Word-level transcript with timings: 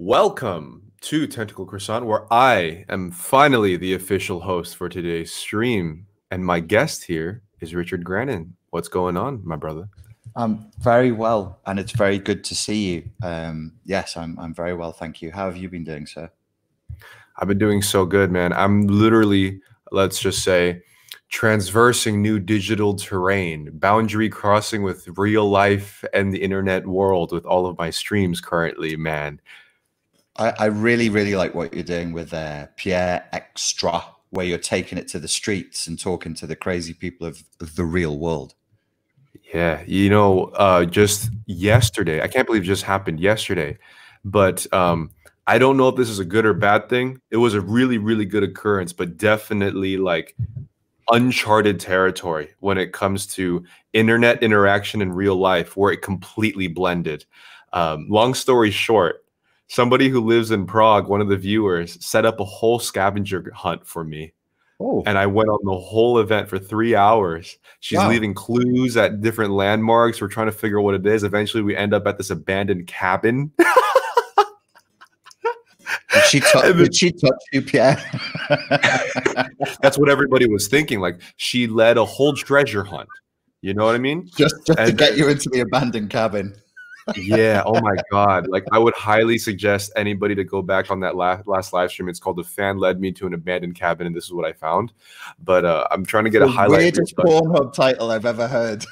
Welcome 0.00 0.92
to 1.00 1.26
Tentacle 1.26 1.66
Croissant, 1.66 2.06
where 2.06 2.32
I 2.32 2.84
am 2.88 3.10
finally 3.10 3.76
the 3.76 3.94
official 3.94 4.38
host 4.38 4.76
for 4.76 4.88
today's 4.88 5.32
stream. 5.32 6.06
And 6.30 6.46
my 6.46 6.60
guest 6.60 7.02
here 7.02 7.42
is 7.60 7.74
Richard 7.74 8.04
Grannon. 8.04 8.54
What's 8.70 8.86
going 8.86 9.16
on, 9.16 9.40
my 9.44 9.56
brother? 9.56 9.88
I'm 10.36 10.70
very 10.78 11.10
well, 11.10 11.58
and 11.66 11.80
it's 11.80 11.90
very 11.90 12.20
good 12.20 12.44
to 12.44 12.54
see 12.54 12.94
you. 12.94 13.10
Um, 13.24 13.72
yes, 13.84 14.16
I'm, 14.16 14.38
I'm 14.38 14.54
very 14.54 14.72
well, 14.72 14.92
thank 14.92 15.20
you. 15.20 15.32
How 15.32 15.46
have 15.46 15.56
you 15.56 15.68
been 15.68 15.82
doing, 15.82 16.06
sir? 16.06 16.30
I've 17.36 17.48
been 17.48 17.58
doing 17.58 17.82
so 17.82 18.06
good, 18.06 18.30
man. 18.30 18.52
I'm 18.52 18.86
literally, 18.86 19.60
let's 19.90 20.20
just 20.20 20.44
say, 20.44 20.80
transversing 21.28 22.22
new 22.22 22.38
digital 22.38 22.94
terrain, 22.94 23.70
boundary 23.72 24.28
crossing 24.28 24.84
with 24.84 25.08
real 25.18 25.50
life 25.50 26.04
and 26.14 26.32
the 26.32 26.40
internet 26.40 26.86
world 26.86 27.32
with 27.32 27.44
all 27.44 27.66
of 27.66 27.76
my 27.78 27.90
streams 27.90 28.40
currently, 28.40 28.94
man. 28.94 29.40
I, 30.38 30.54
I 30.58 30.64
really, 30.66 31.08
really 31.08 31.34
like 31.34 31.54
what 31.54 31.74
you're 31.74 31.82
doing 31.82 32.12
with 32.12 32.32
uh, 32.32 32.66
Pierre 32.76 33.26
Extra, 33.32 34.04
where 34.30 34.46
you're 34.46 34.58
taking 34.58 34.98
it 34.98 35.08
to 35.08 35.18
the 35.18 35.28
streets 35.28 35.86
and 35.86 35.98
talking 35.98 36.34
to 36.34 36.46
the 36.46 36.56
crazy 36.56 36.94
people 36.94 37.26
of, 37.26 37.42
of 37.60 37.76
the 37.76 37.84
real 37.84 38.18
world. 38.18 38.54
Yeah, 39.52 39.82
you 39.86 40.10
know, 40.10 40.44
uh, 40.54 40.84
just 40.84 41.30
yesterday, 41.46 42.22
I 42.22 42.28
can't 42.28 42.46
believe 42.46 42.62
it 42.62 42.66
just 42.66 42.84
happened 42.84 43.18
yesterday, 43.18 43.78
but 44.24 44.70
um, 44.72 45.10
I 45.46 45.58
don't 45.58 45.76
know 45.76 45.88
if 45.88 45.96
this 45.96 46.10
is 46.10 46.18
a 46.18 46.24
good 46.24 46.44
or 46.44 46.54
bad 46.54 46.88
thing. 46.88 47.20
It 47.30 47.38
was 47.38 47.54
a 47.54 47.60
really, 47.60 47.98
really 47.98 48.26
good 48.26 48.42
occurrence, 48.42 48.92
but 48.92 49.16
definitely 49.16 49.96
like 49.96 50.36
uncharted 51.10 51.80
territory 51.80 52.50
when 52.60 52.76
it 52.76 52.92
comes 52.92 53.26
to 53.26 53.64
internet 53.94 54.42
interaction 54.42 55.00
in 55.00 55.12
real 55.12 55.36
life, 55.36 55.76
where 55.76 55.92
it 55.92 56.02
completely 56.02 56.68
blended. 56.68 57.24
Um, 57.72 58.06
long 58.10 58.34
story 58.34 58.70
short, 58.70 59.24
somebody 59.68 60.08
who 60.08 60.20
lives 60.20 60.50
in 60.50 60.66
Prague, 60.66 61.08
one 61.08 61.20
of 61.20 61.28
the 61.28 61.36
viewers, 61.36 62.04
set 62.04 62.24
up 62.24 62.40
a 62.40 62.44
whole 62.44 62.78
scavenger 62.78 63.50
hunt 63.54 63.86
for 63.86 64.04
me. 64.04 64.32
Oh. 64.80 65.02
And 65.06 65.18
I 65.18 65.26
went 65.26 65.48
on 65.48 65.58
the 65.64 65.76
whole 65.76 66.18
event 66.18 66.48
for 66.48 66.58
three 66.58 66.94
hours. 66.94 67.58
She's 67.80 67.98
wow. 67.98 68.08
leaving 68.08 68.32
clues 68.32 68.96
at 68.96 69.20
different 69.20 69.52
landmarks. 69.52 70.20
We're 70.20 70.28
trying 70.28 70.46
to 70.46 70.52
figure 70.52 70.78
out 70.78 70.84
what 70.84 70.94
it 70.94 71.04
is. 71.04 71.24
Eventually, 71.24 71.62
we 71.62 71.76
end 71.76 71.92
up 71.92 72.06
at 72.06 72.16
this 72.16 72.30
abandoned 72.30 72.86
cabin. 72.86 73.52
Did 76.12 76.24
she, 76.24 76.40
t- 76.40 76.72
did 76.72 76.94
she 76.94 77.12
touch 77.12 77.42
you, 77.52 77.62
Pierre? 77.62 77.96
That's 79.82 79.98
what 79.98 80.08
everybody 80.08 80.48
was 80.48 80.66
thinking. 80.66 81.00
Like 81.00 81.20
she 81.36 81.66
led 81.66 81.98
a 81.98 82.04
whole 82.04 82.34
treasure 82.34 82.82
hunt. 82.82 83.08
You 83.60 83.74
know 83.74 83.84
what 83.84 83.94
I 83.94 83.98
mean? 83.98 84.28
Just, 84.34 84.54
just 84.66 84.78
to 84.78 84.92
get 84.92 85.16
you 85.16 85.28
into 85.28 85.50
the 85.50 85.60
abandoned 85.60 86.10
cabin. 86.10 86.54
Yeah. 87.16 87.62
Oh 87.64 87.80
my 87.80 87.96
God. 88.10 88.48
Like 88.48 88.64
I 88.72 88.78
would 88.78 88.94
highly 88.94 89.38
suggest 89.38 89.92
anybody 89.96 90.34
to 90.34 90.44
go 90.44 90.62
back 90.62 90.90
on 90.90 91.00
that 91.00 91.16
last 91.16 91.46
last 91.46 91.72
live 91.72 91.90
stream. 91.90 92.08
It's 92.08 92.20
called 92.20 92.36
"The 92.36 92.44
Fan 92.44 92.78
Led 92.78 93.00
Me 93.00 93.12
to 93.12 93.26
an 93.26 93.34
Abandoned 93.34 93.74
Cabin," 93.74 94.06
and 94.06 94.14
this 94.14 94.24
is 94.24 94.32
what 94.32 94.44
I 94.44 94.52
found. 94.52 94.92
But 95.42 95.64
uh, 95.64 95.86
I'm 95.90 96.04
trying 96.04 96.24
to 96.24 96.30
get 96.30 96.40
the 96.40 96.46
a 96.46 96.50
highlight. 96.50 96.78
Weirdest 96.78 97.16
Pornhub 97.16 97.72
title 97.72 98.10
I've 98.10 98.26
ever 98.26 98.48
heard. 98.48 98.84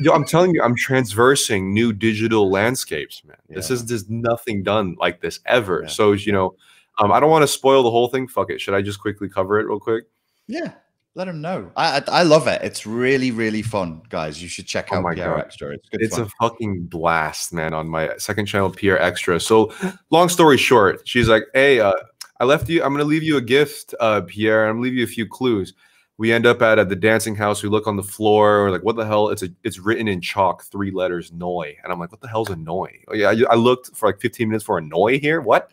Yo, 0.00 0.12
I'm 0.12 0.24
telling 0.24 0.54
you, 0.54 0.62
I'm 0.62 0.74
transversing 0.74 1.72
new 1.72 1.92
digital 1.92 2.50
landscapes, 2.50 3.22
man. 3.24 3.36
Yeah. 3.48 3.56
This 3.56 3.70
is 3.70 3.82
just 3.84 4.10
nothing 4.10 4.62
done 4.62 4.96
like 4.98 5.20
this 5.20 5.40
ever. 5.46 5.82
Yeah. 5.82 5.88
So 5.88 6.12
you 6.12 6.32
know, 6.32 6.56
um, 6.98 7.12
I 7.12 7.20
don't 7.20 7.30
want 7.30 7.42
to 7.42 7.48
spoil 7.48 7.82
the 7.82 7.90
whole 7.90 8.08
thing. 8.08 8.28
Fuck 8.28 8.50
it. 8.50 8.60
Should 8.60 8.74
I 8.74 8.82
just 8.82 9.00
quickly 9.00 9.28
cover 9.28 9.58
it 9.60 9.66
real 9.66 9.80
quick? 9.80 10.04
Yeah, 10.48 10.72
let 11.14 11.26
them 11.26 11.40
know. 11.40 11.70
I, 11.76 11.98
I, 11.98 12.02
I 12.08 12.22
love 12.22 12.46
it. 12.46 12.62
It's 12.62 12.86
really 12.86 13.30
really 13.30 13.62
fun, 13.62 14.02
guys. 14.08 14.42
You 14.42 14.48
should 14.48 14.66
check 14.66 14.88
oh 14.92 14.96
out 14.96 15.04
oh 15.04 15.14
Pierre 15.14 15.34
God. 15.34 15.40
Extra. 15.40 15.74
It's 15.74 15.88
good. 15.88 16.02
It's 16.02 16.18
a 16.18 16.26
fucking 16.40 16.86
blast, 16.86 17.52
man. 17.52 17.74
On 17.74 17.88
my 17.88 18.16
second 18.18 18.46
channel, 18.46 18.70
Pierre 18.70 19.00
Extra. 19.00 19.38
So, 19.40 19.72
long 20.10 20.28
story 20.28 20.58
short, 20.58 21.06
she's 21.06 21.28
like, 21.28 21.44
"Hey, 21.54 21.80
uh, 21.80 21.92
I 22.40 22.44
left 22.44 22.68
you. 22.68 22.82
I'm 22.82 22.92
gonna 22.92 23.04
leave 23.04 23.22
you 23.22 23.36
a 23.36 23.42
gift, 23.42 23.94
uh, 24.00 24.22
Pierre. 24.22 24.68
I'm 24.68 24.76
gonna 24.76 24.82
leave 24.82 24.94
you 24.94 25.04
a 25.04 25.08
few 25.08 25.26
clues." 25.26 25.74
we 26.18 26.32
end 26.32 26.46
up 26.46 26.62
at, 26.62 26.78
at 26.78 26.88
the 26.88 26.94
dancing 26.94 27.34
house. 27.34 27.64
We 27.64 27.68
look 27.68 27.88
on 27.88 27.96
the 27.96 28.02
floor. 28.02 28.64
We're 28.64 28.70
like, 28.70 28.84
what 28.84 28.94
the 28.94 29.04
hell? 29.04 29.30
It's 29.30 29.42
a 29.42 29.48
it's 29.64 29.80
written 29.80 30.06
in 30.06 30.20
chalk, 30.20 30.62
three 30.64 30.92
letters, 30.92 31.32
Noi. 31.32 31.76
And 31.82 31.92
I'm 31.92 31.98
like, 31.98 32.12
what 32.12 32.20
the 32.20 32.28
hell's 32.28 32.50
a 32.50 32.54
Noi? 32.54 33.02
Oh, 33.08 33.14
yeah, 33.14 33.30
I, 33.30 33.52
I, 33.52 33.54
looked 33.56 33.96
for 33.96 34.08
like 34.08 34.20
15 34.20 34.48
minutes 34.48 34.64
for 34.64 34.78
a 34.78 34.82
Noi 34.82 35.18
here. 35.18 35.40
What? 35.40 35.72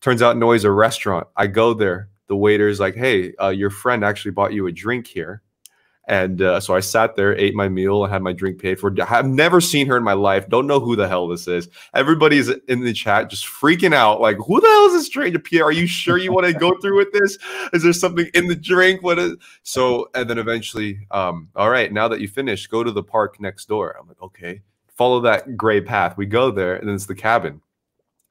Turns 0.00 0.22
out 0.22 0.36
Noi 0.36 0.52
is 0.52 0.62
a 0.62 0.70
restaurant. 0.70 1.26
I 1.36 1.48
go 1.48 1.74
there. 1.74 2.08
The 2.30 2.36
waiter's 2.36 2.78
like, 2.78 2.94
hey, 2.94 3.34
uh, 3.42 3.48
your 3.48 3.70
friend 3.70 4.04
actually 4.04 4.30
bought 4.30 4.52
you 4.52 4.68
a 4.68 4.72
drink 4.72 5.08
here. 5.08 5.42
And 6.06 6.40
uh, 6.40 6.60
so 6.60 6.76
I 6.76 6.80
sat 6.80 7.16
there, 7.16 7.36
ate 7.36 7.56
my 7.56 7.68
meal, 7.68 8.04
had 8.06 8.22
my 8.22 8.32
drink 8.32 8.60
paid 8.60 8.78
for. 8.78 8.94
I've 9.08 9.26
never 9.26 9.60
seen 9.60 9.88
her 9.88 9.96
in 9.96 10.04
my 10.04 10.12
life. 10.12 10.48
Don't 10.48 10.68
know 10.68 10.78
who 10.78 10.94
the 10.94 11.08
hell 11.08 11.26
this 11.26 11.48
is. 11.48 11.68
Everybody's 11.92 12.48
in 12.48 12.84
the 12.84 12.92
chat 12.92 13.30
just 13.30 13.46
freaking 13.46 13.92
out. 13.92 14.20
Like, 14.20 14.36
who 14.36 14.60
the 14.60 14.68
hell 14.68 14.86
is 14.86 14.92
this 14.92 15.06
stranger? 15.06 15.40
Pierre, 15.40 15.64
are 15.64 15.72
you 15.72 15.88
sure 15.88 16.18
you 16.18 16.32
want 16.32 16.46
to 16.46 16.52
go 16.52 16.72
through 16.80 16.98
with 16.98 17.12
this? 17.12 17.36
Is 17.72 17.82
there 17.82 17.92
something 17.92 18.28
in 18.32 18.46
the 18.46 18.54
drink? 18.54 19.02
What 19.02 19.18
is 19.18 19.36
so? 19.64 20.08
And 20.14 20.30
then 20.30 20.38
eventually, 20.38 21.00
um, 21.10 21.48
all 21.56 21.68
right, 21.68 21.92
now 21.92 22.06
that 22.06 22.20
you 22.20 22.28
finished, 22.28 22.70
go 22.70 22.84
to 22.84 22.92
the 22.92 23.02
park 23.02 23.40
next 23.40 23.66
door. 23.66 23.96
I'm 23.98 24.06
like, 24.06 24.22
okay, 24.22 24.62
follow 24.86 25.20
that 25.22 25.56
gray 25.56 25.80
path. 25.80 26.16
We 26.16 26.26
go 26.26 26.52
there, 26.52 26.76
and 26.76 26.88
then 26.88 26.94
it's 26.94 27.06
the 27.06 27.16
cabin. 27.16 27.60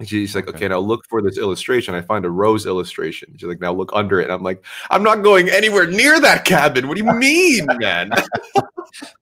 She's 0.05 0.33
like, 0.33 0.47
okay, 0.47 0.69
now 0.69 0.79
look 0.79 1.05
for 1.09 1.21
this 1.21 1.37
illustration. 1.37 1.93
I 1.93 1.99
find 1.99 2.23
a 2.23 2.29
rose 2.29 2.65
illustration. 2.65 3.35
She's 3.37 3.49
like, 3.49 3.59
now 3.59 3.73
look 3.73 3.91
under 3.93 4.21
it. 4.21 4.23
And 4.23 4.31
I'm 4.31 4.41
like, 4.41 4.63
I'm 4.89 5.03
not 5.03 5.23
going 5.23 5.49
anywhere 5.49 5.87
near 5.87 6.21
that 6.21 6.45
cabin. 6.45 6.87
What 6.87 6.97
do 6.97 7.03
you 7.03 7.13
mean, 7.13 7.67
man? 7.79 8.11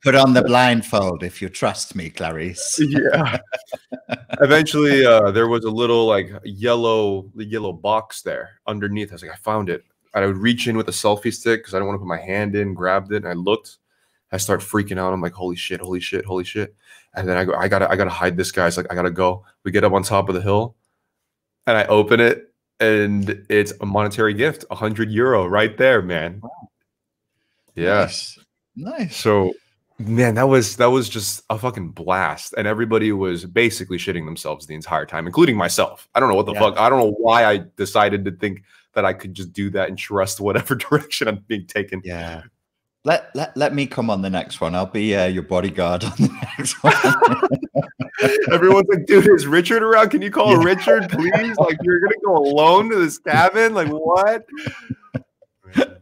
Put 0.03 0.13
on 0.13 0.33
the 0.33 0.43
blindfold 0.43 1.23
if 1.23 1.41
you 1.41 1.49
trust 1.49 1.95
me, 1.95 2.11
Clarice. 2.11 2.79
yeah. 2.79 3.39
Eventually, 4.39 5.03
uh, 5.03 5.31
there 5.31 5.47
was 5.47 5.63
a 5.63 5.71
little 5.71 6.05
like 6.05 6.31
yellow, 6.43 7.31
yellow 7.35 7.73
box 7.73 8.21
there 8.21 8.61
underneath. 8.67 9.11
I 9.11 9.15
was 9.15 9.23
like, 9.23 9.31
I 9.31 9.37
found 9.37 9.69
it. 9.69 9.83
I 10.13 10.27
would 10.27 10.37
reach 10.37 10.67
in 10.67 10.77
with 10.77 10.89
a 10.89 10.91
selfie 10.91 11.33
stick 11.33 11.61
because 11.61 11.73
I 11.73 11.79
don't 11.79 11.87
want 11.87 11.95
to 11.95 11.99
put 11.99 12.07
my 12.07 12.21
hand 12.21 12.55
in, 12.55 12.75
grabbed 12.75 13.11
it, 13.11 13.17
and 13.17 13.27
I 13.27 13.33
looked. 13.33 13.77
I 14.31 14.37
start 14.37 14.61
freaking 14.61 14.97
out. 14.97 15.13
I'm 15.13 15.21
like, 15.21 15.33
holy 15.33 15.55
shit, 15.55 15.79
holy 15.79 15.99
shit, 15.99 16.25
holy 16.25 16.43
shit. 16.43 16.75
And 17.15 17.27
then 17.27 17.37
I 17.37 17.45
go, 17.45 17.53
I 17.53 17.67
gotta, 17.67 17.89
I 17.89 17.95
gotta 17.95 18.09
hide 18.09 18.37
this 18.37 18.51
guy. 18.51 18.67
It's 18.67 18.77
like, 18.77 18.91
I 18.91 18.95
gotta 18.95 19.11
go. 19.11 19.45
We 19.63 19.71
get 19.71 19.83
up 19.83 19.93
on 19.93 20.03
top 20.03 20.29
of 20.29 20.35
the 20.35 20.41
hill 20.41 20.75
and 21.65 21.77
I 21.77 21.85
open 21.85 22.19
it 22.19 22.53
and 22.79 23.45
it's 23.49 23.73
a 23.81 23.85
monetary 23.85 24.33
gift, 24.33 24.65
a 24.69 24.75
hundred 24.75 25.09
euro 25.09 25.47
right 25.47 25.77
there, 25.77 26.01
man. 26.01 26.41
Wow. 26.43 26.69
Yes. 27.75 28.37
Nice. 28.75 28.99
nice. 28.99 29.17
So 29.17 29.53
man, 29.99 30.35
that 30.35 30.47
was 30.47 30.77
that 30.77 30.87
was 30.87 31.09
just 31.09 31.43
a 31.49 31.57
fucking 31.57 31.91
blast. 31.91 32.53
And 32.57 32.67
everybody 32.67 33.11
was 33.11 33.45
basically 33.45 33.97
shitting 33.97 34.25
themselves 34.25 34.67
the 34.67 34.75
entire 34.75 35.05
time, 35.05 35.25
including 35.25 35.57
myself. 35.57 36.07
I 36.15 36.19
don't 36.19 36.29
know 36.29 36.35
what 36.35 36.45
the 36.45 36.53
yeah. 36.53 36.59
fuck. 36.59 36.77
I 36.77 36.89
don't 36.89 36.99
know 36.99 37.15
why 37.17 37.45
I 37.45 37.63
decided 37.77 38.25
to 38.25 38.31
think 38.31 38.63
that 38.93 39.05
I 39.05 39.13
could 39.13 39.33
just 39.33 39.53
do 39.53 39.69
that 39.71 39.89
and 39.89 39.97
trust 39.97 40.39
whatever 40.39 40.75
direction 40.75 41.27
I'm 41.27 41.43
being 41.47 41.65
taken. 41.65 42.01
Yeah. 42.03 42.43
Let, 43.07 43.33
let, 43.33 43.55
let 43.55 43.73
me 43.73 43.87
come 43.87 44.09
on 44.09 44.21
the 44.21 44.29
next 44.29 44.59
one. 44.59 44.75
I'll 44.75 44.85
be 44.85 45.15
uh, 45.15 45.27
your 45.27 45.43
bodyguard 45.43 46.03
on 46.03 46.11
the 46.17 46.27
next 46.57 46.73
one. 46.83 46.93
Everyone's 48.51 48.89
like, 48.89 49.05
dude, 49.05 49.25
is 49.29 49.47
Richard 49.47 49.81
around? 49.81 50.09
Can 50.09 50.21
you 50.21 50.29
call 50.29 50.51
yeah. 50.51 50.61
Richard, 50.61 51.09
please? 51.09 51.55
Like, 51.57 51.77
you're 51.83 52.01
going 52.01 52.11
to 52.11 52.19
go 52.25 52.35
alone 52.35 52.89
to 52.89 52.97
this 52.97 53.17
cabin? 53.17 53.73
Like, 53.73 53.87
what? 53.87 54.45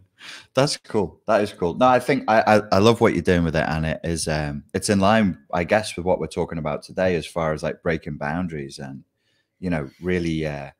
That's 0.55 0.77
cool. 0.77 1.21
That 1.27 1.43
is 1.43 1.53
cool. 1.53 1.75
No, 1.75 1.85
I 1.85 1.99
think 1.99 2.23
I, 2.27 2.41
I, 2.41 2.61
I 2.71 2.79
love 2.79 3.01
what 3.01 3.13
you're 3.13 3.21
doing 3.21 3.43
with 3.43 3.55
it, 3.55 3.65
and 3.67 3.85
it 3.85 3.99
is 4.03 4.27
um 4.27 4.63
it's 4.73 4.89
in 4.89 4.99
line, 4.99 5.37
I 5.53 5.63
guess, 5.63 5.95
with 5.95 6.05
what 6.07 6.19
we're 6.19 6.25
talking 6.25 6.57
about 6.57 6.81
today, 6.81 7.17
as 7.17 7.27
far 7.27 7.53
as 7.53 7.61
like 7.61 7.83
breaking 7.83 8.17
boundaries 8.17 8.79
and 8.79 9.03
you 9.59 9.69
know 9.69 9.89
really 10.01 10.47
uh 10.47 10.71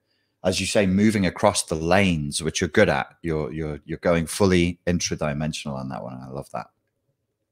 as 0.46 0.60
you 0.60 0.68
say, 0.68 0.86
moving 0.86 1.26
across 1.26 1.64
the 1.64 1.76
lanes, 1.76 2.42
which 2.44 2.62
you're 2.62 2.68
good 2.70 2.88
at. 2.88 3.08
You're 3.24 3.52
you're 3.52 3.80
you're 3.86 3.98
going 3.98 4.28
fully 4.28 4.80
intradimensional 4.86 5.74
on 5.74 5.90
that 5.90 6.04
one. 6.04 6.20
I 6.22 6.30
love 6.30 6.50
that. 6.52 6.68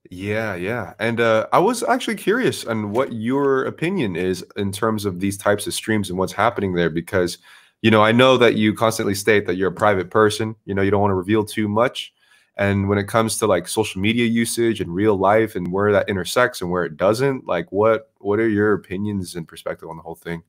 Yeah, 0.10 0.54
yeah. 0.54 0.94
And 1.00 1.20
uh, 1.20 1.48
I 1.52 1.60
was 1.60 1.82
actually 1.82 2.16
curious 2.16 2.66
on 2.66 2.92
what 2.92 3.12
your 3.12 3.66
opinion 3.66 4.16
is 4.16 4.46
in 4.58 4.72
terms 4.72 5.06
of 5.06 5.20
these 5.20 5.38
types 5.38 5.66
of 5.66 5.74
streams 5.74 6.10
and 6.10 6.20
what's 6.20 6.34
happening 6.34 6.74
there, 6.74 6.92
because 6.92 7.40
you 7.82 7.90
know 7.90 8.04
I 8.04 8.12
know 8.12 8.38
that 8.38 8.56
you 8.56 8.76
constantly 8.76 9.16
state 9.16 9.48
that 9.48 9.56
you're 9.56 9.72
a 9.72 9.74
private 9.74 10.12
person. 10.12 10.56
You 10.66 10.76
know 10.76 10.84
you 10.84 10.92
don't 10.92 11.02
want 11.02 11.12
to 11.12 11.16
reveal 11.16 11.44
too 11.44 11.68
much. 11.68 12.14
And 12.56 12.88
when 12.88 13.00
it 13.00 13.08
comes 13.08 13.38
to 13.38 13.48
like 13.48 13.68
social 13.68 14.00
media 14.00 14.28
usage 14.28 14.80
and 14.80 14.94
real 14.94 15.18
life 15.18 15.56
and 15.56 15.72
where 15.72 15.92
that 15.92 16.08
intersects 16.08 16.62
and 16.62 16.70
where 16.70 16.86
it 16.86 16.98
doesn't, 16.98 17.48
like 17.48 17.72
what 17.72 18.12
what 18.20 18.40
are 18.40 18.48
your 18.48 18.74
opinions 18.74 19.36
and 19.36 19.48
perspective 19.48 19.90
on 19.90 19.98
the 19.98 20.04
whole 20.04 20.14
thing? 20.14 20.44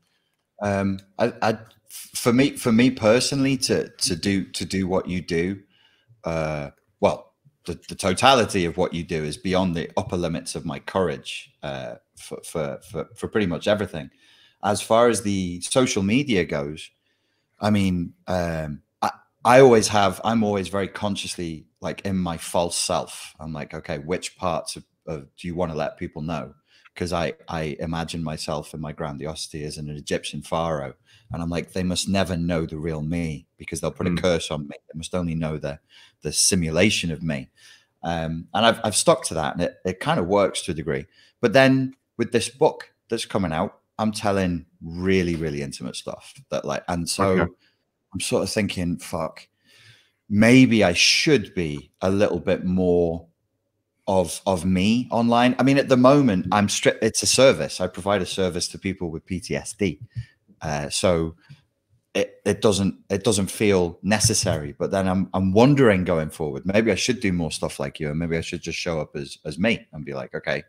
Um, 0.60 0.98
I, 1.18 1.32
I 1.40 1.58
for 1.94 2.32
me 2.32 2.56
for 2.56 2.72
me 2.72 2.90
personally 2.90 3.56
to 3.56 3.88
to 3.98 4.16
do 4.16 4.44
to 4.44 4.64
do 4.64 4.86
what 4.88 5.08
you 5.08 5.20
do 5.20 5.60
uh 6.24 6.70
well 7.00 7.32
the, 7.66 7.78
the 7.88 7.94
totality 7.94 8.64
of 8.64 8.76
what 8.76 8.92
you 8.92 9.02
do 9.02 9.22
is 9.22 9.36
beyond 9.36 9.74
the 9.74 9.90
upper 9.96 10.16
limits 10.16 10.54
of 10.54 10.64
my 10.64 10.78
courage 10.78 11.52
uh 11.62 11.94
for, 12.18 12.38
for 12.44 12.80
for 12.90 13.08
for 13.14 13.28
pretty 13.28 13.46
much 13.46 13.66
everything. 13.68 14.10
As 14.62 14.80
far 14.80 15.08
as 15.08 15.22
the 15.22 15.60
social 15.60 16.02
media 16.02 16.44
goes 16.44 16.90
i 17.60 17.70
mean 17.70 18.14
um 18.26 18.82
i 19.02 19.10
i 19.44 19.60
always 19.60 19.88
have 19.88 20.20
i'm 20.24 20.42
always 20.42 20.68
very 20.68 20.88
consciously 20.88 21.66
like 21.80 22.00
in 22.06 22.16
my 22.16 22.38
false 22.38 22.76
self. 22.76 23.34
I'm 23.38 23.52
like 23.52 23.74
okay 23.74 23.98
which 23.98 24.36
parts 24.36 24.76
of, 24.76 24.84
of 25.06 25.28
do 25.36 25.46
you 25.46 25.54
want 25.54 25.70
to 25.70 25.78
let 25.78 25.98
people 25.98 26.22
know? 26.22 26.54
Because 26.92 27.12
I 27.12 27.34
I 27.48 27.76
imagine 27.78 28.24
myself 28.24 28.74
in 28.74 28.80
my 28.80 28.92
grandiosity 28.92 29.64
as 29.64 29.76
an 29.78 29.90
Egyptian 29.90 30.42
pharaoh, 30.42 30.94
and 31.32 31.42
I'm 31.42 31.50
like, 31.50 31.72
they 31.72 31.82
must 31.82 32.08
never 32.08 32.36
know 32.36 32.66
the 32.66 32.76
real 32.76 33.02
me 33.02 33.46
because 33.56 33.80
they'll 33.80 33.90
put 33.90 34.06
mm. 34.06 34.18
a 34.18 34.22
curse 34.22 34.50
on 34.50 34.68
me. 34.68 34.76
They 34.92 34.96
must 34.96 35.14
only 35.14 35.34
know 35.34 35.58
the 35.58 35.80
the 36.22 36.32
simulation 36.32 37.10
of 37.10 37.22
me. 37.22 37.50
Um, 38.02 38.48
and 38.54 38.66
I've 38.66 38.80
I've 38.84 38.96
stuck 38.96 39.24
to 39.26 39.34
that, 39.34 39.54
and 39.54 39.62
it, 39.62 39.76
it 39.84 40.00
kind 40.00 40.20
of 40.20 40.26
works 40.26 40.62
to 40.62 40.72
a 40.72 40.74
degree. 40.74 41.06
But 41.40 41.52
then 41.52 41.94
with 42.16 42.32
this 42.32 42.48
book 42.48 42.92
that's 43.08 43.24
coming 43.26 43.52
out, 43.52 43.78
I'm 43.98 44.12
telling 44.12 44.66
really 44.82 45.36
really 45.36 45.62
intimate 45.62 45.96
stuff 45.96 46.34
that 46.50 46.64
like, 46.64 46.84
and 46.88 47.08
so 47.08 47.24
okay. 47.24 47.52
I'm 48.12 48.20
sort 48.20 48.42
of 48.42 48.50
thinking, 48.50 48.98
fuck, 48.98 49.48
maybe 50.28 50.84
I 50.84 50.92
should 50.92 51.54
be 51.54 51.90
a 52.00 52.10
little 52.10 52.40
bit 52.40 52.64
more 52.64 53.26
of 54.06 54.40
of 54.46 54.64
me 54.64 55.08
online. 55.10 55.56
I 55.58 55.62
mean, 55.62 55.78
at 55.78 55.88
the 55.88 55.96
moment, 55.96 56.46
I'm 56.52 56.68
strict. 56.68 57.02
It's 57.02 57.22
a 57.22 57.26
service. 57.26 57.80
I 57.80 57.86
provide 57.86 58.22
a 58.22 58.26
service 58.26 58.68
to 58.68 58.78
people 58.78 59.10
with 59.10 59.26
PTSD, 59.26 60.00
uh, 60.64 60.88
so 60.88 61.34
it, 62.14 62.40
it 62.44 62.62
doesn't 62.62 62.96
it 63.10 63.24
doesn't 63.24 63.50
feel 63.50 63.98
necessary. 64.02 64.74
But 64.78 64.90
then 64.90 65.06
I'm 65.06 65.28
I'm 65.34 65.52
wondering 65.52 66.04
going 66.04 66.30
forward. 66.30 66.64
Maybe 66.64 66.90
I 66.90 66.94
should 66.94 67.20
do 67.20 67.32
more 67.32 67.50
stuff 67.50 67.78
like 67.78 68.00
you, 68.00 68.10
and 68.10 68.18
maybe 68.18 68.36
I 68.36 68.40
should 68.40 68.62
just 68.62 68.78
show 68.78 69.00
up 69.00 69.14
as 69.14 69.38
as 69.44 69.58
me 69.58 69.86
and 69.92 70.04
be 70.04 70.14
like, 70.14 70.34
okay, 70.34 70.62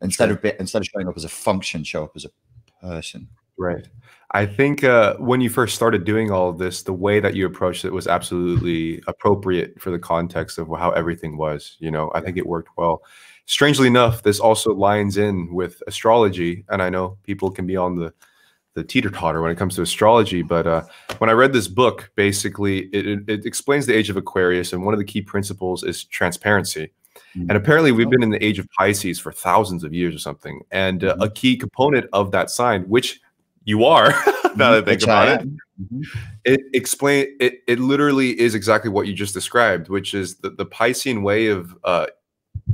instead 0.00 0.28
sure. 0.28 0.38
of 0.38 0.60
instead 0.60 0.82
of 0.82 0.86
showing 0.86 1.08
up 1.08 1.16
as 1.16 1.24
a 1.24 1.28
function, 1.28 1.84
show 1.84 2.04
up 2.04 2.12
as 2.16 2.24
a 2.24 2.86
person. 2.86 3.28
Right. 3.56 3.86
I 4.32 4.46
think 4.46 4.82
uh, 4.82 5.14
when 5.18 5.40
you 5.40 5.48
first 5.48 5.76
started 5.76 6.04
doing 6.04 6.32
all 6.32 6.48
of 6.48 6.58
this, 6.58 6.82
the 6.82 6.92
way 6.92 7.20
that 7.20 7.36
you 7.36 7.46
approached 7.46 7.84
it 7.84 7.92
was 7.92 8.08
absolutely 8.08 9.00
appropriate 9.06 9.80
for 9.80 9.92
the 9.92 9.98
context 9.98 10.58
of 10.58 10.68
how 10.76 10.90
everything 10.90 11.36
was. 11.36 11.76
You 11.78 11.92
know, 11.92 12.10
I 12.16 12.20
think 12.20 12.36
it 12.36 12.46
worked 12.46 12.70
well. 12.76 13.02
Strangely 13.46 13.86
enough, 13.86 14.24
this 14.24 14.40
also 14.40 14.74
lines 14.74 15.18
in 15.18 15.54
with 15.54 15.82
astrology, 15.86 16.64
and 16.68 16.82
I 16.82 16.88
know 16.88 17.18
people 17.22 17.50
can 17.50 17.66
be 17.66 17.76
on 17.76 17.94
the 17.94 18.12
the 18.74 18.84
teeter 18.84 19.10
totter 19.10 19.40
when 19.40 19.50
it 19.50 19.58
comes 19.58 19.76
to 19.76 19.82
astrology. 19.82 20.42
But 20.42 20.66
uh, 20.66 20.82
when 21.18 21.30
I 21.30 21.32
read 21.32 21.52
this 21.52 21.68
book, 21.68 22.10
basically 22.16 22.86
it, 22.86 23.28
it, 23.28 23.46
explains 23.46 23.86
the 23.86 23.94
age 23.94 24.10
of 24.10 24.16
Aquarius, 24.16 24.72
and 24.72 24.84
one 24.84 24.94
of 24.94 24.98
the 24.98 25.04
key 25.04 25.22
principles 25.22 25.84
is 25.84 26.04
transparency. 26.04 26.92
Mm-hmm. 27.36 27.50
And 27.50 27.52
apparently, 27.52 27.92
we've 27.92 28.10
been 28.10 28.22
in 28.22 28.30
the 28.30 28.44
age 28.44 28.58
of 28.58 28.68
Pisces 28.70 29.20
for 29.20 29.32
thousands 29.32 29.84
of 29.84 29.94
years 29.94 30.14
or 30.14 30.18
something. 30.18 30.62
And 30.70 31.04
uh, 31.04 31.14
mm-hmm. 31.14 31.22
a 31.22 31.30
key 31.30 31.56
component 31.56 32.06
of 32.12 32.32
that 32.32 32.50
sign, 32.50 32.82
which 32.82 33.20
you 33.64 33.84
are 33.84 34.10
now 34.56 34.72
that 34.72 34.82
I 34.82 34.82
think 34.82 35.02
about 35.02 35.40
it. 35.40 35.48
Mm-hmm. 35.48 36.02
It 36.44 36.60
explain 36.72 37.36
it. 37.40 37.62
It 37.66 37.78
literally 37.78 38.38
is 38.38 38.54
exactly 38.54 38.90
what 38.90 39.06
you 39.06 39.14
just 39.14 39.34
described, 39.34 39.88
which 39.88 40.14
is 40.14 40.36
the 40.36 40.50
the 40.50 40.66
Piscean 40.66 41.22
way 41.22 41.46
of 41.46 41.76
uh, 41.84 42.06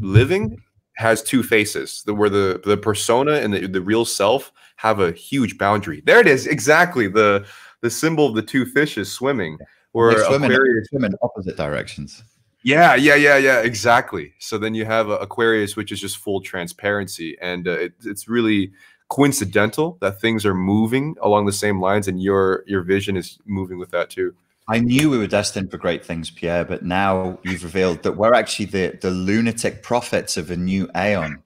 living 0.01 0.63
has 0.95 1.23
two 1.23 1.43
faces. 1.43 2.03
The, 2.05 2.15
where 2.15 2.29
the 2.29 2.61
the 2.65 2.77
persona 2.77 3.33
and 3.35 3.55
the, 3.55 3.67
the 3.67 3.81
real 3.81 4.05
self 4.05 4.53
have 4.81 4.99
a 4.99 5.13
huge 5.13 5.59
boundary. 5.59 6.03
There 6.07 6.21
it 6.21 6.27
is, 6.27 6.47
exactly 6.47 7.07
the 7.07 7.47
the 7.83 7.91
symbol 7.91 8.27
of 8.27 8.35
the 8.35 8.43
two 8.43 8.65
fishes 8.65 9.13
swimming. 9.13 9.59
Where 9.93 10.15
they 10.15 10.25
swim, 10.25 10.45
Aquarius, 10.45 10.89
in, 10.93 10.99
swim 10.99 11.05
in 11.05 11.15
opposite 11.23 11.57
directions. 11.57 12.23
Yeah, 12.63 12.95
yeah, 12.95 13.17
yeah, 13.17 13.37
yeah, 13.37 13.61
exactly. 13.61 14.33
So 14.39 14.57
then 14.57 14.75
you 14.75 14.85
have 14.85 15.09
Aquarius, 15.09 15.77
which 15.77 15.91
is 15.93 16.01
just 16.01 16.19
full 16.19 16.41
transparency, 16.41 17.37
and 17.41 17.67
uh, 17.67 17.73
it, 17.73 17.93
it's 18.05 18.29
really 18.29 18.73
coincidental 19.11 19.99
that 20.01 20.21
things 20.21 20.47
are 20.47 20.55
moving 20.55 21.17
along 21.21 21.45
the 21.45 21.53
same 21.53 21.81
lines 21.81 22.07
and 22.09 22.23
your 22.23 22.63
your 22.67 22.83
vision 22.83 23.17
is 23.17 23.39
moving 23.45 23.77
with 23.77 23.91
that 23.91 24.09
too 24.09 24.33
i 24.69 24.79
knew 24.79 25.11
we 25.11 25.19
were 25.19 25.27
destined 25.27 25.69
for 25.69 25.79
great 25.79 26.05
things 26.05 26.31
pierre 26.31 26.65
but 26.65 26.85
now 26.85 27.37
you've 27.43 27.65
revealed 27.65 28.01
that 28.05 28.13
we're 28.13 28.33
actually 28.33 28.67
the 28.67 28.97
the 29.03 29.11
lunatic 29.11 29.83
prophets 29.83 30.37
of 30.37 30.49
a 30.53 30.57
new 30.57 30.89
aeon 30.97 31.43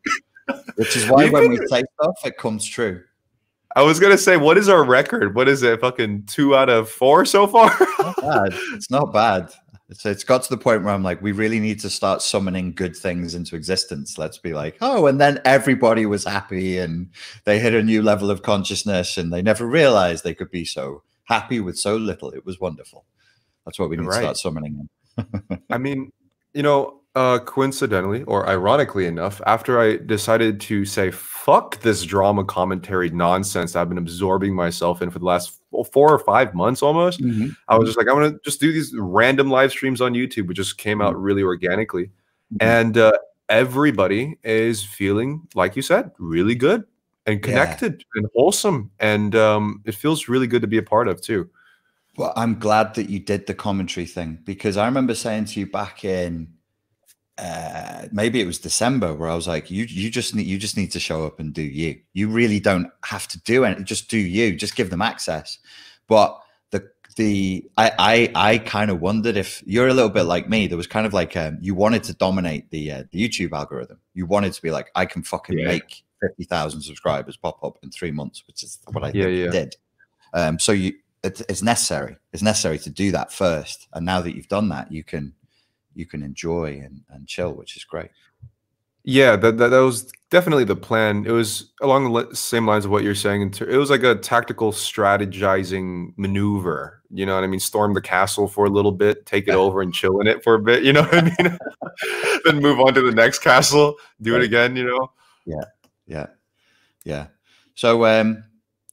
which 0.75 0.95
is 0.95 1.09
why 1.09 1.27
when 1.31 1.49
we 1.49 1.57
say 1.69 1.83
stuff 1.95 2.15
it 2.27 2.37
comes 2.37 2.67
true 2.67 3.03
I 3.77 3.83
was 3.83 3.99
gonna 3.99 4.19
say, 4.19 4.37
what 4.37 4.57
is 4.57 4.69
our 4.69 4.85
record? 4.85 5.35
What 5.35 5.49
is 5.49 5.63
it? 5.63 5.81
Fucking 5.81 6.25
two 6.27 6.57
out 6.57 6.69
of 6.69 6.89
four 6.89 7.25
so 7.25 7.47
far. 7.47 7.77
not 7.99 8.17
bad. 8.21 8.55
It's 8.75 8.91
not 8.91 9.13
bad. 9.13 9.53
So 9.93 10.11
it's 10.11 10.25
got 10.25 10.43
to 10.45 10.51
the 10.51 10.57
point 10.57 10.83
where 10.83 10.95
I'm 10.95 11.03
like, 11.03 11.21
we 11.21 11.33
really 11.33 11.61
need 11.61 11.79
to 11.81 11.91
start 11.91 12.23
summoning 12.23 12.73
good 12.73 12.97
things 12.97 13.35
into 13.35 13.55
existence. 13.55 14.17
Let's 14.17 14.39
be 14.39 14.55
like, 14.55 14.77
oh, 14.81 15.07
and 15.07 15.21
then 15.21 15.41
everybody 15.45 16.07
was 16.07 16.25
happy 16.25 16.79
and 16.79 17.11
they 17.45 17.59
hit 17.59 17.75
a 17.75 17.83
new 17.83 18.03
level 18.03 18.31
of 18.31 18.43
consciousness 18.43 19.19
and 19.19 19.33
they 19.33 19.43
never 19.43 19.67
realized 19.67 20.25
they 20.25 20.35
could 20.35 20.51
be 20.51 20.65
so 20.65 21.03
happy 21.25 21.61
with 21.61 21.79
so 21.79 21.97
little. 21.97 22.31
It 22.31 22.47
was 22.47 22.59
wonderful. 22.59 23.05
That's 23.67 23.79
what 23.79 23.91
we 23.91 23.97
need 23.97 24.07
right. 24.07 24.17
to 24.17 24.23
start 24.23 24.37
summoning. 24.39 24.89
I 25.71 25.79
mean, 25.79 26.11
you 26.55 26.63
know, 26.63 27.01
uh, 27.15 27.39
coincidentally 27.41 28.25
or 28.25 28.49
ironically 28.49 29.07
enough, 29.07 29.41
after 29.47 29.79
I 29.79 29.97
decided 29.99 30.61
to 30.63 30.85
say 30.85 31.11
fuck 31.11 31.81
this 31.81 32.03
drama 32.03 32.45
commentary 32.45 33.11
nonsense 33.11 33.77
I've 33.77 33.89
been 33.89 33.99
absorbing 33.99 34.55
myself 34.55 35.01
in 35.01 35.11
for 35.11 35.21
the 35.21 35.25
last 35.25 35.61
four 35.93 36.13
or 36.13 36.19
five 36.19 36.55
months 36.55 36.83
almost, 36.83 37.21
mm-hmm. 37.21 37.51
I 37.69 37.79
was 37.79 37.89
just 37.89 37.99
like, 37.99 38.09
I'm 38.09 38.15
gonna 38.15 38.39
just 38.45 38.61
do 38.61 38.73
these 38.73 38.93
random 38.97 39.51
live 39.51 39.71
streams 39.71 40.01
on 40.01 40.15
YouTube, 40.15 40.49
which 40.49 40.57
just 40.57 40.79
came 40.79 41.01
out 41.01 41.15
mm-hmm. 41.15 41.23
really 41.23 41.43
organically, 41.43 42.07
mm-hmm. 42.07 42.57
and 42.61 42.99
uh, 42.99 43.13
everybody 43.49 44.37
is 44.43 44.83
feeling 44.83 45.47
like 45.55 45.77
you 45.77 45.83
said, 45.83 46.11
really 46.19 46.55
good 46.55 46.85
and 47.27 47.43
connected 47.43 48.05
yeah. 48.15 48.21
and 48.21 48.29
wholesome, 48.35 48.91
and 48.99 49.37
um, 49.37 49.83
it 49.85 49.95
feels 49.95 50.29
really 50.29 50.47
good 50.47 50.63
to 50.63 50.69
be 50.69 50.79
a 50.79 50.83
part 50.83 51.07
of 51.07 51.21
too. 51.21 51.49
Well, 52.17 52.33
I'm 52.37 52.59
glad 52.59 52.95
that 52.95 53.11
you 53.11 53.19
did 53.19 53.47
the 53.47 53.55
commentary 53.55 54.07
thing 54.07 54.39
because 54.45 54.77
I 54.77 54.87
remember 54.87 55.15
saying 55.15 55.47
to 55.47 55.61
you 55.61 55.67
back 55.67 56.05
in 56.05 56.49
uh, 57.37 58.07
maybe 58.13 58.41
it 58.41 58.47
was 58.47 58.59
December 58.59 59.13
where 59.13 59.29
I 59.29 59.35
was 59.35 59.49
like, 59.49 59.71
you 59.71 59.85
you 59.85 60.11
just 60.11 60.35
need 60.35 60.47
you 60.47 60.59
just 60.59 60.77
need 60.77 60.93
to 60.93 61.01
show 61.01 61.27
up 61.27 61.41
and 61.41 61.53
do 61.53 61.63
you. 61.63 62.01
You 62.13 62.29
really 62.29 62.61
don't 62.61 62.91
have 63.05 63.27
to 63.29 63.41
do 63.41 63.65
anything. 63.65 63.85
Just 63.85 64.09
do 64.09 64.19
you. 64.19 64.55
Just 64.55 64.77
give 64.77 64.91
them 64.91 65.03
access. 65.03 65.59
But 66.07 66.41
the 66.71 66.89
the 67.17 67.69
I 67.77 67.91
I, 67.99 68.51
I 68.53 68.59
kind 68.59 68.91
of 68.91 69.01
wondered 69.01 69.37
if 69.37 69.63
you're 69.67 69.89
a 69.89 69.95
little 69.95 70.11
bit 70.11 70.25
like 70.25 70.49
me. 70.49 70.69
There 70.69 70.77
was 70.77 70.87
kind 70.87 71.07
of 71.07 71.13
like 71.13 71.37
um, 71.37 71.59
you 71.61 71.75
wanted 71.75 72.05
to 72.05 72.15
dominate 72.15 72.71
the 72.71 72.93
uh, 72.93 73.05
the 73.11 73.29
YouTube 73.29 73.53
algorithm. 73.53 73.99
You 74.15 74.27
wanted 74.27 74.53
to 74.53 74.63
be 74.63 74.71
like, 74.71 74.91
I 74.95 75.05
can 75.05 75.25
fucking 75.25 75.59
yeah. 75.59 75.67
make 75.67 76.05
fifty 76.21 76.45
thousand 76.45 76.83
subscribers 76.83 77.37
pop 77.37 77.63
up 77.65 77.79
in 77.83 77.91
three 77.91 78.13
months, 78.13 78.45
which 78.47 78.63
is 78.63 78.79
what 78.93 79.03
I 79.03 79.11
yeah, 79.13 79.27
yeah. 79.27 79.51
did. 79.51 79.77
Um, 80.33 80.61
so 80.61 80.71
you 80.71 80.93
it, 81.25 81.41
it's 81.49 81.63
necessary. 81.63 82.17
It's 82.33 82.43
necessary 82.43 82.79
to 82.81 82.91
do 82.91 83.11
that 83.11 83.33
first. 83.33 83.89
And 83.93 84.07
now 84.07 84.21
that 84.21 84.37
you've 84.37 84.49
done 84.49 84.69
that, 84.69 84.93
you 84.93 85.03
can 85.03 85.33
you 85.95 86.07
can 86.07 86.23
enjoy 86.23 86.81
and, 86.85 87.03
and 87.11 87.27
chill, 87.27 87.53
which 87.53 87.77
is 87.77 87.85
great. 87.85 88.11
Yeah, 89.07 89.37
that, 89.37 89.59
that, 89.59 89.69
that 89.69 89.81
was 89.81 90.11
definitely 90.31 90.65
the 90.65 90.77
plan. 90.77 91.27
It 91.27 91.31
was 91.31 91.73
along 91.83 92.11
the 92.13 92.35
same 92.35 92.67
lines 92.67 92.87
of 92.87 92.91
what 92.91 93.05
you're 93.05 93.15
saying. 93.15 93.55
It 93.61 93.77
was 93.77 93.91
like 93.91 94.03
a 94.03 94.15
tactical 94.15 94.73
strategizing 94.73 96.15
maneuver. 96.17 97.03
You 97.11 97.27
know 97.27 97.35
what 97.35 97.45
I 97.45 97.47
mean? 97.47 97.61
Storm 97.61 97.93
the 97.93 98.01
castle 98.01 98.49
for 98.49 98.65
a 98.65 98.71
little 98.71 98.93
bit, 98.93 99.27
take 99.27 99.47
it 99.47 99.55
over 99.55 99.83
and 99.83 99.93
chill 99.93 100.21
in 100.21 100.27
it 100.27 100.43
for 100.43 100.55
a 100.55 100.59
bit. 100.59 100.85
You 100.85 100.95
know 100.95 101.03
what 101.03 101.15
I 101.15 101.23
mean? 101.23 101.59
then 102.45 102.61
move 102.61 102.81
on 102.81 102.95
to 102.95 103.03
the 103.03 103.13
next 103.13 103.41
castle, 103.41 103.97
do 104.21 104.37
it 104.37 104.43
again. 104.43 104.77
You 104.77 104.85
know? 104.85 105.11
Yeah, 105.45 105.65
yeah, 106.07 106.27
yeah. 107.05 107.27
So 107.75 108.05
um, 108.07 108.45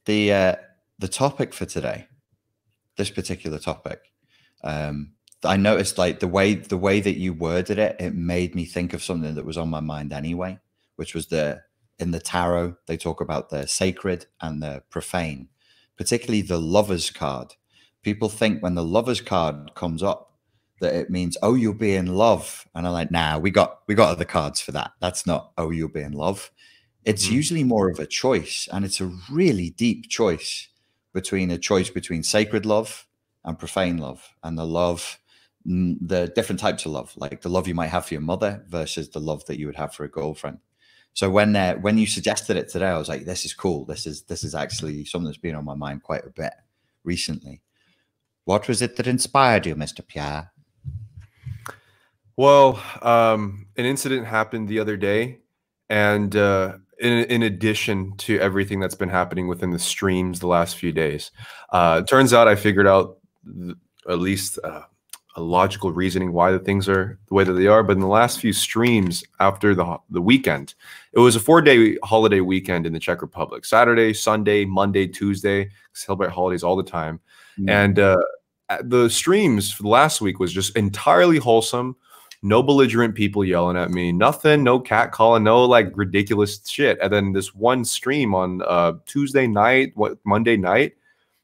the 0.05 0.33
uh, 0.33 0.55
the 0.99 1.07
topic 1.07 1.53
for 1.53 1.65
today, 1.65 2.07
this 2.97 3.09
particular 3.09 3.59
topic, 3.59 4.01
um, 4.63 5.13
I 5.43 5.57
noticed 5.57 5.97
like 5.97 6.19
the 6.19 6.27
way 6.27 6.53
the 6.53 6.77
way 6.77 6.99
that 6.99 7.17
you 7.17 7.33
worded 7.33 7.79
it, 7.79 7.95
it 7.99 8.13
made 8.13 8.53
me 8.53 8.65
think 8.65 8.93
of 8.93 9.03
something 9.03 9.35
that 9.35 9.45
was 9.45 9.57
on 9.57 9.69
my 9.69 9.79
mind 9.79 10.13
anyway, 10.13 10.59
which 10.95 11.15
was 11.15 11.27
the 11.27 11.61
in 11.99 12.11
the 12.11 12.19
tarot 12.19 12.75
they 12.87 12.97
talk 12.97 13.21
about 13.21 13.49
the 13.49 13.67
sacred 13.67 14.25
and 14.41 14.61
the 14.61 14.83
profane, 14.89 15.49
particularly 15.97 16.41
the 16.41 16.59
lovers 16.59 17.09
card. 17.09 17.55
People 18.03 18.29
think 18.29 18.61
when 18.61 18.75
the 18.75 18.83
lovers 18.83 19.21
card 19.21 19.73
comes 19.75 20.01
up 20.03 20.31
that 20.79 20.95
it 20.95 21.09
means 21.09 21.37
oh 21.41 21.53
you'll 21.53 21.73
be 21.73 21.95
in 21.95 22.07
love, 22.07 22.67
and 22.75 22.85
I'm 22.85 22.93
like 22.93 23.11
nah 23.11 23.37
we 23.37 23.49
got 23.51 23.79
we 23.87 23.95
got 23.95 24.09
other 24.09 24.25
cards 24.25 24.59
for 24.59 24.71
that. 24.73 24.91
That's 24.99 25.25
not 25.25 25.53
oh 25.57 25.71
you'll 25.71 25.89
be 25.89 26.01
in 26.01 26.13
love. 26.13 26.51
It's 27.03 27.25
mm-hmm. 27.25 27.35
usually 27.35 27.63
more 27.63 27.89
of 27.89 27.99
a 27.99 28.05
choice, 28.05 28.67
and 28.71 28.85
it's 28.85 29.01
a 29.01 29.11
really 29.31 29.71
deep 29.71 30.07
choice 30.07 30.67
between 31.13 31.49
a 31.49 31.57
choice 31.57 31.89
between 31.89 32.23
sacred 32.23 32.65
love 32.65 33.07
and 33.43 33.57
profane 33.57 33.97
love, 33.97 34.35
and 34.43 34.57
the 34.57 34.65
love 34.65 35.17
the 35.65 36.31
different 36.35 36.59
types 36.59 36.85
of 36.85 36.91
love, 36.91 37.13
like 37.17 37.41
the 37.41 37.49
love 37.49 37.67
you 37.67 37.75
might 37.75 37.87
have 37.87 38.05
for 38.05 38.13
your 38.13 38.21
mother 38.21 38.63
versus 38.67 39.09
the 39.09 39.19
love 39.19 39.45
that 39.45 39.59
you 39.59 39.67
would 39.67 39.75
have 39.75 39.93
for 39.93 40.03
a 40.03 40.09
girlfriend. 40.09 40.59
So 41.13 41.29
when 41.29 41.55
uh, 41.55 41.75
when 41.75 41.97
you 41.97 42.07
suggested 42.07 42.57
it 42.57 42.69
today, 42.69 42.87
I 42.87 42.97
was 42.97 43.09
like, 43.09 43.25
"This 43.25 43.45
is 43.45 43.53
cool. 43.53 43.85
This 43.85 44.07
is 44.07 44.23
this 44.23 44.43
is 44.43 44.55
actually 44.55 45.05
something 45.05 45.25
that's 45.25 45.37
been 45.37 45.55
on 45.55 45.65
my 45.65 45.75
mind 45.75 46.03
quite 46.03 46.25
a 46.25 46.29
bit 46.29 46.53
recently." 47.03 47.61
What 48.45 48.67
was 48.67 48.81
it 48.81 48.95
that 48.95 49.07
inspired 49.07 49.65
you, 49.65 49.75
Mister 49.75 50.01
Pierre? 50.01 50.51
Well, 52.37 52.81
um, 53.01 53.67
an 53.77 53.85
incident 53.85 54.25
happened 54.25 54.67
the 54.67 54.79
other 54.79 54.95
day, 54.97 55.39
and 55.89 56.35
uh, 56.35 56.77
in, 56.99 57.25
in, 57.25 57.43
addition 57.43 58.15
to 58.17 58.39
everything 58.39 58.79
that's 58.79 58.95
been 58.95 59.09
happening 59.09 59.47
within 59.47 59.71
the 59.71 59.79
streams 59.79 60.39
the 60.39 60.47
last 60.47 60.77
few 60.77 60.91
days, 60.91 61.31
uh, 61.71 62.03
turns 62.03 62.33
out 62.33 62.47
I 62.47 62.55
figured 62.55 62.87
out 62.87 63.17
at 64.09 64.19
least 64.19 64.59
uh, 64.63 64.83
a 65.35 65.41
logical 65.41 65.91
reasoning 65.93 66.33
why 66.33 66.51
the 66.51 66.59
things 66.59 66.89
are 66.89 67.17
the 67.27 67.33
way 67.33 67.43
that 67.43 67.53
they 67.53 67.67
are. 67.67 67.83
But 67.83 67.93
in 67.93 67.99
the 67.99 68.07
last 68.07 68.39
few 68.39 68.53
streams 68.53 69.23
after 69.39 69.73
the 69.73 69.97
the 70.09 70.21
weekend, 70.21 70.75
it 71.13 71.19
was 71.19 71.35
a 71.35 71.39
four 71.39 71.61
day 71.61 71.97
holiday 72.03 72.41
weekend 72.41 72.85
in 72.85 72.93
the 72.93 72.99
Czech 72.99 73.21
Republic. 73.21 73.65
Saturday, 73.65 74.13
Sunday, 74.13 74.65
Monday, 74.65 75.07
Tuesday, 75.07 75.69
celebrate 75.93 76.31
holidays 76.31 76.63
all 76.63 76.75
the 76.75 76.83
time, 76.83 77.19
mm-hmm. 77.57 77.69
and 77.69 77.99
uh, 77.99 78.17
the 78.81 79.09
streams 79.09 79.71
for 79.71 79.83
the 79.83 79.89
last 79.89 80.21
week 80.21 80.39
was 80.39 80.53
just 80.53 80.75
entirely 80.75 81.37
wholesome. 81.37 81.95
No 82.43 82.63
belligerent 82.63 83.13
people 83.13 83.45
yelling 83.45 83.77
at 83.77 83.91
me, 83.91 84.11
nothing, 84.11 84.63
no 84.63 84.79
cat 84.79 85.11
calling, 85.11 85.43
no 85.43 85.63
like 85.63 85.91
ridiculous 85.95 86.67
shit. 86.67 86.97
And 86.99 87.13
then 87.13 87.33
this 87.33 87.53
one 87.53 87.85
stream 87.85 88.33
on 88.33 88.63
uh, 88.63 88.93
Tuesday 89.05 89.45
night, 89.45 89.91
what 89.93 90.17
Monday 90.23 90.57
night, 90.57 90.93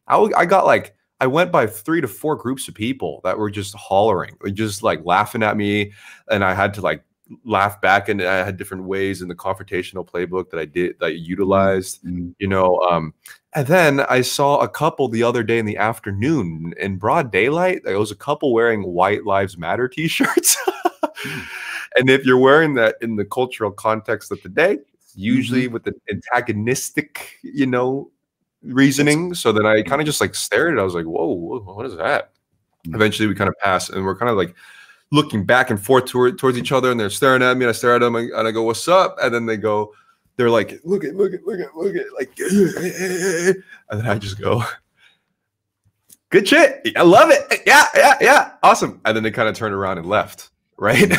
I, 0.08 0.17
I 0.36 0.46
got 0.46 0.65
like 0.65 0.97
I 1.19 1.27
went 1.27 1.51
by 1.51 1.65
three 1.65 2.01
to 2.01 2.07
four 2.07 2.36
groups 2.36 2.67
of 2.67 2.75
people 2.75 3.21
that 3.24 3.38
were 3.38 3.50
just 3.50 3.75
hollering, 3.75 4.38
just 4.53 4.83
like 4.83 5.03
laughing 5.03 5.43
at 5.43 5.57
me, 5.57 5.93
and 6.29 6.43
I 6.43 6.53
had 6.53 6.74
to 6.75 6.81
like 6.81 7.03
laugh 7.43 7.81
back. 7.81 8.09
And 8.09 8.21
I 8.21 8.45
had 8.45 8.57
different 8.57 8.83
ways 8.83 9.21
in 9.21 9.27
the 9.27 9.36
confrontational 9.36 10.07
playbook 10.07 10.50
that 10.51 10.59
I 10.59 10.65
did 10.65 11.00
that 11.00 11.07
I 11.07 11.09
utilized, 11.09 12.03
mm-hmm. 12.03 12.29
you 12.39 12.47
know. 12.47 12.79
Um, 12.89 13.13
and 13.53 13.67
then 13.67 14.01
I 14.01 14.21
saw 14.21 14.59
a 14.59 14.69
couple 14.69 15.07
the 15.09 15.24
other 15.24 15.43
day 15.43 15.57
in 15.57 15.65
the 15.65 15.77
afternoon 15.77 16.74
in 16.77 16.97
broad 16.97 17.31
daylight. 17.31 17.81
There 17.83 17.97
was 17.97 18.12
a 18.12 18.15
couple 18.15 18.53
wearing 18.53 18.83
White 18.83 19.25
Lives 19.25 19.57
Matter 19.57 19.88
T-shirts. 19.89 20.57
mm-hmm. 20.65 21.39
And 21.95 22.12
if 22.12 22.25
you're 22.25 22.38
wearing 22.38 22.75
that 22.75 22.97
in 23.01 23.15
the 23.15 23.25
cultural 23.25 23.71
context 23.71 24.31
of 24.31 24.41
the 24.43 24.50
day, 24.50 24.77
usually 25.15 25.63
mm-hmm. 25.63 25.74
with 25.74 25.88
an 25.88 26.00
antagonistic, 26.12 27.39
you 27.41 27.65
know, 27.65 28.12
reasoning. 28.64 29.34
So 29.34 29.52
then 29.52 29.66
I 29.66 29.82
kind 29.82 30.02
of 30.02 30.06
just 30.06 30.22
like 30.22 30.36
stared 30.36 30.74
at 30.74 30.78
it. 30.78 30.82
I 30.82 30.84
was 30.84 30.96
like, 30.96 31.06
whoa, 31.06 31.60
what 31.60 31.86
is 31.86 31.96
that? 31.98 32.32
Mm. 32.88 32.96
Eventually 32.96 33.28
we 33.28 33.36
kind 33.36 33.50
of 33.50 33.56
pass 33.60 33.90
and 33.90 34.04
we're 34.04 34.18
kind 34.18 34.30
of 34.30 34.38
like 34.38 34.56
looking 35.12 35.46
back 35.46 35.70
and 35.70 35.82
forth 35.82 36.06
toward, 36.06 36.38
towards 36.38 36.58
each 36.58 36.72
other 36.72 36.92
and 36.92 37.00
they're 37.00 37.10
staring 37.10 37.42
at 37.42 37.56
me 37.58 37.66
and 37.66 37.70
I 37.70 37.74
stare 37.74 37.96
at 37.96 38.00
them 38.00 38.16
and 38.16 38.34
I 38.48 38.52
go, 38.52 38.64
what's 38.64 38.88
up? 38.88 39.18
And 39.22 39.34
then 39.34 39.46
they 39.46 39.58
go, 39.58 39.94
they're 40.36 40.50
like, 40.50 40.80
look 40.84 41.04
at, 41.04 41.16
look 41.16 41.34
at, 41.34 41.46
look 41.46 41.60
at, 41.60 41.76
look 41.76 41.96
at, 41.96 42.06
like, 42.14 42.32
and 43.90 44.02
then 44.02 44.08
I 44.08 44.18
just 44.20 44.40
go, 44.40 44.64
good 46.30 46.48
shit. 46.48 46.82
I 46.96 47.02
love 47.02 47.30
it. 47.32 47.64
Yeah, 47.66 47.86
yeah, 47.96 48.18
yeah. 48.22 48.52
Awesome. 48.62 49.02
And 49.06 49.16
then 49.16 49.24
they 49.24 49.32
kind 49.32 49.50
of 49.50 49.56
turned 49.56 49.74
around 49.74 49.98
and 49.98 50.08
left. 50.08 50.50
Right. 50.80 51.12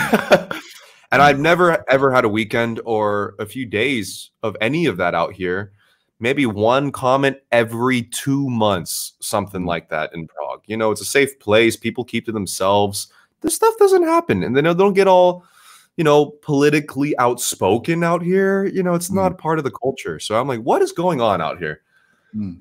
and 1.11 1.21
I've 1.21 1.41
never 1.41 1.85
ever 1.91 2.13
had 2.13 2.25
a 2.25 2.29
weekend 2.29 2.81
or 2.85 3.35
a 3.41 3.45
few 3.45 3.67
days 3.67 4.31
of 4.45 4.57
any 4.61 4.87
of 4.87 4.99
that 4.99 5.17
out 5.17 5.33
here 5.33 5.73
maybe 6.21 6.47
one 6.47 6.91
comment 6.93 7.37
every 7.53 8.03
two 8.03 8.49
months, 8.49 9.15
something 9.21 9.63
mm. 9.63 9.67
like 9.67 9.89
that 9.91 10.15
in 10.15 10.27
Prague. 10.27 10.63
You 10.67 10.77
know, 10.77 10.91
it's 10.91 11.01
a 11.01 11.07
safe 11.07 11.39
place. 11.39 11.77
People 11.77 12.05
keep 12.05 12.27
to 12.27 12.33
themselves. 12.33 13.09
This 13.41 13.55
stuff 13.55 13.75
doesn't 13.79 14.05
happen, 14.05 14.43
and 14.43 14.57
they 14.57 14.63
don't 14.63 14.95
get 14.95 15.07
all, 15.07 15.45
you 15.97 16.05
know, 16.05 16.27
politically 16.43 17.17
outspoken 17.19 18.03
out 18.03 18.23
here. 18.23 18.67
You 18.67 18.83
know, 18.83 18.95
it's 18.95 19.11
mm. 19.11 19.15
not 19.15 19.39
part 19.39 19.59
of 19.59 19.65
the 19.65 19.71
culture. 19.71 20.19
So 20.19 20.39
I'm 20.39 20.49
like, 20.49 20.61
what 20.61 20.83
is 20.83 20.93
going 20.93 21.21
on 21.21 21.41
out 21.41 21.59
here? 21.59 21.83
Mm. 22.35 22.59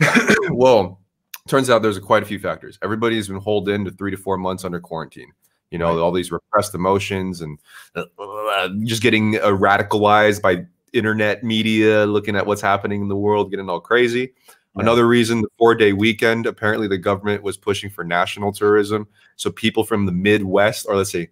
well, 0.56 1.02
turns 1.48 1.70
out 1.70 1.82
there's 1.82 1.98
a, 1.98 2.02
quite 2.02 2.24
a 2.24 2.28
few 2.28 2.40
factors. 2.40 2.78
Everybody's 2.84 3.28
been 3.28 3.38
holed 3.38 3.70
in 3.70 3.86
to 3.86 3.92
three 3.92 4.12
to 4.12 4.18
four 4.18 4.38
months 4.38 4.64
under 4.64 4.80
quarantine. 4.80 5.32
You 5.72 5.78
know, 5.78 5.96
right. 5.96 6.02
all 6.02 6.14
these 6.14 6.32
repressed 6.32 6.76
emotions 6.76 7.42
and 7.42 7.60
uh, 7.96 8.70
just 8.84 9.02
getting 9.02 9.36
uh, 9.36 9.48
radicalized 9.48 10.42
by 10.42 10.66
internet 10.94 11.44
media, 11.44 12.06
looking 12.06 12.36
at 12.36 12.46
what's 12.46 12.62
happening 12.62 13.01
in 13.01 13.08
the 13.08 13.15
world, 13.15 13.51
getting 13.51 13.70
all 13.70 13.79
crazy. 13.79 14.34
Yeah. 14.75 14.84
Another 14.84 15.08
reason, 15.08 15.41
the 15.41 15.50
four 15.58 15.75
day 15.75 15.94
weekend, 15.94 16.46
apparently 16.46 16.88
the 16.88 16.98
government 16.98 17.44
was 17.44 17.58
pushing 17.58 17.89
for 17.89 18.03
national 18.03 18.53
tourism. 18.53 19.08
So 19.36 19.51
people 19.51 19.84
from 19.84 20.06
the 20.06 20.12
Midwest, 20.12 20.86
or 20.88 20.96
let's 20.96 21.12
say 21.12 21.29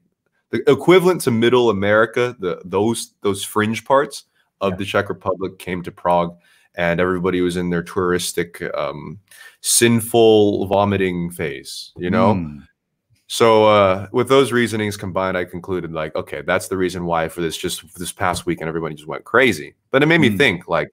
the 0.52 0.70
equivalent 0.72 1.22
to 1.22 1.32
middle 1.32 1.70
America, 1.70 2.36
the 2.40 2.62
those 2.66 3.14
those 3.22 3.44
fringe 3.44 3.86
parts 3.86 4.26
of 4.62 4.74
yeah. 4.74 4.78
the 4.78 4.86
Czech 4.86 5.10
Republic 5.10 5.60
came 5.60 5.84
to 5.84 5.92
Prague 5.92 6.36
and 6.78 7.00
everybody 7.00 7.42
was 7.42 7.58
in 7.58 7.70
their 7.70 7.84
touristic 7.84 8.74
um, 8.78 9.20
sinful 9.62 10.68
vomiting 10.68 11.32
phase, 11.32 11.92
you 11.98 12.10
know? 12.10 12.36
Mm. 12.36 12.68
So 13.28 13.66
uh, 13.66 14.08
with 14.12 14.30
those 14.30 14.52
reasonings 14.52 14.98
combined, 14.98 15.38
I 15.38 15.46
concluded 15.46 15.92
like, 15.92 16.16
okay, 16.16 16.42
that's 16.42 16.68
the 16.68 16.78
reason 16.78 17.06
why 17.06 17.28
for 17.28 17.42
this 17.42 17.58
just 17.58 17.82
for 17.82 18.00
this 18.00 18.12
past 18.12 18.46
weekend, 18.46 18.68
everybody 18.68 18.96
just 18.96 19.08
went 19.08 19.24
crazy. 19.24 19.76
But 19.92 20.04
it 20.04 20.06
made 20.06 20.22
me 20.22 20.30
mm. 20.30 20.38
think 20.38 20.68
like, 20.68 20.90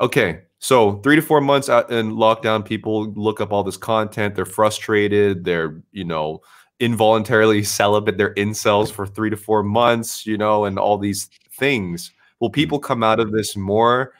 okay, 0.00 0.42
so 0.58 0.96
three 1.00 1.16
to 1.16 1.22
four 1.22 1.40
months 1.40 1.68
out 1.68 1.90
in 1.92 2.16
lockdown, 2.16 2.64
people 2.64 3.12
look 3.12 3.40
up 3.40 3.52
all 3.52 3.62
this 3.62 3.76
content. 3.76 4.34
They're 4.34 4.44
frustrated. 4.44 5.44
They're 5.44 5.80
you 5.92 6.04
know 6.04 6.40
involuntarily 6.80 7.62
celibate. 7.64 8.18
They're 8.18 8.34
incels 8.34 8.90
for 8.90 9.06
three 9.06 9.30
to 9.30 9.36
four 9.36 9.62
months. 9.62 10.26
You 10.26 10.38
know, 10.38 10.64
and 10.64 10.78
all 10.78 10.98
these 10.98 11.28
things. 11.52 12.10
Will 12.40 12.48
hmm. 12.48 12.54
people 12.54 12.80
come 12.80 13.04
out 13.04 13.20
of 13.20 13.30
this 13.30 13.56
more 13.56 14.12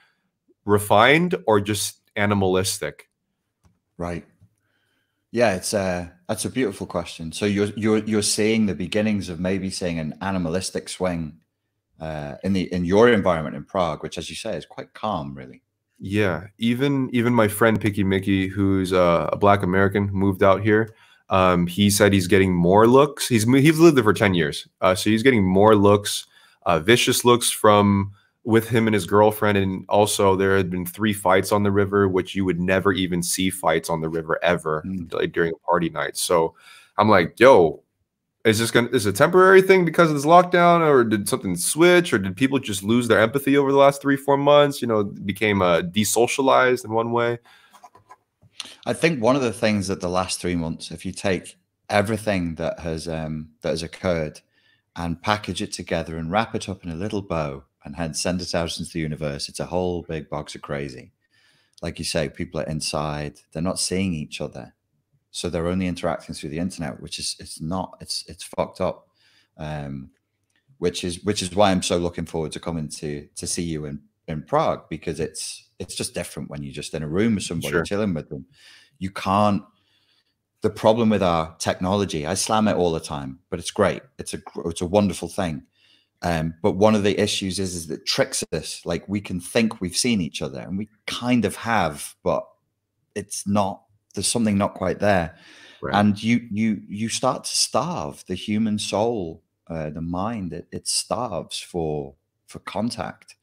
refined 0.65 1.35
or 1.47 1.61
just 1.61 2.01
animalistic? 2.15 3.09
Right. 3.97 4.25
Yeah, 5.31 5.55
it's 5.55 5.75
a 5.75 6.13
that's 6.27 6.45
a 6.45 6.51
beautiful 6.51 6.87
question. 6.87 7.33
So 7.33 7.45
you're 7.45 7.69
you're 7.77 7.99
you're 7.99 8.23
seeing 8.23 8.67
the 8.67 8.75
beginnings 8.75 9.29
of 9.29 9.41
maybe 9.41 9.71
seeing 9.71 9.99
an 9.99 10.17
animalistic 10.23 10.89
swing 10.89 11.39
uh, 12.01 12.37
in 12.45 12.53
the 12.55 12.73
in 12.73 12.85
your 12.85 13.09
environment 13.11 13.57
in 13.57 13.65
Prague, 13.65 14.03
which, 14.03 14.17
as 14.19 14.31
you 14.31 14.37
say, 14.37 14.57
is 14.57 14.65
quite 14.65 14.95
calm, 14.95 15.35
really. 15.35 15.63
Yeah, 15.99 16.47
even 16.59 17.11
even 17.13 17.35
my 17.35 17.49
friend 17.49 17.81
Picky 17.81 18.05
Mickey, 18.05 18.49
who's 18.49 18.93
uh, 18.93 19.29
a 19.33 19.37
Black 19.37 19.63
American, 19.63 20.11
moved 20.13 20.43
out 20.43 20.63
here. 20.63 20.95
Um, 21.29 21.67
he 21.67 21.91
said 21.91 22.13
he's 22.13 22.29
getting 22.29 22.55
more 22.55 22.87
looks. 22.87 23.29
He's 23.29 23.45
he's 23.45 23.79
lived 23.79 23.97
there 23.97 24.05
for 24.05 24.15
ten 24.15 24.33
years, 24.33 24.67
uh, 24.81 24.95
so 24.95 25.11
he's 25.11 25.23
getting 25.23 25.45
more 25.45 25.75
looks, 25.75 26.27
uh, 26.65 26.79
vicious 26.79 27.25
looks 27.25 27.51
from 27.51 28.13
with 28.49 28.71
him 28.71 28.87
and 28.87 28.95
his 28.95 29.05
girlfriend. 29.05 29.59
And 29.59 29.85
also, 29.91 30.35
there 30.35 30.57
had 30.57 30.71
been 30.71 30.87
three 30.87 31.13
fights 31.13 31.53
on 31.53 31.65
the 31.65 31.71
river, 31.71 32.09
which 32.09 32.35
you 32.35 32.47
would 32.47 32.59
never 32.59 32.95
even 32.95 33.23
see 33.23 33.51
fights 33.51 33.91
on 33.91 34.01
the 34.01 34.09
river 34.09 34.39
ever 34.43 34.83
mm. 34.87 35.13
like, 35.13 35.33
during 35.33 35.53
a 35.53 35.67
party 35.67 35.91
night. 35.91 36.17
So 36.17 36.55
I'm 36.97 37.11
like, 37.11 37.39
yo, 37.39 37.83
is 38.47 38.59
this 38.59 38.71
gonna 38.71 38.89
is 38.89 39.05
a 39.05 39.13
temporary 39.13 39.61
thing 39.61 39.85
because 39.85 40.09
of 40.09 40.17
this 40.17 40.25
lockdown, 40.25 40.81
or 40.81 41.05
did 41.05 41.29
something 41.29 41.57
switch, 41.57 42.11
or 42.11 42.19
did 42.19 42.37
people 42.37 42.59
just 42.59 42.83
lose 42.83 43.07
their 43.07 43.21
empathy 43.21 43.59
over 43.59 43.71
the 43.71 43.77
last 43.77 44.01
three 44.01 44.17
four 44.17 44.39
months? 44.39 44.81
You 44.81 44.89
know, 44.89 45.05
became 45.05 45.61
uh, 45.61 45.83
desocialized 45.83 46.87
in 46.87 46.93
one 46.93 47.13
way. 47.13 47.39
I 48.87 48.95
think 48.95 49.23
one 49.23 49.37
of 49.37 49.43
the 49.43 49.53
things 49.53 49.89
that 49.89 50.01
the 50.01 50.09
last 50.09 50.41
three 50.41 50.57
months, 50.57 50.91
if 50.91 51.05
you 51.05 51.13
take 51.13 51.59
everything 51.91 52.55
that 52.55 52.79
has 52.81 53.09
um, 53.09 53.51
that 53.61 53.71
has 53.71 53.83
occurred 53.83 54.41
and 54.97 55.21
package 55.21 55.61
it 55.61 55.73
together 55.73 56.17
and 56.17 56.33
wrap 56.33 56.55
it 56.55 56.67
up 56.67 56.83
in 56.83 56.91
a 56.91 56.97
little 56.97 57.21
bow 57.21 57.65
and 57.89 57.97
had 57.97 58.17
send 58.17 58.41
it 58.43 58.55
out 58.55 58.79
into 58.79 58.93
the 58.93 59.01
universe. 59.01 59.49
It's 59.49 59.61
a 59.61 59.67
whole 59.67 60.03
big 60.03 60.29
box 60.29 60.55
of 60.55 60.63
crazy. 60.63 61.13
Like 61.81 61.99
you 61.99 62.05
say, 62.05 62.29
people 62.29 62.61
are 62.61 62.67
inside, 62.67 63.41
they're 63.53 63.63
not 63.63 63.79
seeing 63.79 64.13
each 64.13 64.41
other. 64.41 64.75
So 65.31 65.49
they're 65.49 65.69
only 65.69 65.87
interacting 65.87 66.35
through 66.35 66.51
the 66.51 66.59
internet, 66.59 67.01
which 67.01 67.19
is 67.19 67.37
it's 67.39 67.61
not, 67.61 67.97
it's 68.01 68.25
it's 68.29 68.45
fucked 68.45 68.81
up. 68.81 69.09
Um, 69.57 70.11
which 70.79 71.03
is 71.03 71.25
which 71.25 71.43
is 71.43 71.55
why 71.55 71.71
I'm 71.71 71.83
so 71.83 71.97
looking 71.97 72.27
forward 72.27 72.53
to 72.53 72.61
coming 72.61 72.89
to 72.89 73.27
to 73.35 73.47
see 73.47 73.63
you 73.63 73.85
in 73.85 74.01
in 74.27 74.43
Prague 74.43 74.89
because 74.89 75.19
it's 75.19 75.69
it's 75.79 75.95
just 75.95 76.15
different 76.15 76.51
when 76.51 76.63
you're 76.63 76.73
just 76.73 76.95
in 76.95 77.03
a 77.03 77.09
room 77.09 77.37
with 77.37 77.45
somebody 77.45 77.73
sure. 77.73 77.85
chilling 77.85 78.15
with 78.15 78.29
them. 78.29 78.47
You 78.99 79.11
can't. 79.11 79.63
The 80.61 80.71
problem 80.71 81.11
with 81.11 81.23
our 81.23 81.55
technology, 81.59 82.27
I 82.27 82.35
slam 82.35 82.67
it 82.67 82.75
all 82.75 82.93
the 82.93 83.01
time, 83.01 83.39
but 83.49 83.61
it's 83.61 83.71
great. 83.71 84.03
It's 84.19 84.35
a 84.35 84.39
it's 84.67 84.81
a 84.81 84.87
wonderful 84.87 85.29
thing. 85.29 85.63
Um, 86.23 86.55
but 86.63 86.73
one 86.73 86.95
of 86.95 87.05
the 87.05 87.21
issues 87.21 87.59
is, 87.59 87.75
is 87.75 87.87
that 87.89 88.07
tricks 88.07 88.45
us. 88.53 88.83
Like 88.85 89.09
we 89.09 89.21
can 89.21 89.41
think 89.41 89.81
we've 89.81 89.97
seen 89.97 90.21
each 90.21 90.43
other, 90.43 90.61
and 90.61 90.77
we 90.77 90.89
kind 91.07 91.45
of 91.45 91.57
have, 91.57 92.15
but 92.23 92.45
it's 93.15 93.47
not. 93.47 93.83
There's 94.15 94.27
something 94.27 94.59
not 94.59 94.75
quite 94.75 94.99
there, 94.99 95.37
right. 95.81 95.95
and 95.95 96.21
you 96.21 96.47
you 96.51 96.83
you 96.89 97.09
start 97.09 97.45
to 97.45 97.57
starve 97.57 98.25
the 98.27 98.35
human 98.35 98.79
soul, 98.79 99.43
uh, 99.69 99.91
the 99.91 100.01
mind. 100.01 100.53
It, 100.53 100.67
it 100.73 100.89
starves 100.89 101.61
for 101.61 102.15
for 102.47 102.59
contact, 102.61 103.37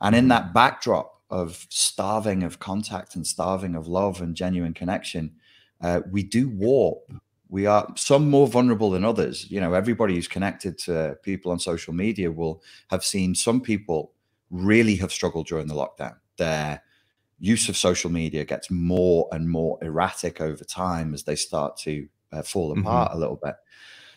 and 0.00 0.14
in 0.14 0.22
mm-hmm. 0.22 0.28
that 0.28 0.54
backdrop 0.54 1.22
of 1.28 1.66
starving 1.70 2.44
of 2.44 2.60
contact 2.60 3.16
and 3.16 3.26
starving 3.26 3.74
of 3.74 3.88
love 3.88 4.20
and 4.20 4.36
genuine 4.36 4.74
connection, 4.74 5.32
uh, 5.80 6.02
we 6.10 6.22
do 6.22 6.48
warp 6.50 7.10
we 7.52 7.66
are 7.66 7.86
some 7.96 8.30
more 8.30 8.48
vulnerable 8.48 8.88
than 8.88 9.04
others. 9.04 9.48
You 9.50 9.60
know, 9.60 9.74
everybody 9.74 10.14
who's 10.14 10.26
connected 10.26 10.78
to 10.78 11.18
people 11.22 11.52
on 11.52 11.58
social 11.58 11.92
media 11.92 12.32
will 12.32 12.62
have 12.88 13.04
seen 13.04 13.34
some 13.34 13.60
people 13.60 14.12
really 14.50 14.96
have 14.96 15.12
struggled 15.12 15.48
during 15.48 15.66
the 15.66 15.74
lockdown. 15.74 16.16
Their 16.38 16.82
use 17.38 17.68
of 17.68 17.76
social 17.76 18.10
media 18.10 18.46
gets 18.46 18.70
more 18.70 19.28
and 19.32 19.50
more 19.50 19.76
erratic 19.82 20.40
over 20.40 20.64
time 20.64 21.12
as 21.12 21.24
they 21.24 21.36
start 21.36 21.76
to 21.76 22.08
uh, 22.32 22.40
fall 22.40 22.70
mm-hmm. 22.70 22.86
apart 22.86 23.10
mm-hmm. 23.10 23.18
a 23.18 23.20
little 23.20 23.40
bit. 23.42 23.56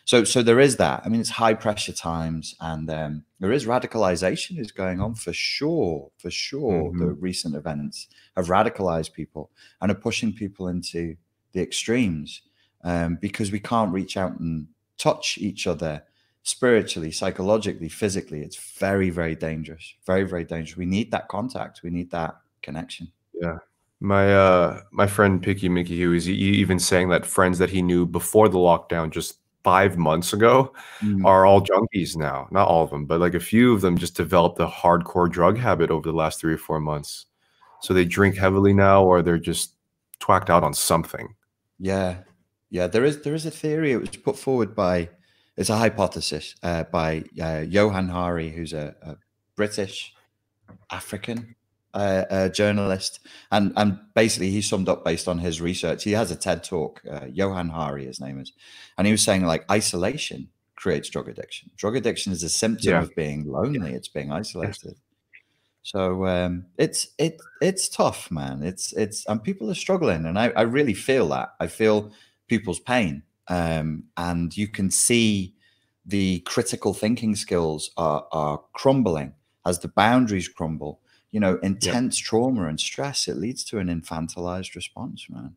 So, 0.06 0.24
so 0.24 0.42
there 0.42 0.62
is 0.62 0.78
that. 0.78 1.02
I 1.04 1.10
mean, 1.10 1.20
it's 1.20 1.32
high 1.32 1.56
pressure 1.56 1.92
times, 1.92 2.56
and 2.62 2.90
um, 2.90 3.26
there 3.42 3.52
is 3.52 3.66
radicalization 3.66 4.60
is 4.60 4.72
going 4.72 5.02
on 5.02 5.14
for 5.14 5.34
sure. 5.34 6.10
For 6.20 6.32
sure, 6.32 6.86
mm-hmm. 6.86 7.00
the 7.00 7.12
recent 7.12 7.56
events 7.56 8.08
have 8.38 8.48
radicalized 8.48 9.12
people 9.12 9.52
and 9.82 9.92
are 9.92 9.96
pushing 9.96 10.32
people 10.32 10.70
into 10.70 11.18
the 11.52 11.62
extremes. 11.62 12.42
Um, 12.86 13.18
because 13.20 13.52
we 13.52 13.60
can't 13.60 13.92
reach 13.92 14.16
out 14.16 14.40
and 14.40 14.68
touch 14.98 15.38
each 15.40 15.68
other 15.68 16.04
spiritually, 16.44 17.12
psychologically, 17.12 17.90
physically. 17.90 18.42
It's 18.42 18.78
very, 18.78 19.10
very 19.10 19.36
dangerous. 19.36 19.96
Very, 20.06 20.24
very 20.24 20.46
dangerous. 20.46 20.78
We 20.78 20.86
need 20.86 21.12
that 21.12 21.28
contact. 21.28 21.82
We 21.84 21.90
need 21.90 22.12
that 22.12 22.38
connection. 22.62 23.12
Yeah. 23.34 23.58
My 24.00 24.34
uh 24.34 24.82
my 24.92 25.08
friend 25.08 25.42
Picky 25.42 25.68
Mickey 25.68 26.00
who 26.00 26.14
is 26.14 26.30
even 26.30 26.80
saying 26.80 27.10
that 27.10 27.26
friends 27.26 27.58
that 27.60 27.70
he 27.70 27.82
knew 27.82 28.06
before 28.06 28.50
the 28.50 28.58
lockdown 28.58 29.10
just 29.10 29.40
five 29.64 29.98
months 29.98 30.32
ago 30.32 30.72
mm. 31.02 31.26
are 31.26 31.46
all 31.46 31.62
junkies 31.62 32.16
now. 32.16 32.48
Not 32.52 32.68
all 32.68 32.84
of 32.84 32.92
them, 32.92 33.06
but 33.06 33.20
like 33.20 33.34
a 33.34 33.40
few 33.40 33.74
of 33.74 33.82
them 33.82 33.98
just 33.98 34.16
developed 34.16 34.60
a 34.60 34.68
hardcore 34.68 35.32
drug 35.32 35.58
habit 35.58 35.90
over 35.90 36.08
the 36.08 36.16
last 36.16 36.40
three 36.40 36.54
or 36.54 36.58
four 36.60 36.80
months. 36.80 37.26
So 37.82 37.94
they 37.94 38.06
drink 38.06 38.36
heavily 38.36 38.74
now, 38.74 39.04
or 39.04 39.22
they're 39.22 39.40
just 39.40 39.74
twacked 40.20 40.52
out 40.52 40.64
on 40.64 40.74
something. 40.74 41.34
Yeah, 41.80 42.18
yeah. 42.76 42.88
There 42.88 43.06
is 43.06 43.22
there 43.22 43.34
is 43.34 43.46
a 43.46 43.52
theory. 43.52 43.94
It 43.94 44.02
was 44.02 44.10
put 44.10 44.38
forward 44.38 44.76
by 44.76 45.10
it's 45.56 45.70
a 45.70 45.78
hypothesis 45.78 46.56
uh, 46.62 46.84
by 46.84 47.24
uh, 47.42 47.64
Johann 47.68 48.10
Hari, 48.10 48.50
who's 48.50 48.74
a, 48.74 48.94
a 49.02 49.16
British 49.56 50.14
African 50.92 51.56
uh, 51.94 52.26
uh, 52.30 52.50
journalist, 52.50 53.22
and 53.50 53.72
and 53.78 53.98
basically 54.14 54.52
he 54.52 54.62
summed 54.62 54.90
up 54.90 55.06
based 55.06 55.30
on 55.30 55.40
his 55.40 55.62
research. 55.62 56.04
He 56.04 56.12
has 56.12 56.32
a 56.32 56.36
TED 56.36 56.66
talk. 56.66 57.02
Uh, 57.10 57.28
Johann 57.32 57.70
Hari, 57.70 58.08
his 58.08 58.20
name 58.20 58.42
is, 58.42 58.52
and 58.98 59.08
he 59.08 59.12
was 59.12 59.22
saying 59.22 59.46
like 59.46 59.64
isolation 59.72 60.50
creates 60.76 61.10
drug 61.10 61.30
addiction. 61.30 61.72
Drug 61.78 61.96
addiction 61.96 62.34
is 62.34 62.44
a 62.44 62.50
symptom 62.50 62.92
yeah. 62.92 63.04
of 63.04 63.16
being 63.16 63.46
lonely. 63.48 63.94
It's 63.94 64.10
being 64.10 64.34
isolated. 64.34 64.98
So 65.84 66.26
um, 66.26 66.66
it's 66.78 67.08
it 67.18 67.40
it's 67.62 67.88
tough, 67.88 68.30
man. 68.30 68.64
It's 68.64 68.92
it's 68.94 69.26
and 69.28 69.42
people 69.42 69.72
are 69.72 69.76
struggling, 69.76 70.26
and 70.26 70.38
I, 70.38 70.52
I 70.58 70.64
really 70.64 70.96
feel 70.96 71.30
that. 71.30 71.54
I 71.62 71.68
feel 71.68 72.12
people's 72.48 72.80
pain, 72.80 73.24
um, 73.48 74.04
and 74.18 74.56
you 74.56 74.68
can 74.68 74.92
see 74.92 75.54
the 76.06 76.40
critical 76.42 76.94
thinking 76.94 77.36
skills 77.36 77.92
are 77.98 78.26
are 78.32 78.62
crumbling 78.74 79.34
as 79.66 79.80
the 79.80 79.88
boundaries 79.88 80.48
crumble 80.48 81.00
you 81.36 81.42
know, 81.42 81.60
intense 81.64 82.22
yep. 82.22 82.28
trauma 82.28 82.70
and 82.70 82.80
stress, 82.80 83.28
it 83.28 83.36
leads 83.36 83.66
to 83.66 83.78
an 83.80 83.88
infantilized 83.88 84.74
response, 84.74 85.28
man. 85.30 85.54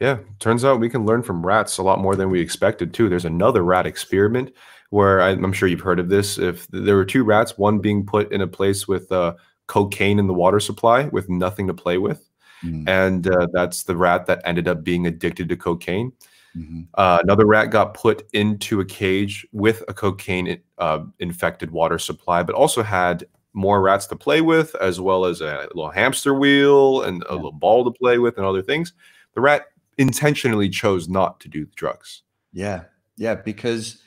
Yeah, 0.00 0.20
turns 0.38 0.64
out 0.64 0.80
we 0.80 0.88
can 0.88 1.04
learn 1.04 1.22
from 1.22 1.44
rats 1.44 1.76
a 1.76 1.82
lot 1.82 2.00
more 2.00 2.16
than 2.16 2.30
we 2.30 2.40
expected 2.40 2.94
too. 2.94 3.10
There's 3.10 3.26
another 3.26 3.62
rat 3.62 3.84
experiment 3.84 4.50
where 4.88 5.20
I, 5.20 5.32
am 5.32 5.52
sure 5.52 5.68
you've 5.68 5.82
heard 5.82 6.00
of 6.00 6.08
this. 6.08 6.38
If 6.38 6.66
there 6.68 6.96
were 6.96 7.04
two 7.04 7.22
rats, 7.22 7.58
one 7.58 7.80
being 7.80 8.06
put 8.06 8.32
in 8.32 8.40
a 8.40 8.46
place 8.46 8.88
with 8.88 9.12
uh, 9.12 9.34
cocaine 9.66 10.18
in 10.18 10.26
the 10.26 10.32
water 10.32 10.58
supply 10.58 11.04
with 11.08 11.28
nothing 11.28 11.66
to 11.66 11.74
play 11.74 11.98
with, 11.98 12.26
mm. 12.64 12.88
and 12.88 13.28
uh, 13.28 13.46
that's 13.52 13.84
the 13.84 13.96
rat 13.96 14.26
that 14.26 14.40
ended 14.44 14.68
up 14.68 14.84
being 14.84 15.06
addicted 15.06 15.48
to 15.48 15.56
cocaine. 15.56 16.12
Mm-hmm. 16.56 16.82
Uh, 16.94 17.18
another 17.22 17.46
rat 17.46 17.70
got 17.70 17.94
put 17.94 18.28
into 18.32 18.80
a 18.80 18.84
cage 18.84 19.46
with 19.52 19.84
a 19.88 19.94
cocaine 19.94 20.60
uh, 20.78 21.00
infected 21.18 21.70
water 21.70 21.98
supply, 21.98 22.42
but 22.42 22.54
also 22.54 22.82
had 22.82 23.26
more 23.52 23.80
rats 23.80 24.06
to 24.06 24.16
play 24.16 24.40
with, 24.40 24.74
as 24.76 25.00
well 25.00 25.24
as 25.24 25.40
a 25.40 25.68
little 25.74 25.90
hamster 25.90 26.34
wheel 26.34 27.02
and 27.02 27.22
a 27.24 27.26
yeah. 27.30 27.34
little 27.34 27.52
ball 27.52 27.84
to 27.84 27.90
play 27.98 28.18
with 28.18 28.36
and 28.36 28.46
other 28.46 28.62
things. 28.62 28.92
The 29.34 29.40
rat 29.40 29.66
intentionally 29.98 30.68
chose 30.68 31.08
not 31.08 31.40
to 31.40 31.48
do 31.48 31.64
the 31.64 31.74
drugs. 31.74 32.22
Yeah, 32.52 32.84
yeah, 33.16 33.34
because 33.34 34.00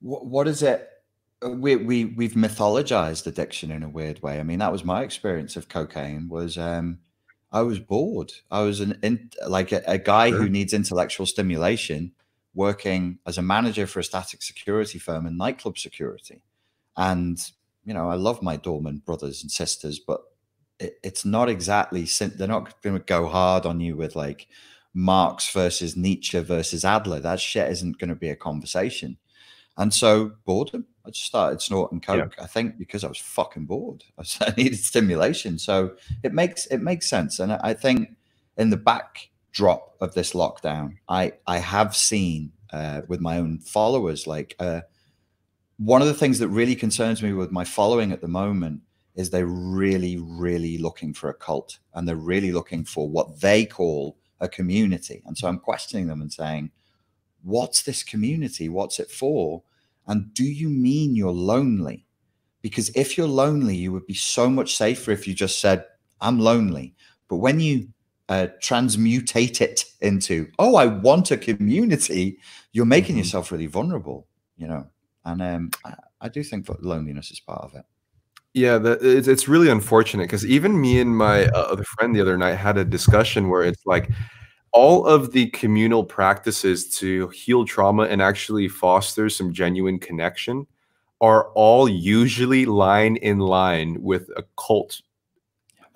what, 0.00 0.26
what 0.26 0.48
is 0.48 0.62
it? 0.62 0.88
Uh, 1.44 1.50
we 1.50 1.76
we 1.76 2.04
we've 2.06 2.32
mythologized 2.34 3.26
addiction 3.26 3.70
in 3.70 3.82
a 3.82 3.88
weird 3.88 4.22
way. 4.22 4.40
I 4.40 4.42
mean, 4.42 4.58
that 4.60 4.72
was 4.72 4.84
my 4.84 5.02
experience 5.02 5.56
of 5.56 5.68
cocaine. 5.68 6.28
Was 6.28 6.56
um, 6.56 6.98
I 7.52 7.62
was 7.62 7.78
bored. 7.78 8.32
I 8.50 8.62
was 8.62 8.80
an 8.80 8.98
in, 9.02 9.30
like 9.46 9.72
a, 9.72 9.82
a 9.86 9.98
guy 9.98 10.30
sure. 10.30 10.38
who 10.38 10.48
needs 10.48 10.72
intellectual 10.72 11.26
stimulation, 11.26 12.12
working 12.54 13.18
as 13.26 13.38
a 13.38 13.42
manager 13.42 13.86
for 13.86 14.00
a 14.00 14.04
static 14.04 14.42
security 14.42 14.98
firm 14.98 15.26
and 15.26 15.36
nightclub 15.36 15.78
security, 15.78 16.42
and 16.96 17.38
you 17.84 17.94
know, 17.94 18.08
I 18.08 18.14
love 18.14 18.42
my 18.42 18.56
doorman 18.56 19.02
brothers 19.04 19.42
and 19.42 19.50
sisters, 19.50 19.98
but 19.98 20.20
it, 20.78 20.98
it's 21.02 21.24
not 21.24 21.48
exactly, 21.48 22.04
they're 22.04 22.48
not 22.48 22.80
going 22.82 22.96
to 22.96 23.04
go 23.04 23.26
hard 23.26 23.66
on 23.66 23.80
you 23.80 23.96
with 23.96 24.16
like 24.16 24.48
Marx 24.94 25.50
versus 25.52 25.96
Nietzsche 25.96 26.38
versus 26.40 26.84
Adler. 26.84 27.20
That 27.20 27.40
shit 27.40 27.70
isn't 27.70 27.98
going 27.98 28.10
to 28.10 28.16
be 28.16 28.30
a 28.30 28.36
conversation. 28.36 29.16
And 29.76 29.94
so 29.94 30.32
boredom. 30.44 30.86
I 31.06 31.10
just 31.10 31.26
started 31.26 31.62
snorting 31.62 32.00
coke. 32.00 32.34
Yeah. 32.36 32.44
I 32.44 32.46
think 32.46 32.78
because 32.78 33.04
I 33.04 33.08
was 33.08 33.18
fucking 33.18 33.66
bored. 33.66 34.04
I 34.18 34.54
needed 34.56 34.78
stimulation. 34.78 35.58
So 35.58 35.96
it 36.22 36.32
makes 36.32 36.66
it 36.66 36.78
makes 36.78 37.08
sense. 37.08 37.38
And 37.38 37.52
I 37.52 37.74
think 37.74 38.16
in 38.56 38.70
the 38.70 38.76
backdrop 38.76 39.96
of 40.00 40.14
this 40.14 40.32
lockdown, 40.32 40.96
I 41.08 41.32
I 41.46 41.58
have 41.58 41.96
seen 41.96 42.52
uh, 42.72 43.02
with 43.08 43.20
my 43.20 43.38
own 43.38 43.58
followers 43.58 44.26
like 44.26 44.54
uh, 44.58 44.82
one 45.78 46.02
of 46.02 46.08
the 46.08 46.14
things 46.14 46.38
that 46.40 46.48
really 46.48 46.76
concerns 46.76 47.22
me 47.22 47.32
with 47.32 47.50
my 47.50 47.64
following 47.64 48.12
at 48.12 48.20
the 48.20 48.28
moment 48.28 48.82
is 49.14 49.30
they're 49.30 49.46
really, 49.46 50.18
really 50.18 50.78
looking 50.78 51.14
for 51.14 51.30
a 51.30 51.34
cult 51.34 51.78
and 51.94 52.06
they're 52.06 52.16
really 52.16 52.52
looking 52.52 52.84
for 52.84 53.08
what 53.08 53.40
they 53.40 53.64
call 53.64 54.16
a 54.40 54.48
community. 54.48 55.22
And 55.26 55.36
so 55.36 55.48
I'm 55.48 55.58
questioning 55.58 56.06
them 56.06 56.20
and 56.20 56.32
saying, 56.32 56.70
What's 57.42 57.82
this 57.82 58.02
community? 58.02 58.68
What's 58.68 59.00
it 59.00 59.10
for? 59.10 59.62
And 60.06 60.32
do 60.34 60.44
you 60.44 60.68
mean 60.68 61.14
you're 61.14 61.30
lonely? 61.30 62.06
Because 62.62 62.90
if 62.94 63.16
you're 63.16 63.28
lonely, 63.28 63.76
you 63.76 63.92
would 63.92 64.06
be 64.06 64.14
so 64.14 64.50
much 64.50 64.76
safer 64.76 65.10
if 65.10 65.26
you 65.26 65.34
just 65.34 65.60
said, 65.60 65.84
I'm 66.20 66.38
lonely. 66.38 66.94
But 67.28 67.36
when 67.36 67.60
you 67.60 67.88
uh, 68.28 68.48
transmutate 68.60 69.60
it 69.60 69.84
into, 70.00 70.48
oh, 70.58 70.76
I 70.76 70.86
want 70.86 71.30
a 71.30 71.36
community, 71.36 72.38
you're 72.72 72.84
making 72.84 73.14
mm-hmm. 73.14 73.20
yourself 73.20 73.50
really 73.50 73.66
vulnerable, 73.66 74.26
you 74.56 74.68
know 74.68 74.86
and 75.24 75.42
um, 75.42 75.70
I, 75.84 75.94
I, 76.22 76.28
do 76.28 76.42
think 76.42 76.66
that 76.66 76.82
loneliness 76.82 77.30
is 77.30 77.40
part 77.40 77.62
of 77.62 77.74
it. 77.74 77.84
Yeah, 78.54 78.78
the, 78.78 78.98
it's 79.00 79.28
it's 79.28 79.48
really 79.48 79.68
unfortunate 79.68 80.24
because 80.24 80.44
even 80.44 80.80
me 80.80 81.00
and 81.00 81.16
my 81.16 81.46
uh, 81.46 81.68
other 81.70 81.84
friend 81.84 82.14
the 82.14 82.20
other 82.20 82.36
night 82.36 82.54
had 82.54 82.78
a 82.78 82.84
discussion 82.84 83.48
where 83.48 83.62
it's 83.62 83.84
like 83.86 84.10
all 84.72 85.06
of 85.06 85.32
the 85.32 85.48
communal 85.48 86.04
practices 86.04 86.88
to 86.88 87.28
heal 87.28 87.64
trauma 87.64 88.04
and 88.04 88.22
actually 88.22 88.68
foster 88.68 89.28
some 89.28 89.52
genuine 89.52 89.98
connection 89.98 90.66
are 91.20 91.50
all 91.54 91.88
usually 91.88 92.64
line 92.66 93.16
in 93.16 93.38
line 93.38 94.00
with 94.02 94.28
a 94.36 94.44
cult 94.56 95.02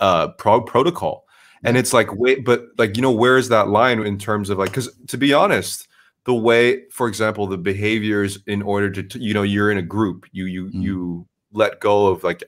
uh 0.01 0.29
pro- 0.29 0.61
protocol 0.61 1.25
and 1.65 1.77
it's 1.77 1.93
like 1.93 2.15
wait 2.15 2.45
but 2.45 2.67
like 2.79 2.97
you 2.97 3.03
know 3.03 3.11
where 3.11 3.37
is 3.37 3.49
that 3.49 3.69
line 3.69 4.05
in 4.05 4.19
terms 4.19 4.51
of 4.51 4.59
like 4.59 4.71
because 4.71 4.95
to 5.07 5.17
be 5.17 5.33
honest 5.33 5.89
the 6.25 6.35
way 6.35 6.83
for 6.91 7.09
example 7.09 7.47
the 7.47 7.59
behaviors 7.59 8.39
in 8.47 8.63
order 8.63 8.91
to 8.91 9.19
you 9.19 9.35
know 9.35 9.43
you're 9.43 9.71
in 9.71 9.79
a 9.79 9.83
group 9.83 10.27
you 10.33 10.45
you 10.47 10.67
mm. 10.67 10.83
you 10.83 11.27
let 11.53 11.81
go 11.81 12.09
of 12.09 12.23
like 12.25 12.43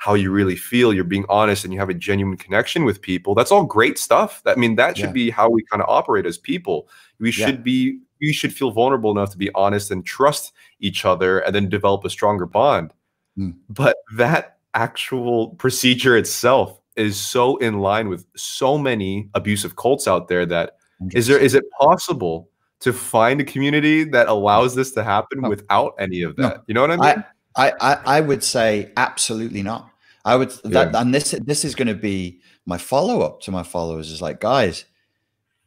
how 0.00 0.14
you 0.14 0.30
really 0.30 0.56
feel 0.56 0.94
you're 0.94 1.04
being 1.04 1.26
honest 1.28 1.62
and 1.62 1.74
you 1.74 1.78
have 1.78 1.90
a 1.90 1.94
genuine 1.94 2.36
connection 2.36 2.84
with 2.84 3.02
people 3.02 3.34
that's 3.34 3.52
all 3.52 3.64
great 3.64 3.98
stuff 3.98 4.42
i 4.46 4.54
mean 4.54 4.74
that 4.76 4.96
should 4.96 5.06
yeah. 5.06 5.12
be 5.12 5.30
how 5.30 5.48
we 5.48 5.62
kind 5.64 5.82
of 5.82 5.88
operate 5.88 6.26
as 6.26 6.38
people 6.38 6.88
we 7.18 7.30
should 7.30 7.56
yeah. 7.56 7.62
be 7.62 7.98
we 8.20 8.32
should 8.32 8.52
feel 8.52 8.70
vulnerable 8.70 9.10
enough 9.10 9.30
to 9.30 9.38
be 9.38 9.50
honest 9.54 9.90
and 9.90 10.04
trust 10.04 10.52
each 10.80 11.04
other 11.04 11.40
and 11.40 11.54
then 11.54 11.68
develop 11.68 12.04
a 12.04 12.10
stronger 12.10 12.46
bond 12.46 12.92
mm. 13.38 13.54
but 13.68 13.96
that 14.16 14.58
actual 14.74 15.50
procedure 15.50 16.16
itself 16.16 16.80
is 16.96 17.16
so 17.18 17.56
in 17.58 17.78
line 17.80 18.08
with 18.08 18.24
so 18.36 18.78
many 18.78 19.28
abusive 19.34 19.76
cults 19.76 20.08
out 20.08 20.28
there 20.28 20.46
that 20.46 20.76
is 21.12 21.26
there 21.26 21.38
is 21.38 21.54
it 21.54 21.64
possible 21.78 22.50
to 22.80 22.92
find 22.92 23.40
a 23.40 23.44
community 23.44 24.04
that 24.04 24.28
allows 24.28 24.74
this 24.74 24.92
to 24.92 25.04
happen 25.04 25.42
no. 25.42 25.48
without 25.48 25.94
any 25.98 26.22
of 26.22 26.34
that. 26.36 26.56
No. 26.56 26.62
You 26.66 26.74
know 26.74 26.80
what 26.80 26.90
I 26.90 26.96
mean? 26.96 27.18
I, 27.18 27.24
I, 27.56 27.98
I 28.04 28.20
would 28.20 28.44
say 28.44 28.92
absolutely 28.96 29.62
not. 29.62 29.90
I 30.24 30.36
would 30.36 30.50
that, 30.64 30.92
yeah. 30.92 31.00
and 31.00 31.14
this 31.14 31.34
this 31.42 31.64
is 31.64 31.74
going 31.74 31.88
to 31.88 31.94
be 31.94 32.40
my 32.66 32.78
follow 32.78 33.22
up 33.22 33.40
to 33.42 33.50
my 33.50 33.62
followers 33.62 34.10
is 34.10 34.22
like, 34.22 34.40
guys, 34.40 34.84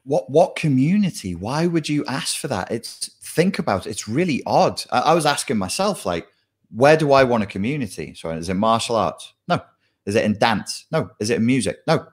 what 0.04 0.30
what 0.30 0.56
community? 0.56 1.36
Why 1.36 1.68
would 1.68 1.90
you 1.90 2.06
ask 2.06 2.38
for 2.38 2.48
that? 2.50 2.72
It's 2.72 3.10
think 3.24 3.60
about 3.60 3.88
it. 3.88 3.92
It's 3.92 4.08
really 4.08 4.44
odd. 4.46 4.84
I, 4.92 5.00
I 5.00 5.14
was 5.14 5.26
asking 5.26 5.58
myself, 5.58 6.06
like, 6.06 6.28
where 6.74 6.98
do 6.98 7.12
I 7.12 7.24
want 7.24 7.44
a 7.44 7.48
community? 7.48 8.14
So 8.14 8.30
is 8.30 8.50
it 8.50 8.54
martial 8.54 8.96
arts? 8.96 9.34
No. 9.48 9.62
Is 10.06 10.16
it 10.16 10.26
in 10.26 10.38
dance? 10.38 10.86
No. 10.92 11.10
Is 11.20 11.30
it 11.30 11.38
in 11.38 11.46
music? 11.46 11.80
No. 11.88 12.06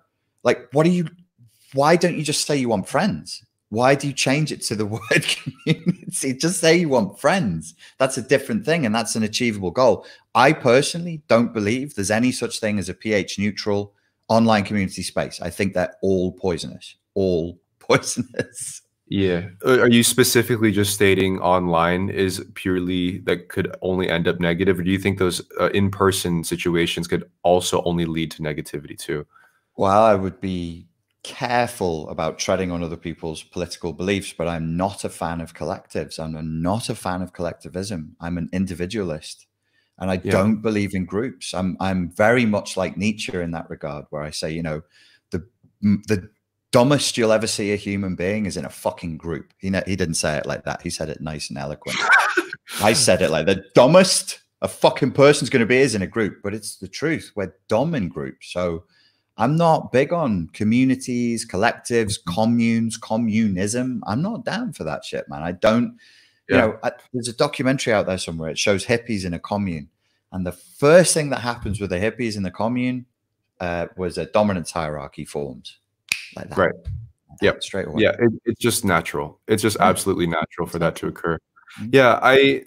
Like, 0.42 0.68
what 0.72 0.86
are 0.86 0.90
you? 0.90 1.06
Why 1.74 1.96
don't 1.96 2.16
you 2.16 2.24
just 2.24 2.46
say 2.46 2.56
you 2.56 2.68
want 2.68 2.88
friends? 2.88 3.44
Why 3.70 3.94
do 3.94 4.08
you 4.08 4.12
change 4.12 4.52
it 4.52 4.62
to 4.62 4.74
the 4.74 4.86
word 4.86 5.00
community? 5.10 6.34
Just 6.34 6.60
say 6.60 6.76
you 6.76 6.88
want 6.88 7.18
friends. 7.18 7.74
That's 7.98 8.18
a 8.18 8.22
different 8.22 8.64
thing, 8.64 8.84
and 8.84 8.94
that's 8.94 9.16
an 9.16 9.22
achievable 9.22 9.70
goal. 9.70 10.04
I 10.34 10.52
personally 10.52 11.22
don't 11.28 11.54
believe 11.54 11.94
there's 11.94 12.10
any 12.10 12.32
such 12.32 12.60
thing 12.60 12.78
as 12.78 12.88
a 12.88 12.94
pH 12.94 13.38
neutral 13.38 13.94
online 14.28 14.64
community 14.64 15.02
space. 15.02 15.40
I 15.40 15.50
think 15.50 15.74
they're 15.74 15.94
all 16.02 16.32
poisonous, 16.32 16.96
all 17.14 17.58
poisonous. 17.78 18.82
Yeah. 19.08 19.48
Are 19.64 19.88
you 19.88 20.04
specifically 20.04 20.70
just 20.70 20.94
stating 20.94 21.40
online 21.40 22.10
is 22.10 22.44
purely 22.54 23.18
that 23.22 23.48
could 23.48 23.74
only 23.82 24.08
end 24.08 24.28
up 24.28 24.38
negative, 24.38 24.78
or 24.78 24.82
do 24.84 24.90
you 24.90 24.98
think 24.98 25.18
those 25.18 25.42
uh, 25.60 25.70
in 25.70 25.90
person 25.90 26.44
situations 26.44 27.08
could 27.08 27.28
also 27.42 27.82
only 27.82 28.04
lead 28.04 28.30
to 28.32 28.42
negativity 28.42 28.96
too? 28.96 29.26
Well, 29.76 30.02
I 30.02 30.14
would 30.14 30.40
be 30.40 30.86
careful 31.22 32.08
about 32.08 32.38
treading 32.38 32.70
on 32.70 32.82
other 32.82 32.96
people's 32.96 33.42
political 33.42 33.92
beliefs, 33.92 34.32
but 34.32 34.48
I'm 34.48 34.76
not 34.76 35.04
a 35.04 35.08
fan 35.08 35.40
of 35.40 35.54
collectives. 35.54 36.18
I'm 36.18 36.62
not 36.62 36.88
a 36.88 36.94
fan 36.94 37.22
of 37.22 37.32
collectivism. 37.32 38.16
I'm 38.20 38.38
an 38.38 38.48
individualist, 38.52 39.46
and 39.98 40.10
I 40.10 40.20
yeah. 40.22 40.32
don't 40.32 40.62
believe 40.62 40.94
in 40.94 41.04
groups. 41.04 41.54
I'm 41.54 41.76
I'm 41.80 42.10
very 42.10 42.46
much 42.46 42.76
like 42.76 42.96
Nietzsche 42.96 43.34
in 43.34 43.50
that 43.52 43.70
regard, 43.70 44.06
where 44.10 44.22
I 44.22 44.30
say, 44.30 44.50
you 44.52 44.62
know, 44.62 44.82
the 45.30 45.46
the 45.80 46.30
dumbest 46.72 47.18
you'll 47.18 47.32
ever 47.32 47.46
see 47.46 47.72
a 47.72 47.76
human 47.76 48.14
being 48.14 48.46
is 48.46 48.56
in 48.56 48.64
a 48.64 48.70
fucking 48.70 49.18
group. 49.18 49.52
He 49.58 49.68
he 49.86 49.96
didn't 49.96 50.14
say 50.14 50.36
it 50.36 50.46
like 50.46 50.64
that. 50.64 50.82
He 50.82 50.90
said 50.90 51.08
it 51.08 51.20
nice 51.20 51.50
and 51.50 51.58
eloquent. 51.58 51.98
I 52.82 52.92
said 52.92 53.20
it 53.20 53.30
like 53.30 53.46
the 53.46 53.64
dumbest 53.74 54.40
a 54.62 54.68
fucking 54.68 55.12
person's 55.12 55.50
going 55.50 55.60
to 55.60 55.66
be 55.66 55.78
is 55.78 55.94
in 55.94 56.02
a 56.02 56.06
group, 56.06 56.40
but 56.42 56.54
it's 56.54 56.76
the 56.76 56.88
truth. 56.88 57.32
We're 57.34 57.54
dumb 57.68 57.94
in 57.94 58.08
groups, 58.08 58.52
so 58.52 58.84
I'm 59.40 59.56
not 59.56 59.90
big 59.90 60.12
on 60.12 60.48
communities, 60.52 61.48
collectives, 61.48 62.20
mm-hmm. 62.20 62.34
communes, 62.34 62.98
communism. 62.98 64.04
I'm 64.06 64.20
not 64.20 64.44
down 64.44 64.74
for 64.74 64.84
that 64.84 65.02
shit, 65.02 65.28
man. 65.30 65.42
I 65.42 65.52
don't, 65.52 65.96
yeah. 66.48 66.54
you 66.54 66.60
know, 66.60 66.78
I, 66.82 66.92
there's 67.14 67.28
a 67.28 67.32
documentary 67.32 67.94
out 67.94 68.06
there 68.06 68.18
somewhere. 68.18 68.50
It 68.50 68.58
shows 68.58 68.84
hippies 68.84 69.24
in 69.24 69.32
a 69.32 69.38
commune. 69.38 69.88
And 70.30 70.46
the 70.46 70.52
first 70.52 71.14
thing 71.14 71.30
that 71.30 71.40
happens 71.40 71.80
with 71.80 71.88
the 71.88 71.96
hippies 71.96 72.36
in 72.36 72.42
the 72.42 72.50
commune 72.50 73.06
uh, 73.60 73.86
was 73.96 74.18
a 74.18 74.26
dominance 74.26 74.70
hierarchy 74.70 75.24
forms 75.24 75.78
like 76.36 76.50
that. 76.50 76.58
Right. 76.58 76.74
Yeah. 77.40 77.52
Straight 77.60 77.88
away. 77.88 78.02
Yeah. 78.02 78.16
It, 78.18 78.32
it's 78.44 78.60
just 78.60 78.84
natural. 78.84 79.40
It's 79.48 79.62
just 79.62 79.78
mm-hmm. 79.78 79.88
absolutely 79.88 80.26
natural 80.26 80.66
for 80.66 80.78
that 80.78 80.96
to 80.96 81.06
occur. 81.06 81.38
Mm-hmm. 81.78 81.88
Yeah. 81.92 82.20
I, 82.22 82.64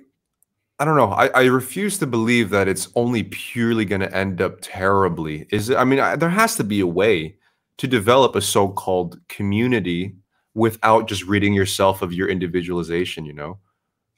I 0.80 0.86
don't 0.86 0.98
know. 0.98 1.12
I, 1.12 1.28
I 1.28 1.44
refuse 1.46 2.00
to 2.00 2.08
believe 2.08 2.50
that 2.50 2.68
it's 2.68 2.90
only 2.96 3.24
purely 3.24 3.86
going 3.86 4.02
to 4.02 4.16
end 4.16 4.42
up 4.42 4.58
terribly. 4.62 5.48
Is 5.52 5.70
it? 5.70 5.78
I 5.78 5.84
mean, 5.84 6.00
I, 6.00 6.16
there 6.16 6.30
has 6.30 6.56
to 6.56 6.64
be 6.64 6.80
a 6.80 6.88
way 6.88 7.38
to 7.78 7.88
develop 7.88 8.36
a 8.36 8.42
so-called 8.42 9.20
community 9.30 10.16
without 10.56 11.08
just 11.08 11.24
ridding 11.24 11.54
yourself 11.54 12.02
of 12.02 12.14
your 12.14 12.28
individualization. 12.28 13.26
You 13.26 13.34
know. 13.34 13.60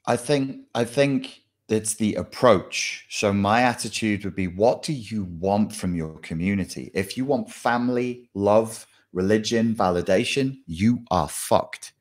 I 0.06 0.16
think. 0.16 0.62
I 0.74 0.84
think 0.84 1.42
it's 1.68 1.94
the 1.94 2.14
approach. 2.14 3.06
So 3.10 3.32
my 3.32 3.62
attitude 3.62 4.24
would 4.24 4.34
be: 4.34 4.48
What 4.48 4.82
do 4.82 4.92
you 4.92 5.24
want 5.24 5.74
from 5.74 5.94
your 5.94 6.18
community? 6.20 6.90
If 6.94 7.16
you 7.16 7.26
want 7.26 7.50
family, 7.50 8.30
love, 8.34 8.86
religion, 9.12 9.74
validation, 9.74 10.58
you 10.66 11.00
are 11.10 11.28
fucked. 11.28 11.92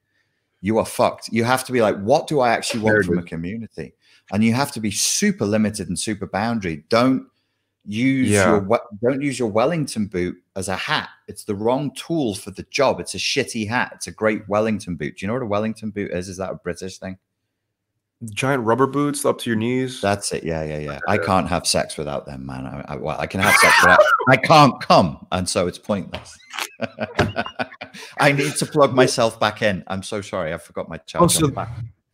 You 0.62 0.78
are 0.80 0.86
fucked. 0.86 1.30
You 1.32 1.44
have 1.44 1.64
to 1.66 1.72
be 1.72 1.82
like, 1.82 1.98
what 2.02 2.28
do 2.28 2.40
I 2.40 2.50
actually 2.50 2.82
want 2.82 3.06
from 3.06 3.20
a 3.20 3.24
community? 3.24 3.94
And 4.32 4.44
you 4.44 4.54
have 4.54 4.72
to 4.74 4.80
be 4.80 4.92
super 4.92 5.46
limited 5.46 5.88
and 5.88 6.00
super 6.00 6.26
boundary. 6.26 6.84
Don't 6.90 7.28
use 7.86 8.30
yeah. 8.30 8.50
your 8.50 8.82
don't 9.02 9.22
use 9.22 9.38
your 9.38 9.50
Wellington 9.50 10.08
boot 10.08 10.36
as 10.56 10.68
a 10.68 10.76
hat. 10.76 11.10
It's 11.28 11.44
the 11.44 11.56
wrong 11.56 11.94
tool 11.96 12.36
for 12.36 12.52
the 12.52 12.64
job. 12.64 13.00
It's 13.00 13.16
a 13.16 13.20
shitty 13.20 13.68
hat. 13.68 13.92
It's 13.96 14.08
a 14.08 14.12
great 14.12 14.48
Wellington 14.50 14.96
boot. 14.96 15.18
Do 15.18 15.26
you 15.26 15.28
know 15.28 15.34
what 15.34 15.44
a 15.44 15.48
Wellington 15.48 15.92
boot 15.92 16.12
is? 16.12 16.30
Is 16.30 16.38
that 16.38 16.52
a 16.52 16.56
British 16.56 16.98
thing? 16.98 17.18
Giant 18.34 18.64
rubber 18.64 18.88
boots 18.88 19.26
up 19.26 19.38
to 19.40 19.50
your 19.50 19.58
knees. 19.58 20.00
That's 20.02 20.32
it. 20.32 20.44
Yeah, 20.44 20.64
yeah, 20.64 20.80
yeah. 20.80 21.00
I 21.08 21.18
can't 21.18 21.48
have 21.50 21.68
sex 21.68 21.98
without 21.98 22.26
them, 22.26 22.46
man. 22.46 22.66
I, 22.66 22.94
I 22.94 22.96
well, 22.96 23.20
I 23.20 23.28
can 23.28 23.42
have 23.42 23.54
sex 23.56 23.76
without. 23.82 24.00
I 24.30 24.38
can't 24.38 24.80
come, 24.82 25.28
and 25.34 25.48
so 25.48 25.68
it's 25.68 25.78
pointless. 25.78 26.36
I 28.20 28.32
need 28.32 28.56
to 28.56 28.66
plug 28.66 28.94
myself 28.94 29.40
back 29.40 29.62
in. 29.62 29.84
I'm 29.88 30.02
so 30.02 30.22
sorry. 30.22 30.54
I 30.54 30.58
forgot 30.58 30.88
my 30.88 30.98
charger. 30.98 31.26
Oh, 31.26 31.28
so, 31.28 31.68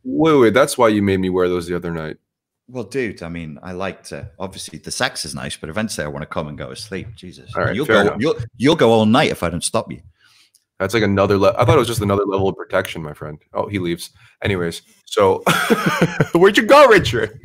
Wait, 0.04 0.36
wait, 0.38 0.54
that's 0.54 0.78
why 0.78 0.88
you 0.88 1.02
made 1.02 1.20
me 1.20 1.30
wear 1.30 1.48
those 1.48 1.68
the 1.68 1.76
other 1.76 1.92
night. 1.92 2.18
Well, 2.68 2.84
dude, 2.86 3.22
I 3.22 3.30
mean, 3.30 3.60
I 3.62 3.74
like 3.74 4.04
to. 4.06 4.32
Obviously, 4.40 4.80
the 4.80 4.92
sex 4.92 5.26
is 5.26 5.36
nice, 5.36 5.58
but 5.58 5.70
eventually, 5.70 6.06
I 6.06 6.08
want 6.08 6.24
to 6.24 6.28
come 6.28 6.48
and 6.48 6.58
go 6.58 6.70
to 6.70 6.76
sleep. 6.76 7.16
Jesus, 7.16 7.52
all 7.56 7.64
right, 7.64 7.76
you'll 7.76 7.86
go. 7.86 8.16
You'll 8.18 8.38
you'll 8.56 8.76
go 8.76 8.92
all 8.92 9.06
night 9.06 9.30
if 9.30 9.44
I 9.44 9.50
don't 9.50 9.64
stop 9.64 9.92
you. 9.92 10.02
That's 10.80 10.94
like 10.94 11.04
another. 11.04 11.38
level. 11.38 11.60
I 11.60 11.66
thought 11.66 11.76
it 11.76 11.80
was 11.80 11.88
just 11.88 12.02
another 12.02 12.26
level 12.26 12.48
of 12.48 12.56
protection, 12.56 13.04
my 13.04 13.14
friend. 13.14 13.38
Oh, 13.54 13.68
he 13.68 13.78
leaves. 13.78 14.12
Anyways, 14.42 14.84
so 15.06 15.44
where'd 16.34 16.58
you 16.58 16.66
go, 16.66 16.88
Richard? 16.88 17.40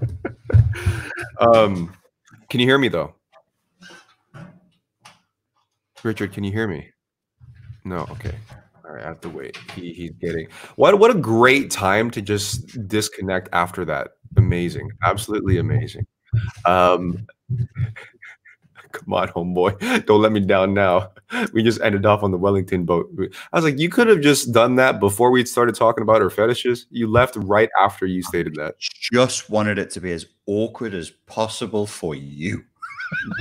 um, 1.38 1.94
can 2.48 2.60
you 2.60 2.66
hear 2.66 2.78
me 2.78 2.88
though? 2.88 3.14
Richard, 6.02 6.32
can 6.32 6.44
you 6.44 6.52
hear 6.52 6.66
me? 6.66 6.88
No. 7.84 8.06
Okay. 8.10 8.34
I 8.98 9.06
have 9.08 9.20
to 9.22 9.28
wait. 9.28 9.56
He, 9.74 9.92
he's 9.92 10.12
getting 10.12 10.48
what 10.76 10.98
what 10.98 11.10
a 11.10 11.14
great 11.14 11.70
time 11.70 12.10
to 12.12 12.22
just 12.22 12.88
disconnect 12.88 13.48
after 13.52 13.84
that. 13.86 14.12
Amazing, 14.36 14.90
absolutely 15.02 15.58
amazing. 15.58 16.06
Um, 16.64 17.26
come 18.92 19.12
on, 19.12 19.28
homeboy, 19.28 20.06
don't 20.06 20.22
let 20.22 20.32
me 20.32 20.40
down 20.40 20.74
now. 20.74 21.12
We 21.52 21.62
just 21.62 21.80
ended 21.80 22.06
off 22.06 22.22
on 22.22 22.30
the 22.30 22.38
Wellington 22.38 22.84
boat. 22.84 23.10
I 23.52 23.56
was 23.56 23.64
like, 23.64 23.78
you 23.78 23.88
could 23.88 24.08
have 24.08 24.20
just 24.20 24.52
done 24.52 24.76
that 24.76 25.00
before 25.00 25.30
we 25.30 25.44
started 25.44 25.74
talking 25.74 26.02
about 26.02 26.22
our 26.22 26.30
fetishes. 26.30 26.86
You 26.90 27.10
left 27.10 27.36
right 27.36 27.70
after 27.80 28.06
you 28.06 28.22
stated 28.22 28.54
that. 28.56 28.76
Just 28.78 29.50
wanted 29.50 29.78
it 29.78 29.90
to 29.90 30.00
be 30.00 30.12
as 30.12 30.26
awkward 30.46 30.94
as 30.94 31.10
possible 31.10 31.86
for 31.86 32.14
you. 32.14 32.64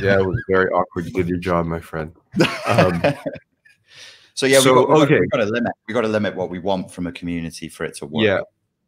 yeah, 0.02 0.20
it 0.20 0.26
was 0.26 0.42
very 0.50 0.70
awkward. 0.70 1.06
You 1.06 1.12
did 1.12 1.28
your 1.28 1.38
job, 1.38 1.66
my 1.66 1.80
friend. 1.80 2.14
Um, 2.68 3.02
so 4.38 4.46
yeah, 4.46 4.60
so, 4.60 4.82
we 4.82 4.86
got, 4.86 5.02
okay. 5.02 5.20
we 5.20 5.28
got 5.30 5.38
to 5.38 5.46
limit. 5.46 5.72
We 5.88 5.94
got 5.96 6.02
to 6.02 6.08
limit 6.08 6.36
what 6.36 6.52
we 6.52 6.60
want 6.60 6.92
from 6.92 7.08
a 7.08 7.12
community 7.12 7.68
for 7.70 7.86
it 7.86 7.96
to 7.96 8.06
work. 8.06 8.24
Yeah, 8.24 8.42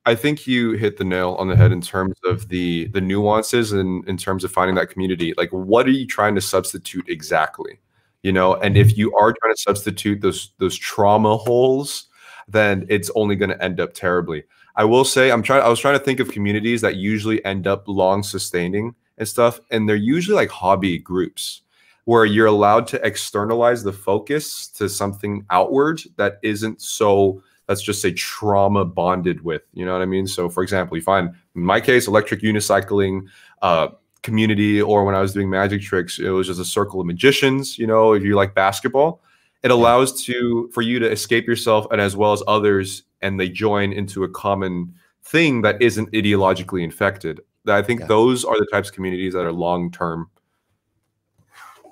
I 0.06 0.14
think 0.14 0.46
you 0.46 0.74
hit 0.74 0.98
the 0.98 1.04
nail 1.04 1.36
on 1.40 1.48
the 1.48 1.56
head 1.56 1.72
in 1.72 1.82
terms 1.82 2.16
of 2.24 2.50
the 2.50 2.86
the 2.90 3.02
nuances 3.02 3.72
and 3.72 4.08
in 4.08 4.16
terms 4.16 4.44
of 4.44 4.52
finding 4.52 4.76
that 4.76 4.92
community. 4.92 5.34
Like, 5.38 5.50
what 5.50 5.88
are 5.88 5.92
you 5.92 6.06
trying 6.06 6.36
to 6.36 6.42
substitute 6.42 7.10
exactly? 7.10 7.80
You 8.22 8.32
know, 8.32 8.58
and 8.58 8.78
if 8.78 8.96
you 8.96 9.12
are 9.16 9.34
trying 9.34 9.56
to 9.56 9.60
substitute 9.60 10.22
those 10.22 10.52
those 10.60 10.78
trauma 10.78 11.36
holes, 11.36 12.06
then 12.48 12.86
it's 12.88 13.10
only 13.16 13.36
going 13.36 13.50
to 13.50 13.64
end 13.64 13.80
up 13.80 13.96
terribly. 13.96 14.44
I 14.76 14.84
will 14.84 15.04
say, 15.04 15.32
I'm 15.32 15.42
trying. 15.42 15.64
I 15.64 15.70
was 15.70 15.80
trying 15.80 15.98
to 15.98 16.06
think 16.06 16.20
of 16.20 16.30
communities 16.30 16.82
that 16.82 16.98
usually 16.98 17.44
end 17.44 17.66
up 17.66 17.88
long 17.88 18.22
sustaining 18.22 18.94
and 19.18 19.28
stuff, 19.28 19.60
and 19.72 19.90
they're 19.90 19.96
usually 19.96 20.36
like 20.36 20.52
hobby 20.52 21.00
groups 21.00 21.64
where 22.06 22.26
you're 22.26 22.48
allowed 22.48 22.88
to 22.88 23.06
externalize 23.06 23.84
the 23.84 23.94
focus 23.94 24.68
to 24.68 24.90
something 24.90 25.46
outward 25.50 26.02
that 26.18 26.40
isn't 26.44 26.82
so 26.82 27.42
let's 27.68 27.82
just 27.82 28.02
say 28.02 28.12
trauma 28.12 28.84
bonded 28.84 29.44
with 29.44 29.62
you 29.74 29.86
know 29.86 29.94
what 29.94 30.02
i 30.02 30.06
mean? 30.06 30.28
So 30.28 30.50
for 30.50 30.64
example 30.64 30.98
you 30.98 31.04
find 31.04 31.30
in 31.56 31.62
my 31.64 31.80
case 31.80 32.08
electric 32.08 32.42
unicycling 32.42 33.28
uh, 33.62 33.90
community 34.22 34.82
or 34.82 35.06
when 35.06 35.16
i 35.16 35.22
was 35.22 35.34
doing 35.34 35.50
magic 35.50 35.82
tricks 35.82 36.20
it 36.20 36.30
was 36.30 36.48
just 36.48 36.60
a 36.60 36.66
circle 36.66 37.00
of 37.00 37.08
magicians 37.08 37.78
you 37.78 37.88
know 37.88 38.14
if 38.14 38.24
you 38.24 38.36
like 38.36 38.54
basketball. 38.54 39.22
It 39.62 39.72
allows 39.72 40.24
to 40.24 40.70
for 40.74 40.82
you 40.82 41.00
to 41.00 41.12
escape 41.12 41.46
yourself 41.46 41.86
and 41.92 42.00
as 42.00 42.16
well 42.16 42.32
as 42.32 42.42
others 42.48 43.04
and 43.22 43.38
they 43.38 43.50
join 43.50 43.92
into 43.92 44.24
a 44.24 44.30
common 44.30 44.94
thing 45.24 45.62
that 45.62 45.82
isn't 45.82 46.12
ideologically 46.12 46.84
infected. 46.84 47.42
I 47.68 47.82
think 47.82 48.02
yeah. 48.02 48.08
those 48.08 48.46
are 48.46 48.58
the 48.58 48.68
types 48.72 48.90
of 48.90 48.96
communities 48.96 49.34
that 49.34 49.46
are 49.46 49.52
long 49.52 49.92
term 49.92 50.30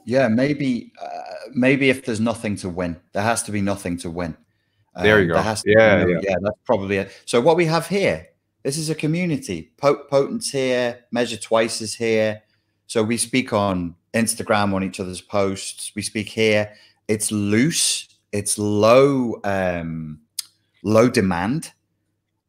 yeah, 0.08 0.30
maybe 0.30 0.93
uh, 1.02 1.50
maybe 1.54 1.89
if 1.89 2.06
there's 2.06 2.22
nothing 2.22 2.56
to 2.58 2.70
win, 2.70 2.96
there 3.12 3.24
has 3.24 3.43
to 3.43 3.52
be 3.52 3.60
nothing 3.60 3.98
to 3.98 4.10
win. 4.10 4.38
there 4.96 5.22
you 5.22 5.36
um, 5.36 5.43
go. 5.43 5.56
yeah, 5.65 6.06
yeah, 6.06 6.20
yeah, 6.24 6.36
that's 6.41 6.58
probably 6.65 6.96
it. 6.96 7.12
So 7.26 7.41
what 7.41 7.58
we 7.58 7.65
have 7.65 7.88
here, 7.88 8.26
this 8.63 8.78
is 8.78 8.89
a 8.89 8.96
community. 8.96 9.74
Potent's 9.78 10.50
here, 10.50 11.00
Measure 11.12 11.36
Twice 11.36 11.82
is 11.82 11.93
here. 11.93 12.41
So 12.88 13.04
we 13.04 13.17
speak 13.17 13.52
on 13.52 13.96
Instagram 14.13 14.74
on 14.74 14.82
each 14.82 15.02
other's 15.02 15.20
posts. 15.20 15.91
We 15.93 16.02
speak 16.02 16.30
here. 16.30 16.72
It's 17.10 17.30
loose. 17.30 18.08
It's 18.32 18.58
low, 18.58 19.41
um, 19.43 20.22
low 20.84 21.10
demand, 21.10 21.74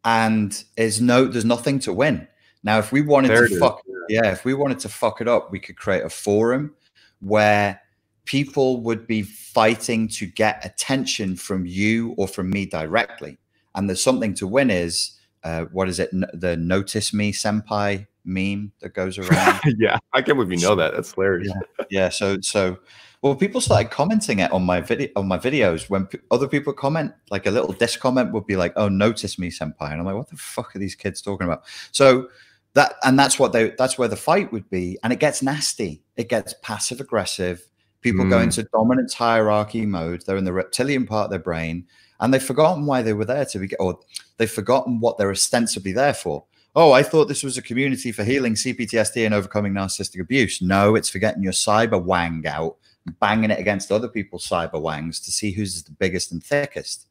and 0.05 0.63
there's 0.77 1.01
no, 1.01 1.25
there's 1.25 1.45
nothing 1.45 1.81
to 1.81 1.93
win. 1.93 2.29
Now, 2.63 2.79
if 2.79 2.93
we 2.93 3.01
wanted 3.01 3.33
there 3.33 3.49
to 3.49 3.59
fuck, 3.59 3.83
yeah, 4.09 4.31
if 4.31 4.45
we 4.45 4.55
wanted 4.55 4.79
to 4.81 4.89
fuck 4.89 5.21
it 5.21 5.27
up, 5.27 5.51
we 5.51 5.59
could 5.59 5.77
create 5.77 6.05
a 6.05 6.11
forum 6.11 6.75
where 7.21 7.81
people 8.25 8.83
would 8.83 9.07
be 9.07 9.23
fighting 9.23 10.07
to 10.07 10.27
get 10.27 10.65
attention 10.65 11.35
from 11.35 11.65
you 11.65 12.15
or 12.19 12.29
from 12.29 12.51
me 12.51 12.67
directly. 12.67 13.39
And 13.75 13.89
there's 13.89 14.03
something 14.03 14.35
to 14.35 14.47
win 14.47 14.71
is 14.71 15.13
uh, 15.45 15.65
what 15.73 15.89
is 15.89 15.99
it? 15.99 16.11
the 16.13 16.57
notice 16.57 17.15
me 17.15 17.33
senpai 17.33 18.07
meme 18.25 18.73
that 18.81 18.95
goes 18.95 19.19
around. 19.19 19.61
yeah, 19.79 19.99
I 20.13 20.23
can't 20.23 20.37
believe 20.37 20.61
you 20.61 20.67
know 20.67 20.75
that. 20.75 20.95
That's 20.95 21.13
hilarious. 21.15 21.49
Yeah. 21.49 21.85
yeah. 21.91 22.09
So 22.11 22.39
so 22.43 22.79
well, 23.23 23.35
people 23.35 23.61
started 23.61 23.91
commenting 23.91 24.39
it 24.39 24.53
on 24.53 24.63
my 24.63 24.81
video 24.81 25.09
on 25.17 25.27
my 25.27 25.39
videos 25.39 25.89
when 25.89 26.09
other 26.31 26.47
people 26.47 26.73
comment, 26.73 27.13
like 27.31 27.47
a 27.47 27.51
little 27.51 27.73
diss 27.73 27.97
comment 27.97 28.33
would 28.33 28.47
be 28.47 28.57
like, 28.57 28.73
"Oh, 28.77 28.89
notice 28.89 29.39
me, 29.39 29.51
senpai," 29.51 29.91
and 29.91 30.01
I'm 30.01 30.05
like, 30.05 30.17
"What 30.17 30.29
the 30.29 30.37
fuck 30.37 30.77
are 30.77 30.79
these 30.79 30.95
kids 30.95 31.23
talking 31.23 31.47
about?" 31.47 31.65
So 31.93 32.29
that 32.75 32.95
and 33.05 33.19
that's 33.19 33.39
what 33.39 33.53
they 33.53 33.71
that's 33.71 33.99
where 33.99 34.09
the 34.09 34.17
fight 34.17 34.53
would 34.53 34.69
be. 34.71 34.99
And 35.03 35.13
it 35.13 35.19
gets 35.19 35.43
nasty. 35.43 36.03
It 36.17 36.29
gets 36.29 36.55
passive 36.63 37.01
aggressive. 37.01 37.63
People 38.01 38.25
mm. 38.25 38.31
go 38.31 38.41
into 38.41 38.63
dominance 38.65 39.15
hierarchy 39.15 39.87
mode. 39.87 40.23
They're 40.25 40.37
in 40.37 40.45
the 40.45 40.53
reptilian 40.53 41.07
part 41.07 41.25
of 41.25 41.31
their 41.31 41.39
brain. 41.39 41.87
And 42.21 42.33
they've 42.33 42.43
forgotten 42.43 42.87
why 42.87 43.03
they 43.03 43.13
were 43.13 43.25
there 43.25 43.45
to 43.47 43.59
be 43.59 43.75
or 43.77 43.99
they've 44.37 44.51
forgotten 44.51 45.01
what 45.01 45.19
they're 45.19 45.31
ostensibly 45.31 45.93
there 45.93 46.15
for. 46.15 46.45
Oh 46.77 46.93
i 46.93 47.03
thought 47.03 47.27
this 47.27 47.43
was 47.43 47.59
a 47.59 47.63
community 47.63 48.13
for 48.13 48.25
healing 48.25 48.55
cptsd 48.55 49.25
and 49.25 49.35
overcoming 49.35 49.73
narcissistic 49.73 50.21
abuse. 50.21 50.63
No 50.63 50.95
it's 50.95 51.09
for 51.09 51.19
getting 51.19 51.43
your 51.43 51.53
cyber 51.53 52.03
wang 52.03 52.47
out 52.47 52.77
banging 53.21 53.51
it 53.51 53.59
against 53.59 53.91
other 53.91 54.09
people's 54.09 54.47
cyber 54.47 54.81
wangs 54.81 55.19
to 55.21 55.33
see 55.33 55.51
who's 55.51 55.83
the 55.83 55.93
biggest 55.93 56.31
and 56.31 56.45
thickest. 56.45 57.07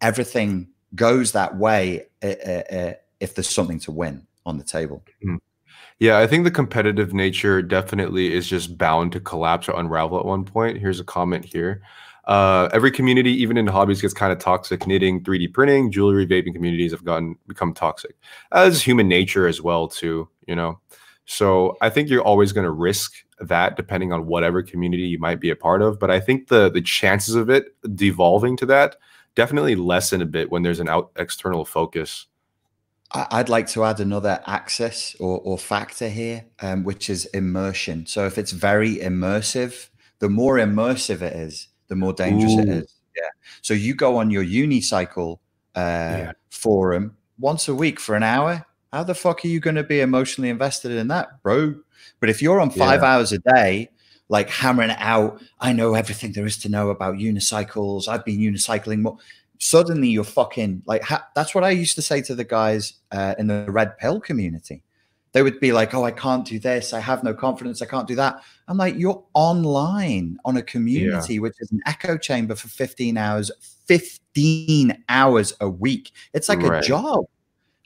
Everything 0.00 0.68
goes 0.94 1.32
that 1.32 1.56
way 1.56 2.06
uh, 2.22 2.26
uh, 2.26 2.92
if 3.20 3.34
there's 3.34 3.48
something 3.48 3.78
to 3.78 3.92
win 3.92 4.26
on 4.46 4.58
the 4.58 4.64
table. 4.64 5.04
Mm. 5.24 5.38
Yeah, 5.98 6.18
I 6.18 6.26
think 6.26 6.44
the 6.44 6.50
competitive 6.50 7.12
nature 7.12 7.60
definitely 7.60 8.32
is 8.32 8.48
just 8.48 8.78
bound 8.78 9.12
to 9.12 9.20
collapse 9.20 9.68
or 9.68 9.78
unravel 9.78 10.18
at 10.18 10.24
one 10.24 10.44
point. 10.44 10.78
Here's 10.78 11.00
a 11.00 11.04
comment 11.04 11.44
here. 11.44 11.82
Uh, 12.24 12.68
every 12.72 12.90
community, 12.90 13.32
even 13.32 13.56
in 13.56 13.66
hobbies, 13.66 14.00
gets 14.00 14.14
kind 14.14 14.32
of 14.32 14.38
toxic. 14.38 14.86
Knitting, 14.86 15.22
3D 15.22 15.52
printing, 15.52 15.90
jewelry, 15.90 16.26
vaping 16.26 16.54
communities 16.54 16.92
have 16.92 17.04
gotten 17.04 17.36
become 17.46 17.74
toxic. 17.74 18.16
As 18.52 18.82
human 18.82 19.08
nature 19.08 19.46
as 19.46 19.60
well, 19.60 19.88
too. 19.88 20.28
You 20.46 20.54
know, 20.54 20.80
so 21.24 21.76
I 21.80 21.90
think 21.90 22.08
you're 22.08 22.22
always 22.22 22.52
going 22.52 22.64
to 22.64 22.70
risk 22.70 23.12
that, 23.40 23.76
depending 23.76 24.12
on 24.12 24.26
whatever 24.26 24.62
community 24.62 25.04
you 25.04 25.18
might 25.18 25.40
be 25.40 25.50
a 25.50 25.56
part 25.56 25.82
of. 25.82 25.98
But 25.98 26.10
I 26.10 26.20
think 26.20 26.48
the 26.48 26.70
the 26.70 26.82
chances 26.82 27.34
of 27.34 27.50
it 27.50 27.74
devolving 27.94 28.56
to 28.58 28.66
that 28.66 28.96
definitely 29.34 29.76
lessen 29.76 30.22
a 30.22 30.26
bit 30.26 30.50
when 30.50 30.62
there's 30.62 30.80
an 30.80 30.88
out 30.88 31.10
external 31.16 31.64
focus. 31.64 32.26
I'd 33.12 33.48
like 33.48 33.66
to 33.68 33.84
add 33.84 33.98
another 33.98 34.40
axis 34.46 35.16
or, 35.18 35.40
or 35.40 35.58
factor 35.58 36.08
here, 36.08 36.44
um, 36.60 36.84
which 36.84 37.10
is 37.10 37.26
immersion. 37.26 38.06
So 38.06 38.26
if 38.26 38.38
it's 38.38 38.52
very 38.52 38.96
immersive, 38.96 39.88
the 40.20 40.28
more 40.28 40.56
immersive 40.56 41.20
it 41.20 41.34
is, 41.34 41.68
the 41.88 41.96
more 41.96 42.12
dangerous 42.12 42.52
Ooh. 42.52 42.60
it 42.60 42.68
is. 42.68 42.94
Yeah. 43.16 43.28
So 43.62 43.74
you 43.74 43.94
go 43.94 44.16
on 44.16 44.30
your 44.30 44.44
unicycle 44.44 45.38
uh, 45.74 45.80
yeah. 45.80 46.32
forum 46.50 47.16
once 47.38 47.66
a 47.68 47.74
week 47.74 47.98
for 47.98 48.14
an 48.14 48.22
hour. 48.22 48.64
How 48.92 49.02
the 49.02 49.14
fuck 49.14 49.44
are 49.44 49.48
you 49.48 49.60
going 49.60 49.76
to 49.76 49.84
be 49.84 50.00
emotionally 50.00 50.50
invested 50.50 50.92
in 50.92 51.08
that, 51.08 51.42
bro? 51.42 51.74
But 52.20 52.28
if 52.28 52.40
you're 52.42 52.60
on 52.60 52.70
five 52.70 53.02
yeah. 53.02 53.14
hours 53.14 53.32
a 53.32 53.38
day, 53.38 53.90
like 54.28 54.48
hammering 54.48 54.90
it 54.90 54.98
out, 55.00 55.42
I 55.58 55.72
know 55.72 55.94
everything 55.94 56.32
there 56.32 56.46
is 56.46 56.58
to 56.58 56.68
know 56.68 56.90
about 56.90 57.16
unicycles. 57.16 58.06
I've 58.06 58.24
been 58.24 58.38
unicycling 58.38 59.00
more. 59.00 59.18
Suddenly, 59.60 60.08
you're 60.08 60.24
fucking 60.24 60.82
like. 60.86 61.02
Ha- 61.02 61.28
that's 61.34 61.54
what 61.54 61.64
I 61.64 61.70
used 61.70 61.94
to 61.94 62.02
say 62.02 62.20
to 62.22 62.34
the 62.34 62.44
guys 62.44 62.94
uh, 63.12 63.34
in 63.38 63.46
the 63.46 63.66
red 63.68 63.96
pill 63.98 64.20
community 64.20 64.82
they 65.32 65.42
would 65.42 65.60
be 65.60 65.72
like, 65.72 65.94
"Oh, 65.94 66.04
I 66.04 66.10
can't 66.10 66.44
do 66.44 66.58
this. 66.58 66.92
I 66.92 67.00
have 67.00 67.22
no 67.22 67.34
confidence. 67.34 67.80
I 67.82 67.86
can't 67.86 68.08
do 68.08 68.16
that." 68.16 68.42
I'm 68.68 68.76
like, 68.76 68.96
"You're 68.96 69.22
online 69.34 70.38
on 70.44 70.56
a 70.56 70.62
community 70.62 71.34
yeah. 71.34 71.40
which 71.40 71.54
is 71.60 71.70
an 71.72 71.80
echo 71.86 72.16
chamber 72.16 72.54
for 72.54 72.68
15 72.68 73.16
hours, 73.16 73.50
15 73.86 75.04
hours 75.08 75.54
a 75.60 75.68
week. 75.68 76.12
It's 76.34 76.48
like 76.48 76.62
right. 76.62 76.82
a 76.82 76.86
job. 76.86 77.26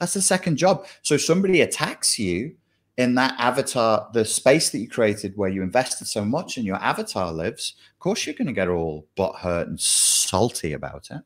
That's 0.01 0.17
a 0.17 0.23
second 0.23 0.57
job. 0.57 0.87
So 1.03 1.17
somebody 1.17 1.61
attacks 1.61 2.19
you 2.19 2.57
in 2.97 3.15
that 3.17 3.35
avatar, 3.39 4.09
the 4.13 4.25
space 4.25 4.71
that 4.71 4.79
you 4.79 4.89
created 4.89 5.37
where 5.37 5.51
you 5.51 5.63
invested 5.63 6.07
so 6.07 6.25
much 6.25 6.57
and 6.57 6.67
your 6.67 6.77
avatar 6.77 7.33
lives. 7.33 7.75
Of 7.93 7.99
course, 7.99 8.25
you're 8.27 8.35
going 8.35 8.47
to 8.47 8.53
get 8.53 8.69
all 8.69 9.07
butt 9.17 9.37
hurt 9.37 9.69
and 9.69 9.81
salty 9.81 10.73
about 10.73 11.09
it. 11.11 11.21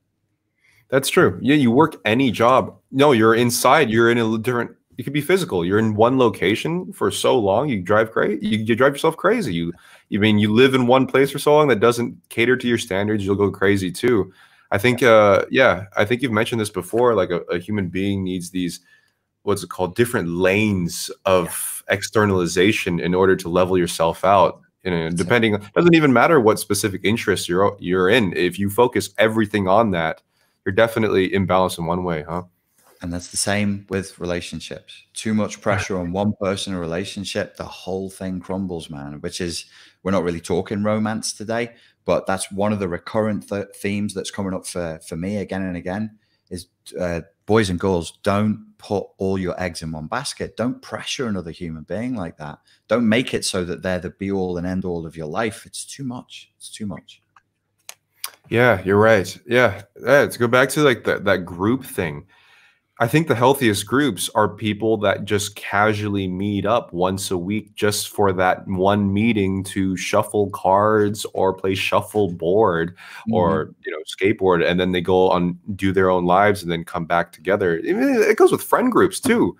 That's 0.90 1.08
true. 1.08 1.38
Yeah, 1.42 1.56
you 1.56 1.70
work 1.70 2.00
any 2.04 2.30
job. 2.30 2.76
No, 2.90 3.12
you're 3.12 3.34
inside. 3.34 3.90
You're 3.90 4.10
in 4.10 4.18
a 4.18 4.38
different 4.38 4.76
You 4.96 5.04
could 5.04 5.12
be 5.12 5.20
physical. 5.20 5.64
You're 5.64 5.78
in 5.78 5.94
one 5.94 6.18
location 6.18 6.92
for 6.92 7.10
so 7.12 7.38
long, 7.38 7.68
you 7.68 7.80
drive 7.80 8.10
crazy. 8.10 8.44
You, 8.44 8.58
you 8.58 8.74
drive 8.74 8.94
yourself 8.94 9.16
crazy. 9.16 9.54
You, 9.54 9.72
you 10.08 10.18
mean 10.18 10.40
you 10.40 10.52
live 10.52 10.74
in 10.74 10.88
one 10.88 11.06
place 11.06 11.30
for 11.30 11.38
so 11.38 11.54
long 11.54 11.68
that 11.68 11.78
doesn't 11.78 12.16
cater 12.30 12.56
to 12.56 12.66
your 12.66 12.78
standards, 12.78 13.24
you'll 13.24 13.36
go 13.36 13.50
crazy 13.50 13.92
too. 13.92 14.32
I 14.72 14.78
think, 14.78 15.02
uh, 15.02 15.44
yeah, 15.50 15.84
I 15.96 16.04
think 16.04 16.20
you've 16.20 16.32
mentioned 16.32 16.60
this 16.60 16.70
before. 16.70 17.14
Like 17.14 17.30
a, 17.30 17.42
a 17.42 17.58
human 17.58 17.88
being 17.88 18.24
needs 18.24 18.50
these, 18.50 18.80
what's 19.44 19.62
it 19.62 19.70
called, 19.70 19.94
different 19.94 20.28
lanes 20.30 21.10
of 21.24 21.84
yeah. 21.88 21.94
externalization 21.94 22.98
in 22.98 23.14
order 23.14 23.36
to 23.36 23.48
level 23.48 23.78
yourself 23.78 24.24
out. 24.24 24.60
You 24.84 24.90
know, 24.90 25.10
depending, 25.10 25.54
it 25.54 25.72
doesn't 25.74 25.94
even 25.94 26.12
matter 26.12 26.40
what 26.40 26.58
specific 26.58 27.02
interests 27.04 27.48
you're 27.48 27.76
you're 27.78 28.08
in. 28.08 28.32
If 28.36 28.58
you 28.58 28.70
focus 28.70 29.10
everything 29.18 29.68
on 29.68 29.90
that, 29.92 30.22
you're 30.68 30.74
definitely 30.74 31.30
imbalanced 31.30 31.78
in 31.78 31.86
one 31.86 32.04
way, 32.04 32.22
huh? 32.28 32.42
And 33.00 33.10
that's 33.10 33.28
the 33.28 33.38
same 33.38 33.86
with 33.88 34.18
relationships. 34.18 35.02
Too 35.14 35.32
much 35.32 35.62
pressure 35.62 35.98
on 35.98 36.12
one 36.12 36.34
person 36.42 36.74
in 36.74 36.76
a 36.76 36.80
relationship, 36.80 37.56
the 37.56 37.64
whole 37.64 38.10
thing 38.10 38.38
crumbles, 38.38 38.90
man. 38.90 39.22
Which 39.22 39.40
is, 39.40 39.64
we're 40.02 40.10
not 40.10 40.24
really 40.24 40.42
talking 40.42 40.82
romance 40.82 41.32
today, 41.32 41.70
but 42.04 42.26
that's 42.26 42.52
one 42.52 42.74
of 42.74 42.80
the 42.80 42.88
recurrent 42.88 43.48
th- 43.48 43.68
themes 43.76 44.12
that's 44.12 44.30
coming 44.30 44.52
up 44.52 44.66
for, 44.66 45.00
for 45.08 45.16
me 45.16 45.38
again 45.38 45.62
and 45.62 45.74
again 45.74 46.18
is 46.50 46.66
uh, 47.00 47.22
boys 47.46 47.70
and 47.70 47.80
girls, 47.80 48.18
don't 48.22 48.74
put 48.76 49.06
all 49.16 49.38
your 49.38 49.58
eggs 49.58 49.80
in 49.80 49.90
one 49.90 50.06
basket. 50.06 50.54
Don't 50.58 50.82
pressure 50.82 51.28
another 51.28 51.50
human 51.50 51.84
being 51.84 52.14
like 52.14 52.36
that. 52.36 52.58
Don't 52.88 53.08
make 53.08 53.32
it 53.32 53.46
so 53.46 53.64
that 53.64 53.82
they're 53.82 54.00
the 54.00 54.10
be 54.10 54.30
all 54.30 54.58
and 54.58 54.66
end 54.66 54.84
all 54.84 55.06
of 55.06 55.16
your 55.16 55.28
life. 55.28 55.64
It's 55.64 55.86
too 55.86 56.04
much. 56.04 56.52
It's 56.58 56.68
too 56.68 56.84
much. 56.84 57.22
Yeah, 58.50 58.82
you're 58.84 58.98
right. 58.98 59.38
Yeah. 59.46 59.82
yeah 60.00 60.26
to 60.26 60.38
go 60.38 60.48
back 60.48 60.68
to 60.70 60.82
like 60.82 61.04
that, 61.04 61.24
that 61.24 61.44
group 61.44 61.84
thing 61.84 62.26
I 63.00 63.06
think 63.06 63.28
the 63.28 63.36
healthiest 63.36 63.86
groups 63.86 64.28
are 64.34 64.48
people 64.48 64.96
that 64.98 65.24
just 65.24 65.54
casually 65.54 66.26
meet 66.26 66.66
up 66.66 66.92
once 66.92 67.30
a 67.30 67.38
week 67.38 67.72
just 67.76 68.08
for 68.08 68.32
that 68.32 68.66
one 68.66 69.12
meeting 69.12 69.62
to 69.64 69.96
shuffle 69.96 70.50
cards 70.50 71.24
or 71.32 71.54
play 71.54 71.76
shuffleboard 71.76 72.96
mm-hmm. 72.96 73.34
or 73.34 73.72
you 73.84 73.92
know 73.92 73.98
skateboard 74.08 74.68
and 74.68 74.80
then 74.80 74.90
they 74.90 75.00
go 75.00 75.30
on 75.30 75.56
do 75.76 75.92
their 75.92 76.10
own 76.10 76.24
lives 76.24 76.62
and 76.62 76.72
then 76.72 76.82
come 76.84 77.04
back 77.04 77.30
together. 77.30 77.80
It 77.84 78.36
goes 78.36 78.50
with 78.50 78.62
friend 78.62 78.90
groups 78.90 79.20
too. 79.20 79.56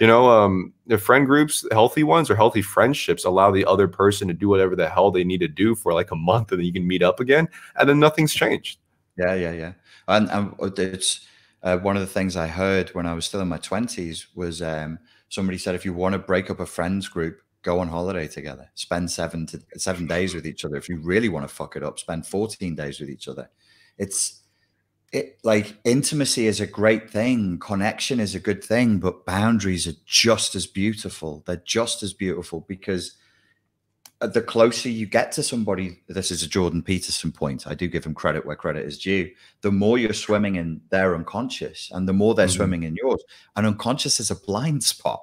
You 0.00 0.06
know, 0.06 0.30
um, 0.30 0.72
the 0.86 0.96
friend 0.96 1.26
groups, 1.26 1.66
healthy 1.70 2.04
ones 2.04 2.30
or 2.30 2.34
healthy 2.34 2.62
friendships 2.62 3.26
allow 3.26 3.50
the 3.50 3.66
other 3.66 3.86
person 3.86 4.28
to 4.28 4.34
do 4.34 4.48
whatever 4.48 4.74
the 4.74 4.88
hell 4.88 5.10
they 5.10 5.24
need 5.24 5.40
to 5.40 5.48
do 5.48 5.74
for 5.74 5.92
like 5.92 6.10
a 6.10 6.16
month 6.16 6.50
and 6.50 6.58
then 6.58 6.66
you 6.66 6.72
can 6.72 6.86
meet 6.86 7.02
up 7.02 7.20
again 7.20 7.46
and 7.76 7.86
then 7.86 8.00
nothing's 8.00 8.32
changed. 8.32 8.78
Yeah, 9.18 9.34
yeah, 9.34 9.52
yeah. 9.52 9.72
And, 10.08 10.30
and 10.30 10.78
it's 10.78 11.26
uh, 11.62 11.76
one 11.76 11.96
of 11.96 12.00
the 12.00 12.06
things 12.06 12.34
I 12.34 12.46
heard 12.46 12.88
when 12.90 13.04
I 13.04 13.12
was 13.12 13.26
still 13.26 13.42
in 13.42 13.48
my 13.48 13.58
20s 13.58 14.28
was 14.34 14.62
um, 14.62 14.98
somebody 15.28 15.58
said, 15.58 15.74
if 15.74 15.84
you 15.84 15.92
want 15.92 16.14
to 16.14 16.18
break 16.18 16.48
up 16.48 16.60
a 16.60 16.66
friends 16.66 17.06
group, 17.06 17.42
go 17.62 17.78
on 17.78 17.88
holiday 17.88 18.26
together, 18.26 18.70
spend 18.74 19.10
seven 19.10 19.44
to 19.48 19.60
seven 19.76 20.06
days 20.06 20.34
with 20.34 20.46
each 20.46 20.64
other. 20.64 20.76
If 20.76 20.88
you 20.88 20.96
really 20.96 21.28
want 21.28 21.46
to 21.46 21.54
fuck 21.54 21.76
it 21.76 21.82
up, 21.82 21.98
spend 21.98 22.26
14 22.26 22.74
days 22.74 23.00
with 23.00 23.10
each 23.10 23.28
other. 23.28 23.50
It's 23.98 24.44
it 25.12 25.38
like 25.42 25.76
intimacy 25.84 26.46
is 26.46 26.60
a 26.60 26.66
great 26.66 27.10
thing, 27.10 27.58
connection 27.58 28.20
is 28.20 28.34
a 28.34 28.40
good 28.40 28.62
thing, 28.62 28.98
but 28.98 29.26
boundaries 29.26 29.88
are 29.88 29.98
just 30.06 30.54
as 30.54 30.66
beautiful. 30.66 31.42
They're 31.46 31.62
just 31.64 32.02
as 32.02 32.12
beautiful 32.12 32.64
because 32.68 33.16
uh, 34.20 34.28
the 34.28 34.42
closer 34.42 34.88
you 34.88 35.06
get 35.06 35.32
to 35.32 35.42
somebody, 35.42 35.98
this 36.06 36.30
is 36.30 36.44
a 36.44 36.48
Jordan 36.48 36.82
Peterson 36.82 37.32
point. 37.32 37.66
I 37.66 37.74
do 37.74 37.88
give 37.88 38.04
him 38.04 38.14
credit 38.14 38.46
where 38.46 38.54
credit 38.54 38.86
is 38.86 38.98
due. 38.98 39.30
The 39.62 39.72
more 39.72 39.98
you're 39.98 40.12
swimming 40.12 40.56
in 40.56 40.80
their 40.90 41.16
unconscious, 41.16 41.90
and 41.92 42.08
the 42.08 42.12
more 42.12 42.34
they're 42.34 42.46
mm-hmm. 42.46 42.56
swimming 42.56 42.82
in 42.84 42.94
yours, 42.94 43.22
and 43.56 43.66
unconscious 43.66 44.20
is 44.20 44.30
a 44.30 44.36
blind 44.36 44.84
spot. 44.84 45.22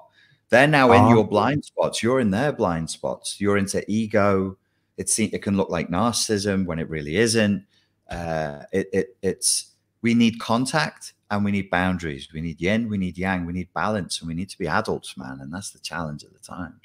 They're 0.50 0.67
now 0.67 0.91
in 0.93 1.08
your 1.10 1.26
ah. 1.26 1.30
blind 1.30 1.65
spots. 1.65 2.02
You're 2.02 2.19
in 2.19 2.32
their 2.32 2.52
blind 2.52 2.89
spots. 2.89 3.39
You're 3.39 3.58
into 3.58 3.84
ego. 3.89 4.58
It's 4.97 5.19
it 5.19 5.41
can 5.41 5.58
look 5.58 5.69
like 5.69 5.89
narcissism 5.89 6.65
when 6.65 6.80
it 6.80 6.89
really 6.89 7.17
isn't. 7.17 7.65
Uh, 8.10 8.63
it, 8.71 8.88
it 8.93 9.17
it's 9.21 9.66
we 10.01 10.13
need 10.13 10.39
contact 10.39 11.13
and 11.29 11.43
we 11.43 11.51
need 11.51 11.69
boundaries. 11.69 12.29
We 12.33 12.41
need 12.41 12.62
yin, 12.62 12.89
we 12.89 12.97
need 12.97 13.17
yang, 13.17 13.45
we 13.45 13.53
need 13.53 13.73
balance, 13.73 14.19
and 14.19 14.27
we 14.27 14.33
need 14.33 14.49
to 14.49 14.57
be 14.57 14.67
adults, 14.67 15.17
man. 15.17 15.39
And 15.41 15.53
that's 15.53 15.71
the 15.71 15.79
challenge 15.79 16.23
at 16.23 16.33
the 16.33 16.39
times. 16.39 16.81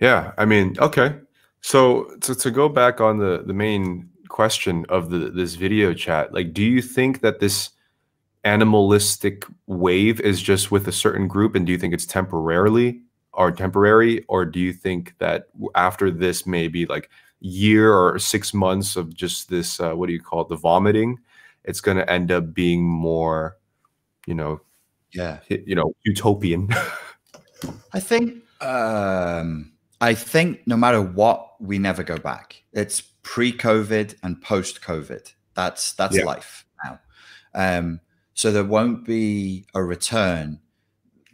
Yeah, 0.00 0.32
I 0.36 0.44
mean, 0.44 0.76
okay. 0.78 1.16
So 1.60 2.04
to, 2.20 2.34
to 2.34 2.50
go 2.50 2.68
back 2.68 3.00
on 3.00 3.18
the 3.18 3.42
the 3.46 3.54
main 3.54 4.10
question 4.28 4.84
of 4.88 5.10
the 5.10 5.30
this 5.30 5.54
video 5.54 5.94
chat, 5.94 6.32
like, 6.32 6.52
do 6.52 6.62
you 6.62 6.82
think 6.82 7.20
that 7.20 7.40
this 7.40 7.70
animalistic 8.44 9.44
wave 9.66 10.20
is 10.20 10.40
just 10.40 10.70
with 10.70 10.86
a 10.86 10.92
certain 10.92 11.26
group, 11.26 11.54
and 11.54 11.66
do 11.66 11.72
you 11.72 11.78
think 11.78 11.94
it's 11.94 12.06
temporarily 12.06 13.00
or 13.32 13.50
temporary, 13.52 14.24
or 14.28 14.44
do 14.44 14.60
you 14.60 14.72
think 14.72 15.14
that 15.18 15.48
after 15.74 16.10
this 16.10 16.46
maybe 16.46 16.86
like 16.86 17.10
year 17.40 17.92
or 17.92 18.18
six 18.18 18.54
months 18.54 18.96
of 18.96 19.14
just 19.14 19.48
this 19.48 19.80
uh, 19.80 19.92
what 19.92 20.06
do 20.06 20.12
you 20.12 20.20
call 20.20 20.42
it 20.42 20.48
the 20.48 20.56
vomiting, 20.56 21.18
it's 21.64 21.80
going 21.80 21.96
to 21.96 22.10
end 22.10 22.30
up 22.30 22.54
being 22.54 22.84
more, 22.84 23.56
you 24.26 24.34
know, 24.34 24.60
yeah, 25.12 25.40
you 25.48 25.74
know, 25.74 25.94
utopian. 26.04 26.68
I 27.92 28.00
think 28.00 28.42
um 28.60 29.72
I 30.00 30.14
think 30.14 30.66
no 30.66 30.76
matter 30.76 31.00
what, 31.00 31.60
we 31.60 31.78
never 31.78 32.02
go 32.02 32.18
back. 32.18 32.62
It's 32.72 33.00
pre-COVID 33.22 34.14
and 34.22 34.40
post-COVID. 34.42 35.32
That's 35.54 35.94
that's 35.94 36.16
yeah. 36.16 36.24
life 36.24 36.66
now. 36.84 37.00
Um, 37.54 38.00
so 38.34 38.52
there 38.52 38.64
won't 38.64 39.06
be 39.06 39.66
a 39.74 39.82
return. 39.82 40.60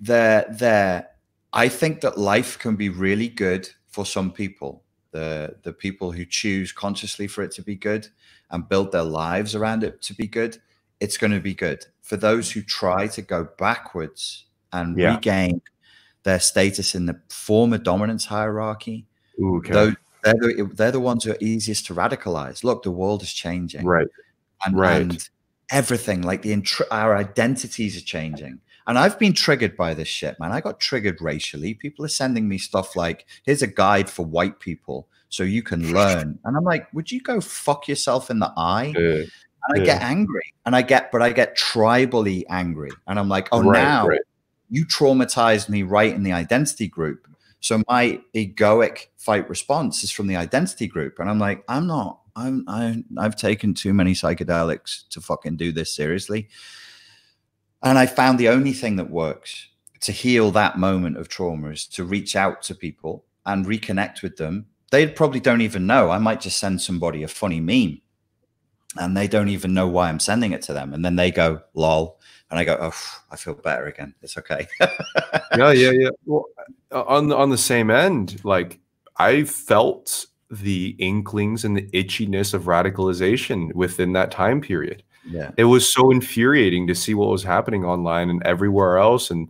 There, 0.01 0.47
there. 0.49 1.09
I 1.53 1.69
think 1.69 2.01
that 2.01 2.17
life 2.17 2.59
can 2.59 2.77
be 2.77 2.89
really 2.89 3.29
good 3.29 3.69
for 3.89 4.07
some 4.07 4.31
people. 4.31 4.85
The 5.13 5.57
the 5.63 5.73
people 5.73 6.13
who 6.13 6.25
choose 6.25 6.73
consciously 6.73 7.27
for 7.27 7.43
it 7.43 7.53
to 7.53 7.63
be 7.63 7.77
good 7.77 8.09
and 8.51 8.69
build 8.69 8.93
their 8.93 9.03
lives 9.03 9.55
around 9.55 9.85
it 9.85 10.03
to 10.03 10.15
be 10.15 10.27
good, 10.27 10.59
it's 11.01 11.17
going 11.17 11.33
to 11.33 11.41
be 11.41 11.55
good. 11.55 11.85
For 12.01 12.17
those 12.17 12.51
who 12.51 12.63
try 12.63 13.07
to 13.09 13.23
go 13.23 13.49
backwards 13.59 14.47
and 14.73 14.99
yeah. 14.99 15.15
regain 15.15 15.61
their 16.23 16.41
status 16.41 16.95
in 16.95 17.07
the 17.07 17.21
former 17.29 17.79
dominance 17.79 18.25
hierarchy. 18.25 19.07
okay. 19.43 19.73
Those 19.73 19.95
they're 20.23 20.35
the, 20.35 20.71
they're 20.75 20.93
the 20.93 21.01
ones 21.01 21.25
who 21.25 21.33
are 21.33 21.39
easiest 21.41 21.87
to 21.87 21.95
radicalize. 21.95 22.63
Look, 22.63 22.85
the 22.85 22.91
world 22.91 23.23
is 23.23 23.33
changing, 23.33 23.85
right, 23.85 24.07
and, 24.65 24.79
right. 24.79 25.03
and 25.03 25.29
everything 25.71 26.23
like 26.23 26.43
the 26.43 26.87
our 26.91 27.17
identities 27.17 27.97
are 27.97 28.05
changing. 28.05 28.61
And 28.87 28.99
I've 28.99 29.19
been 29.19 29.33
triggered 29.33 29.77
by 29.77 29.95
this 29.95 30.09
shit, 30.09 30.39
man. 30.41 30.53
I 30.53 30.61
got 30.61 30.81
triggered 30.81 31.21
racially. 31.21 31.75
People 31.75 32.05
are 32.05 32.09
sending 32.09 32.49
me 32.49 32.59
stuff 32.59 32.97
like, 32.97 33.27
"Here's 33.45 33.63
a 33.63 33.67
guide 33.67 34.11
for 34.11 34.25
white 34.25 34.61
people." 34.61 35.09
so 35.33 35.45
you 35.45 35.63
can 35.63 35.95
learn. 35.95 36.39
And 36.45 36.57
I'm 36.59 36.63
like, 36.63 36.93
would 36.93 37.11
you 37.11 37.19
go 37.23 37.41
fuck 37.41 37.89
yourself 37.89 38.31
in 38.31 38.39
the 38.39 38.53
eye? 38.55 38.93
Yeah. 38.95 39.23
And 39.23 39.27
I 39.75 39.79
Yeah. 39.79 39.85
get 39.87 40.03
angry 40.03 40.53
and 40.67 40.77
I 40.77 40.83
get, 40.83 41.11
but 41.11 41.23
I 41.23 41.33
get 41.33 41.57
tribally 41.57 42.45
angry. 42.51 42.91
And 43.07 43.19
I'm 43.19 43.31
like, 43.31 43.49
oh, 43.51 43.63
Right, 43.63 43.83
now 43.83 44.09
right. 44.09 44.21
you 44.69 44.85
traumatized 44.85 45.71
me 45.71 45.85
right 45.85 46.15
in 46.15 46.23
the 46.23 46.33
identity 46.35 46.87
group. 46.87 47.27
So 47.61 47.83
my 47.89 48.21
egoic 48.35 49.07
fight 49.17 49.49
response 49.49 50.05
is 50.05 50.11
from 50.11 50.27
the 50.27 50.37
identity 50.37 50.87
group. 50.87 51.19
And 51.19 51.31
I'm 51.31 51.39
like, 51.39 51.65
I'm 51.67 51.87
not, 51.87 52.21
I'm, 52.37 52.65
I, 52.69 53.03
I've 53.17 53.37
taken 53.37 53.73
too 53.73 53.95
many 53.95 54.13
psychedelics 54.13 55.09
to 55.11 55.23
fucking 55.23 55.57
do 55.57 55.73
this 55.73 55.95
seriously. 55.95 56.51
And 57.83 57.99
I 57.99 58.07
found 58.07 58.39
the 58.39 58.49
only 58.49 58.73
thing 58.73 58.97
that 58.97 59.11
works 59.11 59.69
to 60.01 60.13
heal 60.13 60.51
that 60.51 60.79
moment 60.79 61.17
of 61.17 61.29
trauma 61.29 61.69
is 61.71 61.87
to 61.87 62.05
reach 62.05 62.37
out 62.37 62.63
to 62.63 62.75
people 62.75 63.25
and 63.47 63.67
reconnect 63.67 64.23
with 64.23 64.37
them. 64.37 64.67
They 64.91 65.07
probably 65.07 65.41
don't 65.41 65.63
even 65.63 65.87
know. 65.87 66.11
I 66.11 66.19
might 66.19 66.41
just 66.41 66.59
send 66.59 66.81
somebody 66.81 67.23
a 67.23 67.29
funny 67.29 67.61
meme 67.61 68.01
and 68.99 69.17
they 69.17 69.27
don't 69.27 69.49
even 69.49 69.75
know 69.75 69.89
why 69.89 70.09
I'm 70.09 70.21
sending 70.21 70.53
it 70.53 70.63
to 70.63 70.73
them. 70.73 70.93
And 70.93 71.05
then 71.05 71.17
they 71.17 71.31
go, 71.31 71.61
lol. 71.75 72.19
And 72.51 72.59
I 72.59 72.65
go, 72.65 72.77
oh, 72.79 73.23
I 73.31 73.37
feel 73.37 73.55
better 73.55 73.87
again. 73.87 74.15
It's 74.21 74.37
okay. 74.37 74.67
yeah, 75.57 75.73
yeah, 75.73 75.91
yeah. 75.91 76.11
Well, 76.27 76.45
uh, 76.91 77.03
on 77.05 77.33
on 77.33 77.49
the 77.49 77.57
same 77.57 77.91
end, 77.91 78.45
like 78.45 78.79
I 79.17 79.45
felt 79.45 80.27
the 80.51 80.95
inklings 80.99 81.65
and 81.65 81.75
the 81.75 81.89
itchiness 81.93 82.53
of 82.53 82.65
radicalization 82.65 83.73
within 83.75 84.13
that 84.13 84.31
time 84.31 84.61
period. 84.61 85.03
Yeah. 85.25 85.51
It 85.57 85.65
was 85.65 85.93
so 85.93 86.11
infuriating 86.11 86.87
to 86.89 86.95
see 86.95 87.15
what 87.15 87.31
was 87.31 87.43
happening 87.43 87.85
online 87.85 88.31
and 88.31 88.43
everywhere 88.45 88.99
else, 88.99 89.31
and 89.31 89.49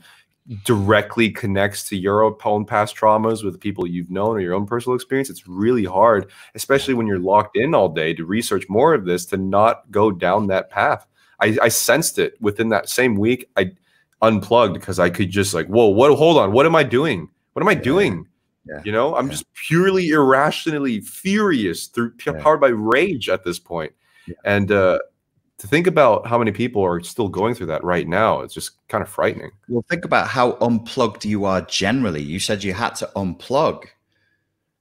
directly 0.64 1.30
connects 1.30 1.88
to 1.88 1.96
your 1.96 2.22
own 2.24 2.64
past 2.64 2.96
traumas 2.96 3.44
with 3.44 3.60
people 3.60 3.86
you've 3.86 4.10
known 4.10 4.36
or 4.36 4.40
your 4.40 4.54
own 4.54 4.66
personal 4.66 4.96
experience. 4.96 5.30
It's 5.30 5.46
really 5.46 5.84
hard, 5.84 6.30
especially 6.56 6.94
when 6.94 7.06
you're 7.06 7.20
locked 7.20 7.56
in 7.56 7.74
all 7.74 7.88
day 7.88 8.12
to 8.14 8.24
research 8.24 8.64
more 8.68 8.92
of 8.92 9.04
this, 9.04 9.24
to 9.26 9.36
not 9.36 9.88
go 9.92 10.10
down 10.10 10.48
that 10.48 10.68
path. 10.68 11.06
I, 11.40 11.56
I 11.62 11.68
sensed 11.68 12.18
it 12.18 12.34
within 12.40 12.70
that 12.70 12.88
same 12.88 13.14
week. 13.14 13.48
I 13.56 13.70
unplugged 14.20 14.74
because 14.74 14.98
I 14.98 15.10
could 15.10 15.30
just 15.30 15.54
like, 15.54 15.68
whoa, 15.68 15.86
what? 15.86 16.12
Hold 16.16 16.38
on, 16.38 16.52
what 16.52 16.66
am 16.66 16.74
I 16.74 16.82
doing? 16.82 17.28
What 17.52 17.62
am 17.62 17.68
I 17.68 17.72
Yeah. 17.72 17.80
doing? 17.80 18.26
Yeah. 18.66 18.80
You 18.84 18.92
know, 18.92 19.14
I'm 19.14 19.26
Yeah. 19.26 19.32
just 19.32 19.52
purely 19.54 20.08
irrationally 20.08 21.00
furious 21.00 21.86
through 21.86 22.12
powered 22.16 22.60
by 22.60 22.68
rage 22.68 23.28
at 23.28 23.44
this 23.44 23.58
point. 23.58 23.92
And 24.44 24.70
uh, 24.70 24.98
to 25.62 25.68
think 25.68 25.86
about 25.86 26.26
how 26.26 26.38
many 26.38 26.50
people 26.50 26.82
are 26.82 27.00
still 27.04 27.28
going 27.28 27.54
through 27.54 27.68
that 27.68 27.84
right 27.84 28.08
now, 28.08 28.40
it's 28.40 28.52
just 28.52 28.84
kind 28.88 29.00
of 29.00 29.08
frightening. 29.08 29.52
Well, 29.68 29.84
think 29.88 30.04
about 30.04 30.26
how 30.26 30.58
unplugged 30.60 31.24
you 31.24 31.44
are 31.44 31.60
generally. 31.62 32.20
You 32.20 32.40
said 32.40 32.64
you 32.64 32.72
had 32.72 32.96
to 32.96 33.08
unplug. 33.14 33.84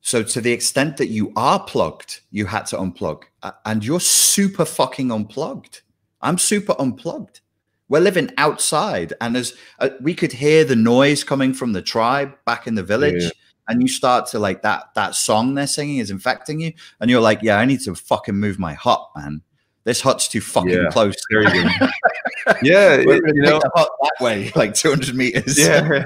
So, 0.02 0.24
to 0.24 0.42
the 0.42 0.52
extent 0.52 0.98
that 0.98 1.10
you 1.10 1.34
are 1.36 1.64
plugged, 1.64 2.22
you 2.32 2.48
had 2.48 2.66
to 2.68 2.78
unplug. 2.78 3.26
And 3.64 3.86
you're 3.86 4.00
super 4.00 4.66
fucking 4.66 5.12
unplugged. 5.12 5.82
I'm 6.20 6.40
super 6.40 6.74
unplugged. 6.80 7.42
We're 7.88 8.00
living 8.00 8.32
outside, 8.40 9.14
and 9.22 9.38
as 9.38 9.54
uh, 9.78 9.90
we 10.02 10.16
could 10.16 10.32
hear 10.32 10.64
the 10.64 10.76
noise 10.76 11.24
coming 11.24 11.54
from 11.54 11.74
the 11.74 11.84
tribe 11.84 12.34
back 12.48 12.66
in 12.66 12.74
the 12.74 12.82
village, 12.82 13.22
Yeah. 13.22 13.30
and 13.68 13.84
you 13.84 13.88
start 13.88 14.26
to 14.30 14.40
like 14.40 14.64
that 14.64 14.96
that 14.96 15.14
song 15.14 15.54
they're 15.54 15.68
singing 15.68 16.00
is 16.00 16.10
infecting 16.10 16.60
you, 16.60 16.74
and 17.00 17.12
you're 17.12 17.22
like, 17.22 17.44
yeah, 17.44 17.58
I 17.60 17.66
need 17.66 17.82
to 17.82 17.94
fucking 17.94 18.36
move 18.36 18.58
my 18.58 18.74
hut, 18.74 19.08
man. 19.16 19.44
This 19.84 20.02
hut's 20.02 20.28
too 20.28 20.42
fucking 20.42 20.70
Yeah. 20.70 20.90
close. 20.92 21.16
There 21.30 21.44
you 21.56 21.64
go. 21.64 21.70
yeah, 22.62 22.96
it- 22.96 23.08
you 23.34 23.42
know, 23.42 23.60
that 23.60 23.90
way, 24.20 24.52
like 24.56 24.74
200 24.74 25.16
meters. 25.16 25.58
yeah. 25.58 26.04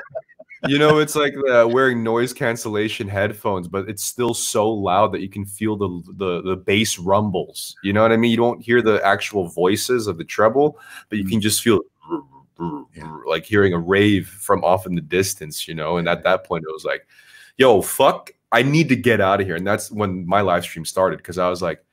You 0.68 0.80
know, 0.80 0.98
it's 0.98 1.16
like 1.16 1.36
uh, 1.52 1.68
wearing 1.70 2.02
noise 2.02 2.34
cancellation 2.34 3.08
headphones, 3.08 3.68
but 3.68 3.88
it's 3.88 4.04
still 4.04 4.34
so 4.34 4.68
loud 4.72 5.12
that 5.14 5.22
you 5.22 5.30
can 5.30 5.46
feel 5.46 5.76
the, 5.76 6.02
the 6.18 6.42
the 6.42 6.56
bass 6.56 6.98
rumbles. 6.98 7.76
You 7.84 7.94
know 7.94 8.02
what 8.02 8.12
I 8.12 8.18
mean? 8.18 8.32
You 8.32 8.38
don't 8.38 8.62
hear 8.62 8.82
the 8.82 9.00
actual 9.06 9.48
voices 9.48 10.08
of 10.08 10.18
the 10.18 10.24
treble, 10.24 10.80
but 11.10 11.20
you 11.20 11.26
can 11.26 11.40
just 11.40 11.62
feel 11.62 11.82
Yeah. 12.96 13.18
like 13.28 13.46
hearing 13.46 13.74
a 13.74 13.78
rave 13.78 14.28
from 14.28 14.64
off 14.64 14.88
in 14.88 14.96
the 14.96 15.02
distance. 15.02 15.68
You 15.68 15.76
know, 15.76 15.98
and 15.98 16.10
at 16.10 16.24
that 16.24 16.46
point, 16.46 16.64
it 16.68 16.74
was 16.74 16.84
like, 16.86 17.06
"Yo, 17.58 17.84
fuck! 17.84 18.32
I 18.52 18.64
need 18.64 18.90
to 18.90 18.96
get 18.96 19.22
out 19.22 19.42
of 19.42 19.46
here." 19.46 19.56
And 19.58 19.68
that's 19.68 19.92
when 19.92 20.26
my 20.26 20.42
live 20.42 20.64
stream 20.64 20.86
started 20.86 21.18
because 21.18 21.38
I 21.38 21.48
was 21.48 21.62
like, 21.62 21.85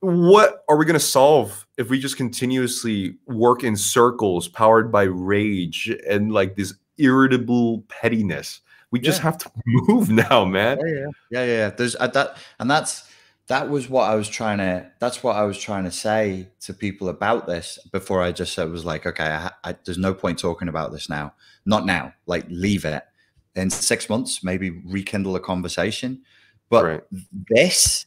what 0.00 0.64
are 0.68 0.76
we 0.76 0.84
going 0.84 0.94
to 0.94 1.00
solve 1.00 1.66
if 1.78 1.88
we 1.90 1.98
just 1.98 2.16
continuously 2.16 3.16
work 3.26 3.64
in 3.64 3.76
circles 3.76 4.46
powered 4.48 4.92
by 4.92 5.02
rage 5.04 5.90
and 6.08 6.32
like 6.32 6.54
this 6.56 6.74
irritable 6.98 7.82
pettiness 7.88 8.60
we 8.90 9.00
just 9.00 9.18
Yeah. 9.18 9.24
have 9.24 9.38
to 9.38 9.50
move 9.66 10.10
now 10.10 10.44
man 10.44 10.78
yeah, 10.84 10.94
yeah, 10.94 11.06
yeah, 11.30 11.44
yeah. 11.44 11.70
There's 11.70 11.96
uh, 11.96 12.06
that, 12.08 12.36
and 12.60 12.70
that's 12.70 13.10
that 13.48 13.70
was 13.70 13.88
what 13.88 14.10
I 14.10 14.16
was 14.16 14.28
trying 14.28 14.58
to. 14.58 14.90
That's 14.98 15.22
what 15.22 15.36
I 15.36 15.44
was 15.44 15.56
trying 15.56 15.84
to 15.84 15.92
say 15.92 16.48
to 16.62 16.74
people 16.74 17.08
about 17.08 17.46
this 17.46 17.78
before 17.92 18.20
I 18.20 18.32
just 18.32 18.54
said 18.54 18.68
was 18.72 18.84
like, 18.84 19.06
okay, 19.06 19.22
I, 19.22 19.52
I, 19.62 19.76
there's 19.84 19.98
no 19.98 20.12
point 20.14 20.40
talking 20.40 20.66
about 20.66 20.90
this 20.90 21.08
now. 21.08 21.32
Not 21.64 21.86
now. 21.86 22.12
Like, 22.26 22.44
leave 22.48 22.84
it. 22.84 23.04
In 23.54 23.70
six 23.70 24.08
months, 24.08 24.42
maybe 24.42 24.82
rekindle 24.84 25.36
a 25.36 25.40
conversation. 25.40 26.22
But 26.70 26.84
Right. 26.84 27.00
this 27.48 28.06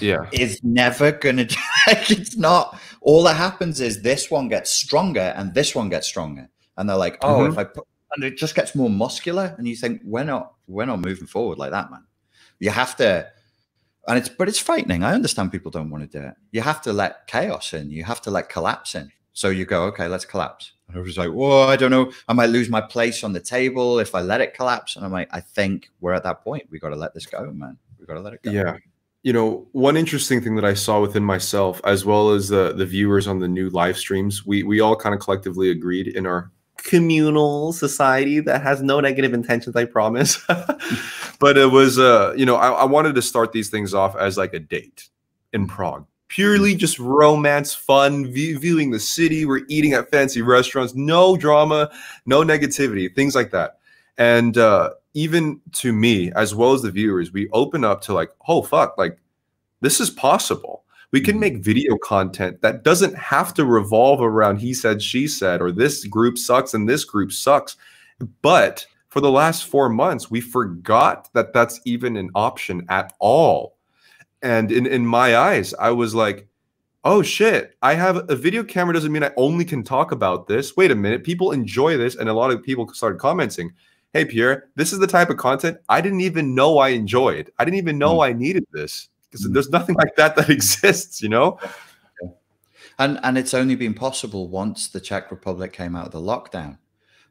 yeah 0.00 0.28
is 0.32 0.60
never 0.62 1.12
gonna. 1.12 1.46
Like, 1.86 2.10
it's 2.10 2.36
not. 2.36 2.78
All 3.00 3.22
that 3.24 3.36
happens 3.36 3.80
is 3.80 4.02
this 4.02 4.30
one 4.30 4.48
gets 4.48 4.70
stronger 4.70 5.32
and 5.36 5.54
this 5.54 5.74
one 5.74 5.88
gets 5.88 6.06
stronger, 6.06 6.48
and 6.76 6.88
they're 6.88 6.96
like, 6.96 7.18
oh, 7.22 7.38
Mhm. 7.40 7.52
if 7.52 7.58
I 7.58 7.64
put, 7.64 7.86
and 8.14 8.24
it 8.24 8.36
just 8.36 8.54
gets 8.54 8.74
more 8.74 8.90
muscular, 8.90 9.54
and 9.56 9.66
you 9.66 9.74
think 9.76 10.02
we're 10.04 10.24
not, 10.24 10.52
we're 10.66 10.84
not 10.86 11.00
moving 11.00 11.26
forward 11.26 11.58
like 11.58 11.70
that, 11.70 11.90
man. 11.90 12.04
You 12.58 12.70
have 12.70 12.96
to, 12.96 13.26
and 14.06 14.18
it's, 14.18 14.28
but 14.28 14.48
it's 14.48 14.58
frightening. 14.58 15.02
I 15.02 15.14
understand 15.14 15.52
people 15.52 15.70
don't 15.70 15.90
want 15.90 16.10
to 16.10 16.18
do 16.20 16.24
it. 16.26 16.34
You 16.52 16.60
have 16.60 16.82
to 16.82 16.92
let 16.92 17.26
chaos 17.26 17.72
in. 17.72 17.90
You 17.90 18.04
have 18.04 18.20
to 18.22 18.30
let 18.30 18.48
collapse 18.50 18.94
in. 18.94 19.10
So 19.32 19.48
you 19.48 19.64
go, 19.64 19.84
okay, 19.84 20.06
let's 20.08 20.26
collapse. 20.26 20.72
And 20.88 20.98
I 20.98 21.00
was 21.00 21.16
like, 21.16 21.30
whoa, 21.30 21.66
I 21.68 21.76
don't 21.76 21.90
know. 21.92 22.12
I 22.28 22.34
might 22.34 22.50
lose 22.50 22.68
my 22.68 22.80
place 22.82 23.24
on 23.24 23.32
the 23.32 23.40
table 23.40 23.98
if 24.00 24.14
I 24.14 24.20
let 24.20 24.40
it 24.42 24.52
collapse. 24.54 24.96
And 24.96 25.04
I'm 25.04 25.12
like, 25.12 25.28
I 25.32 25.40
think 25.40 25.88
we're 26.00 26.12
at 26.12 26.24
that 26.24 26.42
point. 26.42 26.64
We 26.70 26.78
got 26.78 26.90
to 26.90 26.96
let 26.96 27.14
this 27.14 27.26
go, 27.26 27.50
man. 27.52 27.78
We 27.98 28.04
got 28.06 28.14
to 28.14 28.20
let 28.20 28.34
it 28.34 28.42
go. 28.42 28.50
yeah 28.50 28.76
you 29.22 29.32
know 29.32 29.66
one 29.72 29.96
interesting 29.96 30.40
thing 30.40 30.56
that 30.56 30.64
i 30.64 30.74
saw 30.74 31.00
within 31.00 31.24
myself 31.24 31.80
as 31.84 32.04
well 32.04 32.30
as 32.30 32.48
the 32.48 32.72
the 32.72 32.86
viewers 32.86 33.26
on 33.26 33.38
the 33.38 33.48
new 33.48 33.68
live 33.70 33.96
streams 33.96 34.46
we 34.46 34.62
we 34.62 34.80
all 34.80 34.96
kind 34.96 35.14
of 35.14 35.20
collectively 35.20 35.70
agreed 35.70 36.08
in 36.08 36.26
our 36.26 36.50
communal 36.78 37.72
society 37.72 38.40
that 38.40 38.62
has 38.62 38.82
no 38.82 39.00
negative 39.00 39.34
intentions 39.34 39.76
i 39.76 39.84
promise. 39.84 40.44
But 41.38 41.56
it 41.56 41.70
was 41.70 41.98
uh 41.98 42.34
you 42.36 42.44
know 42.44 42.56
I, 42.56 42.68
I 42.68 42.84
wanted 42.84 43.14
to 43.14 43.22
start 43.22 43.52
these 43.52 43.70
things 43.70 43.94
off 43.94 44.14
as 44.14 44.36
like 44.36 44.52
a 44.52 44.58
date 44.58 45.08
in 45.54 45.66
prague. 45.66 46.06
Purely 46.28 46.74
just 46.74 46.98
romance 46.98 47.74
fun 47.74 48.30
view, 48.30 48.58
viewing 48.58 48.90
the 48.90 49.00
city 49.00 49.46
we're 49.46 49.62
eating 49.68 49.94
at 49.94 50.10
fancy 50.10 50.42
restaurants 50.42 50.94
no 50.94 51.36
drama 51.36 51.90
no 52.26 52.42
negativity 52.42 53.12
things 53.14 53.34
like 53.34 53.50
that. 53.52 53.78
And 54.18 54.58
uh 54.58 54.90
even 55.14 55.60
to 55.72 55.92
me 55.92 56.30
as 56.36 56.54
well 56.54 56.72
as 56.72 56.82
the 56.82 56.90
viewers 56.90 57.32
we 57.32 57.48
open 57.50 57.84
up 57.84 58.00
to 58.02 58.12
like 58.14 58.30
oh 58.48 58.62
fuck 58.62 58.96
like 58.98 59.18
this 59.80 59.98
is 60.00 60.10
possible. 60.10 60.84
We 61.12 61.20
can 61.20 61.36
Mhm. 61.36 61.40
make 61.40 61.64
video 61.64 61.96
content 61.98 62.60
that 62.62 62.84
doesn't 62.84 63.16
have 63.16 63.52
to 63.54 63.64
revolve 63.64 64.20
around 64.20 64.58
he 64.58 64.72
said 64.74 65.02
she 65.02 65.26
said 65.26 65.60
or 65.60 65.72
this 65.72 66.04
group 66.04 66.38
sucks 66.38 66.74
and 66.74 66.88
this 66.88 67.04
group 67.04 67.32
sucks. 67.32 67.76
But 68.42 68.86
for 69.08 69.20
the 69.20 69.30
last 69.30 69.64
4 69.66 69.88
months 69.88 70.30
we 70.30 70.40
forgot 70.40 71.28
that 71.34 71.52
that's 71.52 71.80
even 71.84 72.16
an 72.16 72.30
option 72.34 72.86
at 72.88 73.14
all. 73.18 73.76
And 74.42 74.70
in 74.70 74.86
in 74.86 75.04
my 75.06 75.36
eyes 75.36 75.74
i 75.80 75.90
was 75.90 76.14
like 76.14 76.46
oh 77.04 77.22
shit 77.22 77.74
i 77.82 77.94
have 77.94 78.30
a 78.30 78.36
video 78.36 78.62
camera 78.62 78.92
doesn't 78.94 79.10
mean 79.12 79.24
i 79.24 79.32
only 79.36 79.64
can 79.64 79.82
talk 79.82 80.12
about 80.12 80.46
this. 80.46 80.76
Wait 80.76 80.90
a 80.90 80.94
minute 80.94 81.24
people 81.24 81.50
enjoy 81.52 81.96
this. 81.96 82.14
And 82.16 82.28
a 82.28 82.34
lot 82.34 82.50
of 82.52 82.62
people 82.62 82.86
started 82.94 83.18
commenting 83.18 83.72
hey 84.12 84.24
pierre 84.24 84.68
this 84.76 84.92
is 84.92 84.98
the 84.98 85.06
type 85.06 85.30
of 85.30 85.36
content 85.36 85.78
i 85.88 86.00
didn't 86.00 86.20
even 86.20 86.54
know 86.54 86.78
i 86.78 86.88
enjoyed 86.88 87.50
i 87.58 87.64
didn't 87.64 87.78
even 87.78 87.98
know 87.98 88.22
i 88.22 88.32
needed 88.32 88.64
this 88.72 89.08
because 89.30 89.46
Mm. 89.46 89.52
there's 89.54 89.70
nothing 89.70 89.94
like 89.96 90.16
that 90.16 90.34
that 90.36 90.50
exists 90.58 91.22
you 91.22 91.28
know 91.28 91.58
And 92.98 93.18
and 93.22 93.38
it's 93.38 93.54
only 93.54 93.76
been 93.76 93.94
possible 93.94 94.48
once 94.48 94.88
the 94.88 95.00
Czech 95.00 95.30
Republic 95.30 95.72
came 95.72 95.96
out 95.96 96.06
of 96.06 96.12
the 96.12 96.20
lockdown. 96.20 96.78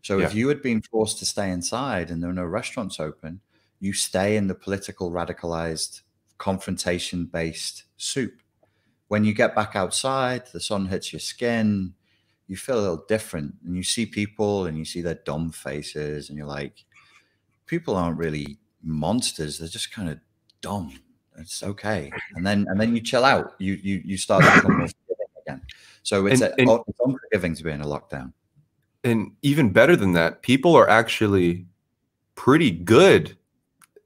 So 0.02 0.20
if 0.20 0.34
you 0.34 0.48
had 0.48 0.62
been 0.64 0.82
forced 0.82 1.20
to 1.20 1.26
stay 1.26 1.52
inside 1.52 2.10
and 2.10 2.22
there 2.24 2.30
were 2.30 2.34
no 2.34 2.46
restaurants 2.46 3.00
open, 3.00 3.42
you 3.80 3.94
stay 3.94 4.36
in 4.38 4.48
the 4.48 4.56
political 4.56 5.12
radicalized 5.12 6.02
confrontation 6.40 7.26
based 7.26 7.84
soup. 7.98 8.42
When 9.10 9.24
you 9.26 9.34
get 9.34 9.54
back 9.54 9.76
outside, 9.76 10.44
the 10.54 10.60
sun 10.60 10.88
hits 10.88 11.12
your 11.14 11.20
skin, 11.20 11.94
you 12.50 12.58
feel 12.58 12.78
a 12.78 12.82
little 12.82 13.06
different 13.08 13.54
and 13.66 13.76
you 13.78 13.84
see 13.84 14.06
people 14.06 14.66
and 14.66 14.78
you 14.78 14.84
see 14.84 15.02
their 15.02 15.20
dumb 15.24 15.52
faces 15.52 16.28
and 16.30 16.38
you're 16.38 16.48
like 16.48 16.84
people 17.68 17.96
aren't 17.96 18.18
really 18.18 18.58
monsters, 18.84 19.60
they're 19.60 19.68
just 19.70 19.92
kind 19.94 20.10
of 20.10 20.20
dumb. 20.62 20.92
It's 21.38 21.64
okay. 21.64 22.12
And 22.36 22.46
then 22.46 22.66
and 22.70 22.82
then 22.82 22.94
you 22.96 23.02
chill 23.02 23.24
out. 23.24 23.54
You 23.60 23.74
you 23.82 24.02
you 24.04 24.18
start 24.18 24.44
to 24.44 24.50
more 24.68 24.88
forgiving 24.88 25.32
again. 25.46 25.62
So 26.04 26.26
it's, 26.26 26.42
And- 26.42 26.52
a, 26.54 26.60
and- 26.60 26.70
oh, 26.70 26.84
it's 26.88 27.00
unforgiving 27.00 27.54
to 27.56 27.64
be 27.64 27.72
in 27.72 27.82
a 27.82 27.86
lockdown. 27.86 28.34
and 29.06 29.32
even 29.44 29.72
better 29.72 29.96
than 29.96 30.12
that, 30.14 30.42
people 30.42 30.76
are 30.76 30.90
actually 30.90 31.66
pretty 32.36 32.72
good 32.72 33.38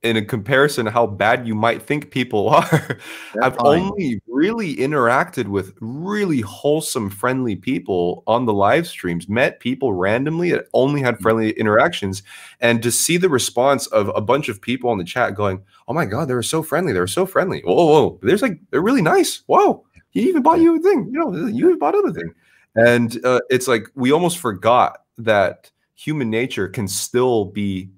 in 0.04 0.18
a 0.18 0.22
comparison 0.22 0.86
to 0.86 0.92
how 0.92 1.08
bad 1.08 1.48
you 1.48 1.56
might 1.56 1.82
think 1.82 2.12
people 2.12 2.50
are. 2.50 2.98
I've 3.42 3.56
fine. 3.56 3.82
only 3.82 4.22
really 4.28 4.76
interacted 4.76 5.48
with 5.48 5.74
really 5.80 6.42
wholesome, 6.42 7.10
friendly 7.10 7.56
people 7.56 8.24
on 8.28 8.46
the 8.46 8.54
live 8.54 8.86
streams, 8.86 9.30
met 9.30 9.60
people 9.60 9.94
randomly 9.94 10.52
that 10.52 10.68
only 10.74 11.02
had 11.02 11.20
friendly 11.20 11.52
interactions. 11.52 12.22
And 12.60 12.84
to 12.84 12.92
see 12.92 13.18
the 13.18 13.30
response 13.30 13.88
of 13.88 14.12
a 14.16 14.22
bunch 14.22 14.50
of 14.50 14.62
people 14.62 14.92
in 14.92 14.98
the 14.98 15.04
chat 15.04 15.36
going, 15.36 15.64
Oh 15.88 15.94
my 15.94 16.06
God, 16.06 16.28
they 16.28 16.34
were 16.34 16.44
so 16.44 16.62
friendly. 16.62 16.94
They 16.94 17.00
were 17.00 17.08
so 17.08 17.26
friendly. 17.26 17.62
Whoa, 17.62 17.86
whoa. 17.86 18.20
There's 18.22 18.42
like, 18.42 18.60
they're 18.70 18.82
really 18.82 19.02
nice. 19.02 19.44
Whoa. 19.48 19.86
He 20.12 20.28
even 20.30 20.44
bought 20.44 20.60
you 20.60 20.78
a 20.78 20.80
thing. 20.80 21.10
You 21.12 21.20
know, 21.20 21.48
you 21.48 21.68
even 21.68 21.80
bought 21.80 21.96
other 21.96 22.12
thing. 22.12 22.34
And 22.76 23.24
uh, 23.26 23.40
it's 23.50 23.68
like 23.68 23.88
we 23.96 24.12
almost 24.12 24.38
forgot 24.38 25.00
that 25.18 25.72
human 25.96 26.30
nature 26.30 26.68
can 26.68 26.88
still 26.88 27.46
be 27.46 27.90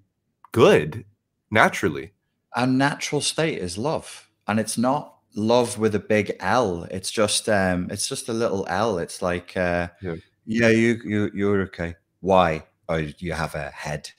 good 0.52 1.06
naturally. 1.52 2.12
our 2.56 2.68
natural 2.68 3.22
state 3.22 3.60
is 3.60 3.78
love 3.78 4.30
and 4.48 4.60
it's 4.60 4.78
not 4.78 5.16
love 5.36 5.78
with 5.78 5.96
a 5.96 6.00
big 6.00 6.36
l. 6.40 6.84
It's 6.92 7.12
just 7.12 7.50
um 7.50 7.88
it's 7.92 8.08
just 8.08 8.30
a 8.30 8.34
little 8.34 8.66
l. 8.70 8.98
It's 9.00 9.22
like 9.22 9.56
uh 9.58 9.90
Yeah. 10.02 10.16
yeah, 10.46 10.70
you 10.70 11.00
you 11.06 11.32
you're 11.34 11.62
okay. 11.64 11.96
Why? 12.22 12.64
Oh 12.90 12.98
you 12.98 13.34
have 13.34 13.56
a 13.56 13.70
head. 13.72 14.10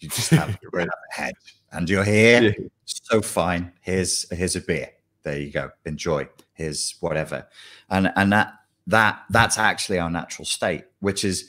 You 0.00 0.08
just 0.08 0.30
have, 0.30 0.50
you 0.62 0.70
have 0.78 0.88
a 0.88 1.14
head. 1.14 1.34
And 1.72 1.88
you're 1.90 2.04
here. 2.04 2.42
Yeah. 2.42 2.52
so 2.84 3.22
fine. 3.22 3.72
Here's 3.80 4.28
here's 4.30 4.56
a 4.56 4.60
beer. 4.60 4.90
There 5.24 5.38
you 5.38 5.50
go. 5.52 5.70
Enjoy. 5.86 6.28
Here's 6.54 6.96
whatever. 7.00 7.48
And 7.90 8.12
and 8.16 8.32
that 8.32 8.54
that 8.86 9.22
that's 9.30 9.58
actually 9.58 9.98
our 9.98 10.10
natural 10.10 10.44
state 10.46 10.84
which 11.00 11.24
is 11.24 11.48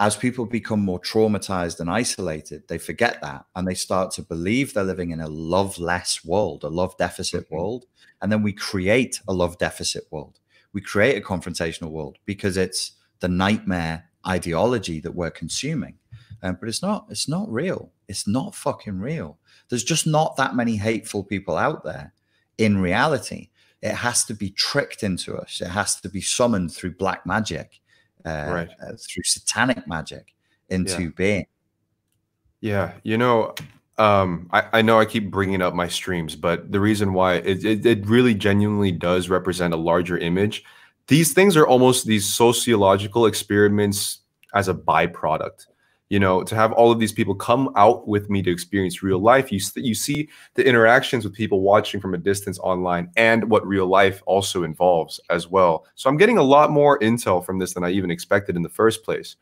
as 0.00 0.16
people 0.16 0.46
become 0.46 0.80
more 0.80 0.98
traumatized 0.98 1.78
and 1.78 1.90
isolated 1.90 2.66
they 2.68 2.78
forget 2.78 3.20
that 3.20 3.44
and 3.54 3.68
they 3.68 3.74
start 3.74 4.10
to 4.10 4.22
believe 4.22 4.72
they're 4.72 4.82
living 4.82 5.10
in 5.10 5.20
a 5.20 5.28
love-less 5.28 6.24
world 6.24 6.64
a 6.64 6.68
love 6.68 6.96
deficit 6.96 7.46
Mhm. 7.48 7.56
world. 7.56 7.86
And 8.22 8.30
then 8.32 8.42
we 8.42 8.52
create 8.52 9.20
a 9.28 9.32
love 9.32 9.56
deficit 9.58 10.04
world. 10.10 10.40
We 10.72 10.80
create 10.80 11.16
a 11.16 11.26
confrontational 11.26 11.90
world 11.90 12.18
because 12.26 12.56
it's 12.56 12.92
the 13.20 13.28
nightmare 13.28 14.10
ideology 14.26 15.00
that 15.00 15.14
we're 15.14 15.30
consuming. 15.30 15.98
Um, 16.42 16.56
but 16.58 16.68
it's 16.68 16.82
not 16.82 17.06
it's 17.10 17.28
not 17.28 17.50
real. 17.50 17.92
It's 18.08 18.26
not 18.26 18.54
fucking 18.54 18.98
real. 19.00 19.38
There's 19.68 19.84
just 19.84 20.06
not 20.06 20.36
that 20.36 20.54
many 20.56 20.76
hateful 20.76 21.24
people 21.24 21.56
out 21.56 21.84
there 21.84 22.12
in 22.58 22.78
reality. 22.80 23.50
It 23.82 23.94
has 23.94 24.24
to 24.26 24.34
be 24.34 24.50
tricked 24.50 25.02
into 25.02 25.36
us. 25.36 25.60
It 25.60 25.68
has 25.68 26.00
to 26.00 26.08
be 26.10 26.20
summoned 26.20 26.72
through 26.72 26.96
black 26.96 27.24
magic 27.26 27.79
Right. 28.24 28.68
uh, 28.82 28.92
through 28.98 29.24
satanic 29.24 29.86
magic 29.86 30.34
into 30.68 31.02
Yeah. 31.02 31.08
being 31.16 31.46
Yeah, 32.60 32.92
you 33.02 33.16
know, 33.16 33.54
um, 33.98 34.48
I, 34.52 34.62
I 34.74 34.82
know 34.82 34.98
I 34.98 35.04
keep 35.04 35.30
bringing 35.30 35.62
up 35.62 35.74
my 35.74 35.88
streams, 35.88 36.36
but 36.36 36.72
the 36.72 36.80
reason 36.80 37.12
why 37.12 37.34
it, 37.34 37.64
it, 37.64 37.84
it 37.86 38.06
really 38.06 38.34
genuinely 38.34 38.92
does 38.92 39.28
represent 39.28 39.74
a 39.74 39.76
larger 39.76 40.16
image. 40.16 40.64
These 41.06 41.32
things 41.32 41.56
are 41.56 41.66
almost 41.66 42.06
these 42.06 42.26
sociological 42.26 43.26
experiments 43.26 44.18
as 44.54 44.68
a 44.68 44.74
byproduct. 44.74 45.66
You 46.10 46.18
know, 46.18 46.42
to 46.42 46.54
have 46.54 46.72
all 46.72 46.90
of 46.92 46.98
these 46.98 47.12
people 47.12 47.34
come 47.34 47.72
out 47.76 48.06
with 48.06 48.28
me 48.28 48.42
to 48.42 48.50
experience 48.50 49.02
real 49.02 49.20
life, 49.20 49.50
you 49.50 49.60
you 49.76 49.94
see 49.94 50.28
the 50.54 50.66
interactions 50.66 51.24
with 51.24 51.34
people 51.34 51.62
watching 51.62 52.00
from 52.00 52.14
a 52.14 52.18
distance 52.18 52.58
online, 52.58 53.10
and 53.16 53.48
what 53.48 53.66
real 53.66 53.86
life 53.86 54.22
also 54.26 54.64
involves 54.64 55.20
as 55.30 55.48
well. 55.48 55.86
So 55.94 56.10
I'm 56.10 56.16
getting 56.18 56.36
a 56.36 56.42
lot 56.42 56.70
more 56.70 56.98
intel 56.98 57.44
from 57.44 57.58
this 57.58 57.74
than 57.74 57.84
I 57.84 57.90
even 57.90 58.10
expected 58.10 58.56
in 58.56 58.62
the 58.62 58.68
first 58.68 59.04
place. 59.04 59.36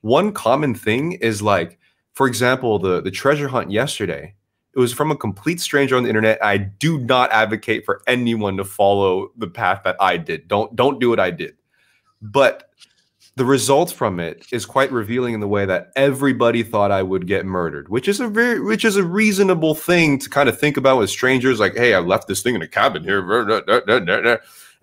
One 0.00 0.32
common 0.32 0.74
thing 0.74 1.12
is 1.12 1.42
like 1.42 1.78
for 2.14 2.26
example, 2.26 2.78
the 2.78 3.00
the 3.00 3.10
treasure 3.10 3.48
hunt 3.48 3.70
yesterday, 3.70 4.34
it 4.74 4.78
was 4.78 4.92
from 4.92 5.10
a 5.10 5.16
complete 5.16 5.60
stranger 5.60 5.96
on 5.96 6.02
the 6.02 6.08
internet. 6.08 6.42
I 6.42 6.56
do 6.58 6.98
not 6.98 7.30
advocate 7.32 7.84
for 7.84 8.02
anyone 8.06 8.56
to 8.58 8.64
follow 8.64 9.30
the 9.36 9.48
path 9.48 9.82
that 9.84 9.96
I 10.00 10.16
did. 10.16 10.48
Don't 10.48 10.74
don't 10.76 11.00
do 11.00 11.10
what 11.10 11.20
I 11.20 11.30
did. 11.30 11.54
But 12.20 12.70
the 13.34 13.44
result 13.44 13.90
from 13.92 14.20
it 14.20 14.46
is 14.52 14.66
quite 14.66 14.92
revealing 14.92 15.32
in 15.32 15.40
the 15.40 15.48
way 15.48 15.64
that 15.64 15.90
everybody 15.96 16.62
thought 16.62 16.90
I 16.90 17.02
would 17.02 17.26
get 17.26 17.46
murdered, 17.46 17.88
which 17.88 18.06
is 18.06 18.20
a 18.20 18.28
very 18.28 18.60
which 18.60 18.84
is 18.84 18.96
a 18.96 19.04
reasonable 19.04 19.74
thing 19.74 20.18
to 20.18 20.28
kind 20.28 20.48
of 20.48 20.58
think 20.58 20.76
about 20.76 20.98
with 20.98 21.10
strangers. 21.10 21.58
Like, 21.58 21.74
hey, 21.74 21.94
I 21.94 22.00
left 22.00 22.28
this 22.28 22.42
thing 22.42 22.54
in 22.54 22.62
a 22.62 22.68
cabin 22.68 23.02
here, 23.04 23.20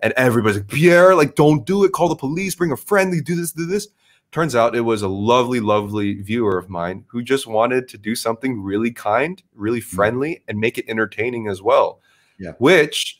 and 0.02 0.12
everybody's 0.16 0.58
like, 0.58 0.68
Pierre, 0.68 1.14
like, 1.14 1.36
don't 1.36 1.64
do 1.64 1.84
it. 1.84 1.92
Call 1.92 2.08
the 2.08 2.16
police. 2.16 2.54
Bring 2.54 2.72
a 2.72 2.76
friend. 2.76 3.12
Do 3.24 3.36
this. 3.36 3.52
Do 3.52 3.66
this 3.66 3.88
turns 4.32 4.54
out 4.54 4.76
it 4.76 4.82
was 4.82 5.02
a 5.02 5.08
lovely 5.08 5.60
lovely 5.60 6.14
viewer 6.14 6.58
of 6.58 6.68
mine 6.68 7.04
who 7.08 7.22
just 7.22 7.46
wanted 7.46 7.88
to 7.88 7.98
do 7.98 8.14
something 8.14 8.62
really 8.62 8.90
kind 8.90 9.42
really 9.54 9.80
mm-hmm. 9.80 9.96
friendly 9.96 10.42
and 10.48 10.58
make 10.58 10.78
it 10.78 10.84
entertaining 10.88 11.48
as 11.48 11.60
well 11.62 12.00
Yeah. 12.38 12.52
which 12.58 13.19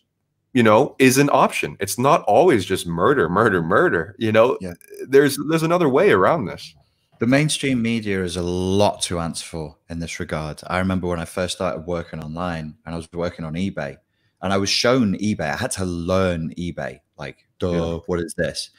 you 0.52 0.62
know 0.62 0.96
is 0.98 1.16
an 1.18 1.30
option 1.32 1.76
it's 1.80 1.98
not 1.98 2.22
always 2.24 2.64
just 2.64 2.86
murder 2.86 3.28
murder 3.28 3.62
murder 3.62 4.14
you 4.18 4.32
know 4.32 4.56
Yeah. 4.60 4.74
there's 5.08 5.38
there's 5.48 5.62
another 5.62 5.88
way 5.88 6.10
around 6.10 6.46
this 6.46 6.74
The 7.20 7.26
mainstream 7.26 7.82
media 7.82 8.24
is 8.24 8.36
a 8.36 8.42
lot 8.42 9.02
to 9.02 9.20
answer 9.20 9.44
for 9.44 9.76
in 9.90 9.98
this 10.00 10.18
regard. 10.18 10.56
I 10.66 10.78
remember 10.78 11.06
when 11.08 11.20
I 11.20 11.26
first 11.26 11.54
started 11.56 11.82
working 11.86 12.18
online 12.24 12.66
and 12.84 12.94
I 12.94 12.96
was 12.96 13.08
working 13.12 13.44
on 13.44 13.54
eBay 13.64 13.98
and 14.40 14.52
I 14.54 14.56
was 14.56 14.70
shown 14.70 15.18
eBay. 15.18 15.50
I 15.52 15.56
had 15.64 15.70
to 15.72 15.84
learn 15.84 16.54
eBay. 16.56 17.00
Like, 17.18 17.36
duh, 17.58 17.72
Yeah. 17.72 17.98
what 18.08 18.20
is 18.20 18.32
this? 18.38 18.70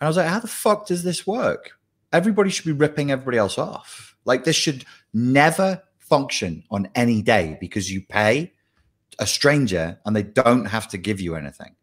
And 0.00 0.06
I 0.06 0.08
was 0.08 0.16
like, 0.16 0.30
how 0.32 0.40
the 0.40 0.48
fuck 0.64 0.86
does 0.86 1.02
this 1.02 1.26
work? 1.26 1.72
Everybody 2.10 2.48
should 2.50 2.64
be 2.72 2.80
ripping 2.84 3.10
everybody 3.10 3.36
else 3.36 3.58
off. 3.58 4.16
Like, 4.24 4.44
this 4.44 4.56
should 4.56 4.86
never 5.12 5.82
function 5.98 6.64
on 6.70 6.88
any 6.94 7.20
day 7.20 7.58
because 7.60 7.92
you 7.92 8.00
pay 8.00 8.54
a 9.18 9.26
stranger 9.26 9.98
and 10.04 10.14
they 10.14 10.22
don't 10.22 10.64
have 10.64 10.88
to 10.88 10.98
give 10.98 11.20
you 11.20 11.34
anything. 11.34 11.74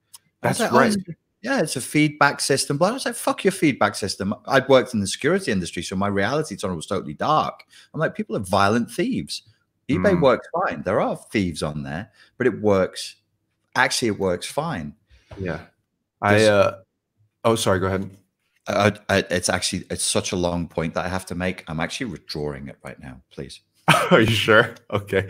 That's 0.41 0.59
like, 0.59 0.73
oh, 0.73 0.77
right. 0.77 0.91
it's- 0.93 1.15
yeah, 1.43 1.61
it's 1.61 1.75
a 1.75 1.81
feedback 1.81 2.41
system. 2.41 2.77
But 2.77 2.89
I 2.89 2.91
was 2.93 3.05
like, 3.05 3.13
fuck 3.15 3.43
your 3.43 3.51
feedback 3.51 3.93
system. 3.95 4.33
I'd 4.47 4.67
worked 4.67 4.93
in 4.95 4.99
the 4.99 5.07
security 5.07 5.51
industry, 5.51 5.83
so 5.83 5.95
my 5.95 6.07
reality 6.07 6.55
tunnel 6.57 6.75
was 6.75 6.87
totally 6.87 7.13
dark. 7.13 7.63
I'm 7.93 7.99
like, 7.99 8.15
people 8.15 8.35
are 8.35 8.39
violent 8.39 8.89
thieves. 8.91 9.43
eBay 9.87 10.15
Mm. 10.15 10.21
works 10.21 10.47
fine. 10.65 10.81
There 10.81 10.99
are 10.99 11.15
thieves 11.15 11.61
on 11.63 11.83
there, 11.83 12.11
but 12.37 12.47
it 12.47 12.59
works. 12.59 13.17
Actually, 13.75 14.09
it 14.09 14.19
works 14.19 14.47
fine. 14.47 14.93
yeah 15.37 15.59
i 16.23 16.43
uh 16.45 16.79
oh 17.43 17.55
sorry 17.55 17.79
go 17.79 17.85
ahead 17.85 18.09
I, 18.67 18.91
I, 19.07 19.17
it's 19.29 19.47
actually 19.49 19.85
it's 19.91 20.03
such 20.03 20.31
a 20.31 20.35
long 20.35 20.67
point 20.67 20.95
that 20.95 21.05
I 21.05 21.07
have 21.07 21.25
to 21.27 21.35
make. 21.35 21.63
I'm 21.69 21.79
actually 21.79 22.07
withdrawing 22.07 22.67
it 22.67 22.75
right 22.83 22.99
now. 22.99 23.21
Please. 23.29 23.61
Are 24.11 24.19
you 24.19 24.25
sure? 24.27 24.75
Okay. 24.91 25.25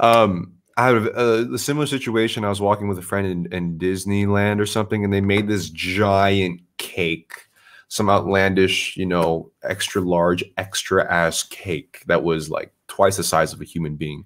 Um, 0.00 0.54
I 0.76 0.90
a, 0.90 1.54
a 1.54 1.58
similar 1.58 1.86
situation. 1.86 2.44
I 2.44 2.48
was 2.48 2.60
walking 2.60 2.88
with 2.88 2.98
a 2.98 3.02
friend 3.02 3.26
in, 3.26 3.52
in 3.52 3.78
Disneyland 3.78 4.60
or 4.60 4.66
something, 4.66 5.04
and 5.04 5.12
they 5.12 5.20
made 5.20 5.48
this 5.48 5.68
giant 5.68 6.60
cake, 6.78 7.46
some 7.88 8.08
outlandish, 8.08 8.96
you 8.96 9.06
know, 9.06 9.50
extra 9.62 10.00
large, 10.00 10.44
extra 10.56 11.10
ass 11.12 11.42
cake 11.42 12.02
that 12.06 12.22
was 12.22 12.50
like 12.50 12.72
twice 12.88 13.16
the 13.16 13.24
size 13.24 13.52
of 13.52 13.60
a 13.60 13.64
human 13.64 13.96
being. 13.96 14.24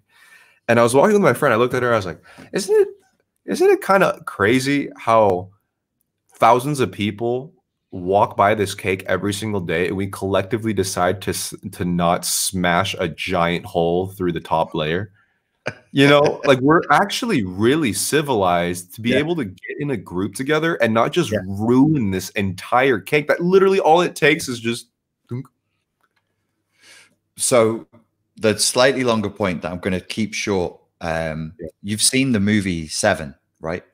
And 0.68 0.78
I 0.78 0.82
was 0.82 0.94
walking 0.94 1.14
with 1.14 1.22
my 1.22 1.34
friend. 1.34 1.52
I 1.52 1.56
looked 1.56 1.74
at 1.74 1.82
her. 1.82 1.92
I 1.92 1.96
was 1.96 2.06
like, 2.06 2.22
"Isn't 2.52 2.74
it? 2.74 2.88
Isn't 3.46 3.70
it 3.70 3.80
kind 3.80 4.02
of 4.02 4.24
crazy 4.26 4.90
how 4.96 5.50
thousands 6.34 6.80
of 6.80 6.92
people 6.92 7.52
walk 7.92 8.36
by 8.36 8.54
this 8.54 8.74
cake 8.74 9.04
every 9.06 9.32
single 9.32 9.60
day 9.60 9.88
and 9.88 9.96
we 9.96 10.08
collectively 10.08 10.72
decide 10.72 11.22
to 11.22 11.32
to 11.70 11.84
not 11.84 12.24
smash 12.24 12.94
a 12.98 13.08
giant 13.08 13.64
hole 13.64 14.08
through 14.08 14.32
the 14.32 14.40
top 14.40 14.74
layer 14.74 15.12
you 15.92 16.06
know 16.06 16.40
like 16.44 16.58
we're 16.60 16.82
actually 16.90 17.42
really 17.42 17.92
civilized 17.92 18.94
to 18.94 19.00
be 19.00 19.10
Yeah. 19.10 19.18
able 19.18 19.34
to 19.36 19.44
get 19.44 19.76
in 19.80 19.90
a 19.90 19.96
group 19.96 20.34
together 20.34 20.74
and 20.76 20.92
not 20.94 21.12
just 21.12 21.30
Yeah. 21.32 21.38
ruin 21.46 22.10
this 22.10 22.30
entire 22.30 22.98
cake 23.00 23.28
that 23.28 23.40
literally 23.40 23.80
all 23.80 24.00
it 24.02 24.14
takes 24.16 24.48
is 24.48 24.60
just 24.60 24.88
So 27.36 27.86
the 28.36 28.58
slightly 28.58 29.04
longer 29.04 29.28
point 29.30 29.62
that 29.62 29.70
I'm 29.72 29.78
going 29.78 29.92
to 29.92 30.00
keep 30.00 30.32
short. 30.34 30.78
Um, 31.00 31.52
Yeah. 31.60 31.68
You've 31.82 32.02
seen 32.02 32.32
the 32.32 32.40
movie 32.40 32.88
Seven, 32.88 33.34
right? 33.60 33.84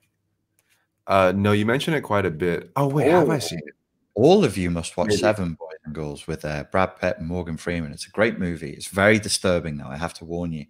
uh 1.09 1.33
no 1.35 1.51
you 1.51 1.67
mentioned 1.67 1.97
it 1.97 2.03
quite 2.03 2.25
a 2.25 2.31
bit 2.31 2.71
oh 2.77 2.87
wait 2.87 3.09
have 3.11 3.29
i 3.29 3.35
Oh. 3.35 3.39
seen 3.41 3.59
it 3.59 3.75
All 4.15 4.45
of 4.45 4.57
you 4.57 4.71
must 4.71 4.97
watch 4.97 5.09
Maybe. 5.09 5.19
Seven, 5.19 5.55
boys 5.55 5.79
and 5.85 5.93
girls, 5.95 6.29
with 6.29 6.45
uh, 6.45 6.63
Brad 6.71 6.97
Pitt 7.01 7.17
and 7.19 7.27
Morgan 7.27 7.57
Freeman. 7.57 7.91
It's 7.93 8.07
a 8.07 8.11
great 8.11 8.39
movie. 8.39 8.71
It's 8.71 8.87
very 8.87 9.19
disturbing, 9.19 9.79
though. 9.79 9.87
I 9.89 9.97
have 9.97 10.15
to 10.15 10.25
warn 10.27 10.53
you. 10.53 10.67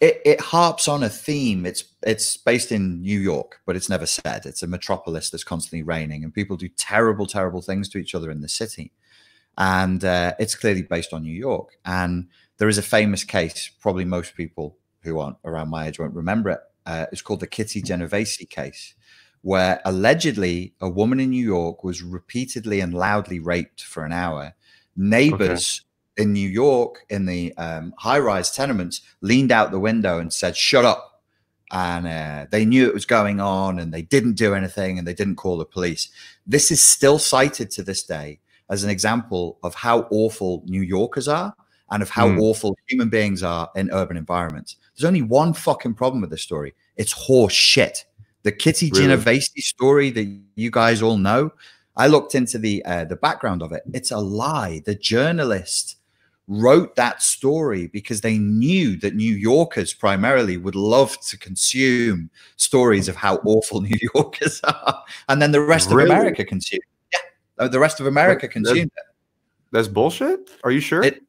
It, 0.00 0.22
it 0.24 0.40
harps 0.40 0.86
on 0.86 1.02
a 1.02 1.08
theme. 1.08 1.66
It's 1.66 1.84
it's 2.02 2.36
based 2.36 2.70
in 2.70 3.02
New 3.02 3.18
York, 3.18 3.60
but 3.66 3.74
it's 3.74 3.88
never 3.88 4.06
said. 4.06 4.46
It's 4.46 4.62
a 4.62 4.68
metropolis 4.68 5.30
that's 5.30 5.44
constantly 5.44 5.82
raining, 5.82 6.22
and 6.22 6.32
people 6.32 6.56
do 6.56 6.68
terrible, 6.68 7.26
terrible 7.26 7.62
things 7.62 7.88
to 7.90 7.98
each 7.98 8.14
other 8.14 8.30
in 8.30 8.40
the 8.40 8.48
city. 8.48 8.92
And 9.56 10.04
uh, 10.04 10.34
it's 10.38 10.54
clearly 10.54 10.82
based 10.82 11.12
on 11.12 11.22
New 11.22 11.32
York. 11.32 11.78
And 11.84 12.28
there 12.58 12.68
is 12.68 12.78
a 12.78 12.82
famous 12.82 13.24
case. 13.24 13.70
Probably 13.80 14.04
most 14.04 14.36
people 14.36 14.78
who 15.02 15.18
aren't 15.18 15.38
around 15.44 15.68
my 15.70 15.88
age 15.88 15.98
won't 15.98 16.14
remember 16.14 16.50
it. 16.50 16.60
Uh, 16.86 17.06
it's 17.10 17.22
called 17.22 17.40
the 17.40 17.46
Kitty 17.48 17.82
Genovese 17.82 18.46
case, 18.48 18.94
where 19.42 19.80
allegedly 19.84 20.74
a 20.80 20.88
woman 20.88 21.18
in 21.18 21.30
New 21.30 21.44
York 21.44 21.82
was 21.82 22.02
repeatedly 22.02 22.80
and 22.80 22.94
loudly 22.94 23.40
raped 23.40 23.82
for 23.82 24.04
an 24.04 24.12
hour. 24.12 24.54
Neighbors. 24.96 25.82
In 26.18 26.32
New 26.32 26.48
York 26.48 27.06
in 27.08 27.24
the 27.24 27.56
um, 27.56 27.94
high 27.96 28.18
rise 28.18 28.50
tenements 28.50 29.00
leaned 29.20 29.52
out 29.52 29.70
the 29.70 29.78
window 29.78 30.18
and 30.18 30.32
said, 30.32 30.56
Shut 30.56 30.84
up. 30.84 31.22
And 31.70 32.06
uh, 32.06 32.46
they 32.50 32.64
knew 32.64 32.86
it 32.86 32.94
was 32.94 33.04
going 33.04 33.40
on 33.40 33.78
and 33.78 33.92
they 33.92 34.02
didn't 34.02 34.34
do 34.34 34.54
anything 34.54 34.98
and 34.98 35.06
they 35.06 35.14
didn't 35.14 35.36
call 35.36 35.58
the 35.58 35.66
police. 35.66 36.08
This 36.46 36.70
is 36.70 36.80
still 36.80 37.18
cited 37.18 37.70
to 37.72 37.82
this 37.82 38.02
day 38.02 38.40
as 38.70 38.84
an 38.84 38.90
example 38.90 39.58
of 39.62 39.74
how 39.74 40.08
awful 40.10 40.62
New 40.66 40.80
Yorkers 40.80 41.28
are 41.28 41.54
and 41.90 42.02
of 42.02 42.08
how 42.08 42.28
mm. 42.28 42.40
awful 42.40 42.76
human 42.88 43.10
beings 43.10 43.42
are 43.42 43.70
in 43.76 43.90
urban 43.92 44.16
environments. 44.16 44.76
There's 44.96 45.06
only 45.06 45.22
one 45.22 45.52
fucking 45.52 45.94
problem 45.94 46.22
with 46.22 46.30
this 46.30 46.42
story. 46.42 46.74
It's 46.96 47.12
horse 47.12 47.52
shit. 47.52 48.06
The 48.44 48.52
Kitty 48.52 48.90
really? 48.90 49.02
Genovese 49.02 49.52
story 49.58 50.10
that 50.10 50.40
you 50.54 50.70
guys 50.70 51.02
all 51.02 51.18
know. 51.18 51.52
I 51.96 52.06
looked 52.06 52.34
into 52.34 52.58
the 52.58 52.84
uh, 52.84 53.04
the 53.04 53.16
background 53.16 53.62
of 53.62 53.72
it. 53.72 53.82
It's 53.92 54.10
a 54.10 54.18
lie. 54.18 54.80
The 54.86 54.94
journalist 54.94 55.97
wrote 56.48 56.96
that 56.96 57.22
story 57.22 57.86
because 57.88 58.22
they 58.22 58.38
knew 58.38 58.96
that 58.96 59.14
New 59.14 59.34
Yorkers 59.34 59.92
primarily 59.92 60.56
would 60.56 60.74
love 60.74 61.20
to 61.20 61.38
consume 61.38 62.30
stories 62.56 63.06
of 63.06 63.14
how 63.14 63.36
awful 63.44 63.80
New 63.82 63.98
Yorkers 64.14 64.60
are, 64.64 65.04
and 65.28 65.40
then 65.40 65.52
the 65.52 65.60
rest 65.60 65.90
really? 65.90 66.10
of 66.10 66.18
America 66.18 66.44
consumed. 66.44 66.82
Yeah, 67.12 67.68
the 67.68 67.78
rest 67.78 68.00
of 68.00 68.06
America 68.06 68.48
consumed 68.48 68.90
it. 68.96 69.04
That's 69.70 69.88
bullshit. 69.88 70.50
Are 70.64 70.70
you 70.70 70.80
sure? 70.80 71.02
It, 71.02 71.22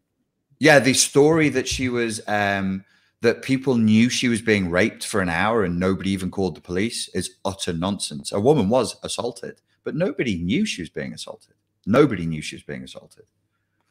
yeah, 0.59 0.79
the 0.79 0.93
story 0.93 1.49
that 1.49 1.67
she 1.67 1.89
was 1.89 2.21
um, 2.27 2.83
that 3.21 3.41
people 3.41 3.75
knew 3.75 4.09
she 4.09 4.29
was 4.29 4.41
being 4.41 4.69
raped 4.69 5.05
for 5.05 5.21
an 5.21 5.29
hour 5.29 5.63
and 5.63 5.79
nobody 5.79 6.11
even 6.11 6.31
called 6.31 6.55
the 6.55 6.61
police 6.61 7.09
is 7.09 7.35
utter 7.43 7.73
nonsense. 7.73 8.31
A 8.31 8.39
woman 8.39 8.69
was 8.69 8.97
assaulted, 9.03 9.59
but 9.83 9.95
nobody 9.95 10.37
knew 10.37 10.65
she 10.65 10.81
was 10.81 10.89
being 10.89 11.13
assaulted. 11.13 11.55
Nobody 11.85 12.25
knew 12.25 12.41
she 12.41 12.55
was 12.55 12.63
being 12.63 12.83
assaulted. 12.83 13.25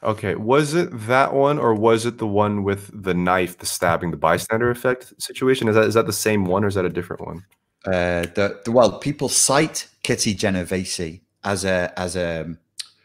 Okay, 0.03 0.37
was 0.37 0.75
it 0.75 0.89
that 1.07 1.35
one 1.35 1.59
or 1.59 1.75
was 1.75 2.07
it 2.07 2.19
the 2.19 2.27
one 2.27 2.63
with 2.63 2.91
the 3.03 3.15
knife, 3.15 3.59
the 3.59 3.67
stabbing, 3.67 4.13
the 4.13 4.17
bystander 4.17 4.71
effect 4.71 5.13
situation? 5.21 5.67
Is 5.69 5.75
that 5.75 5.87
is 5.87 5.95
that 5.95 6.07
the 6.07 6.13
same 6.13 6.45
one 6.45 6.65
or 6.65 6.69
is 6.69 6.75
that 6.75 6.85
a 6.85 6.91
different 6.91 7.27
one? 7.27 7.45
Uh, 7.85 8.27
the, 8.35 8.61
the 8.65 8.71
well, 8.71 8.99
people 8.99 9.29
cite 9.29 9.89
Kitty 10.05 10.35
Genovese 10.35 11.21
as 11.43 11.65
a 11.65 11.93
as 11.99 12.15
a 12.15 12.55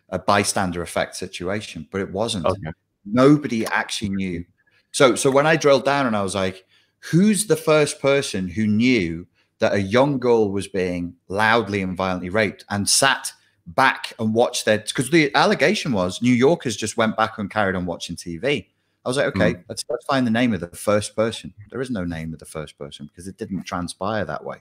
a 0.09 0.19
bystander 0.19 0.83
effect 0.83 1.15
situation, 1.15 1.87
but 1.91 2.01
it 2.01 2.11
wasn't. 2.11 2.45
Okay. 2.45 2.71
Nobody 3.05 3.65
actually 3.65 4.09
knew. 4.09 4.45
So 4.91 5.15
so 5.15 5.31
when 5.31 5.47
I 5.47 5.55
drilled 5.55 5.85
down 5.85 6.05
and 6.05 6.15
I 6.15 6.21
was 6.21 6.35
like, 6.35 6.63
who's 6.99 7.47
the 7.47 7.55
first 7.55 7.99
person 7.99 8.47
who 8.47 8.67
knew 8.67 9.25
that 9.57 9.73
a 9.73 9.81
young 9.81 10.19
girl 10.19 10.51
was 10.51 10.67
being 10.67 11.15
loudly 11.27 11.81
and 11.81 11.97
violently 11.97 12.29
raped 12.29 12.65
and 12.69 12.87
sat 12.87 13.31
back 13.68 14.14
and 14.20 14.34
watch 14.34 14.66
that 14.66 14.88
because 14.88 15.09
the 15.09 15.34
allegation 15.36 15.93
was 15.93 16.22
New 16.22 16.34
Yorkers 16.34 16.76
just 16.76 16.97
went 16.97 17.16
back 17.16 17.38
and 17.38 17.49
carried 17.49 17.76
on 17.76 17.86
watching 17.86 18.16
TV. 18.16 18.68
I 19.05 19.09
was 19.09 19.18
like, 19.18 19.28
okay, 19.28 19.55
mm. 19.55 19.64
let's, 19.68 19.84
let's 19.89 20.05
find 20.05 20.26
the 20.26 20.32
name 20.32 20.53
of 20.53 20.61
the 20.61 20.70
first 20.70 21.16
person. 21.16 21.53
There 21.70 21.82
is 21.82 21.89
no 21.89 22.05
name 22.05 22.34
of 22.34 22.39
the 22.39 22.45
first 22.45 22.78
person 22.78 23.07
because 23.07 23.28
it 23.28 23.38
didn't 23.38 23.64
transpire 23.64 24.24
that 24.26 24.43
way. 24.43 24.57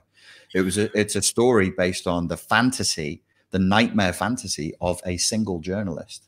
It 0.53 0.61
was 0.61 0.77
a, 0.77 0.97
it's 0.97 1.15
a 1.15 1.21
story 1.21 1.69
based 1.69 2.07
on 2.07 2.27
the 2.27 2.35
fantasy, 2.35 3.23
the 3.51 3.59
nightmare 3.59 4.11
fantasy 4.11 4.73
of 4.81 4.99
a 5.05 5.15
single 5.17 5.59
journalist. 5.59 6.27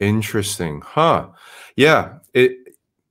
Interesting, 0.00 0.82
huh? 0.82 1.28
Yeah, 1.76 2.18
it 2.34 2.63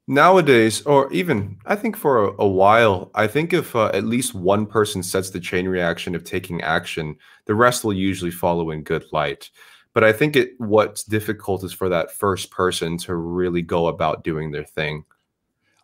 nowadays, 0.07 0.81
or 0.85 1.11
even 1.11 1.57
I 1.65 1.75
think 1.75 1.97
for 1.97 2.25
a, 2.25 2.35
a 2.39 2.47
while, 2.47 3.11
I 3.15 3.27
think 3.27 3.53
if 3.53 3.75
uh, 3.75 3.91
at 3.93 4.05
least 4.05 4.33
one 4.33 4.65
person 4.65 5.03
sets 5.03 5.29
the 5.29 5.39
chain 5.39 5.67
reaction 5.67 6.15
of 6.15 6.23
taking 6.23 6.61
action, 6.61 7.15
the 7.45 7.55
rest 7.55 7.83
will 7.83 7.93
usually 7.93 8.31
follow 8.31 8.71
in 8.71 8.83
good 8.83 9.05
light. 9.11 9.49
But 9.93 10.03
I 10.03 10.11
think 10.11 10.35
it 10.35 10.51
what's 10.57 11.03
difficult 11.03 11.63
is 11.63 11.73
for 11.73 11.89
that 11.89 12.11
first 12.11 12.51
person 12.51 12.97
to 12.99 13.15
really 13.15 13.61
go 13.61 13.87
about 13.87 14.23
doing 14.23 14.51
their 14.51 14.63
thing. 14.63 15.05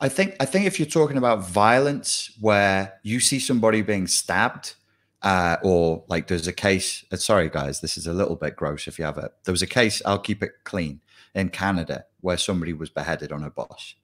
I 0.02 0.10
think 0.10 0.36
I 0.40 0.46
think 0.46 0.66
if 0.66 0.80
you're 0.80 0.88
talking 0.88 1.18
about 1.18 1.48
violence 1.48 2.36
where 2.40 2.94
you 3.04 3.20
see 3.20 3.40
somebody 3.40 3.82
being 3.82 4.08
stabbed, 4.08 4.76
uh, 5.22 5.58
or 5.62 6.04
like 6.08 6.28
there's 6.28 6.48
a 6.48 6.54
case. 6.54 7.06
Uh, 7.12 7.18
sorry, 7.18 7.50
guys, 7.50 7.82
this 7.82 7.98
is 7.98 8.08
a 8.08 8.14
little 8.14 8.36
bit 8.36 8.56
gross. 8.56 8.88
If 8.88 8.98
you 8.98 9.06
have 9.06 9.18
it, 9.18 9.32
there 9.44 9.52
was 9.52 9.62
a 9.62 9.68
case. 9.68 10.02
I'll 10.06 10.20
keep 10.20 10.42
it 10.42 10.52
clean 10.64 11.02
in 11.36 11.50
Canada 11.50 12.06
where 12.22 12.38
somebody 12.38 12.74
was 12.74 12.90
beheaded 12.90 13.32
on 13.32 13.44
a 13.44 13.50
bus. 13.50 13.96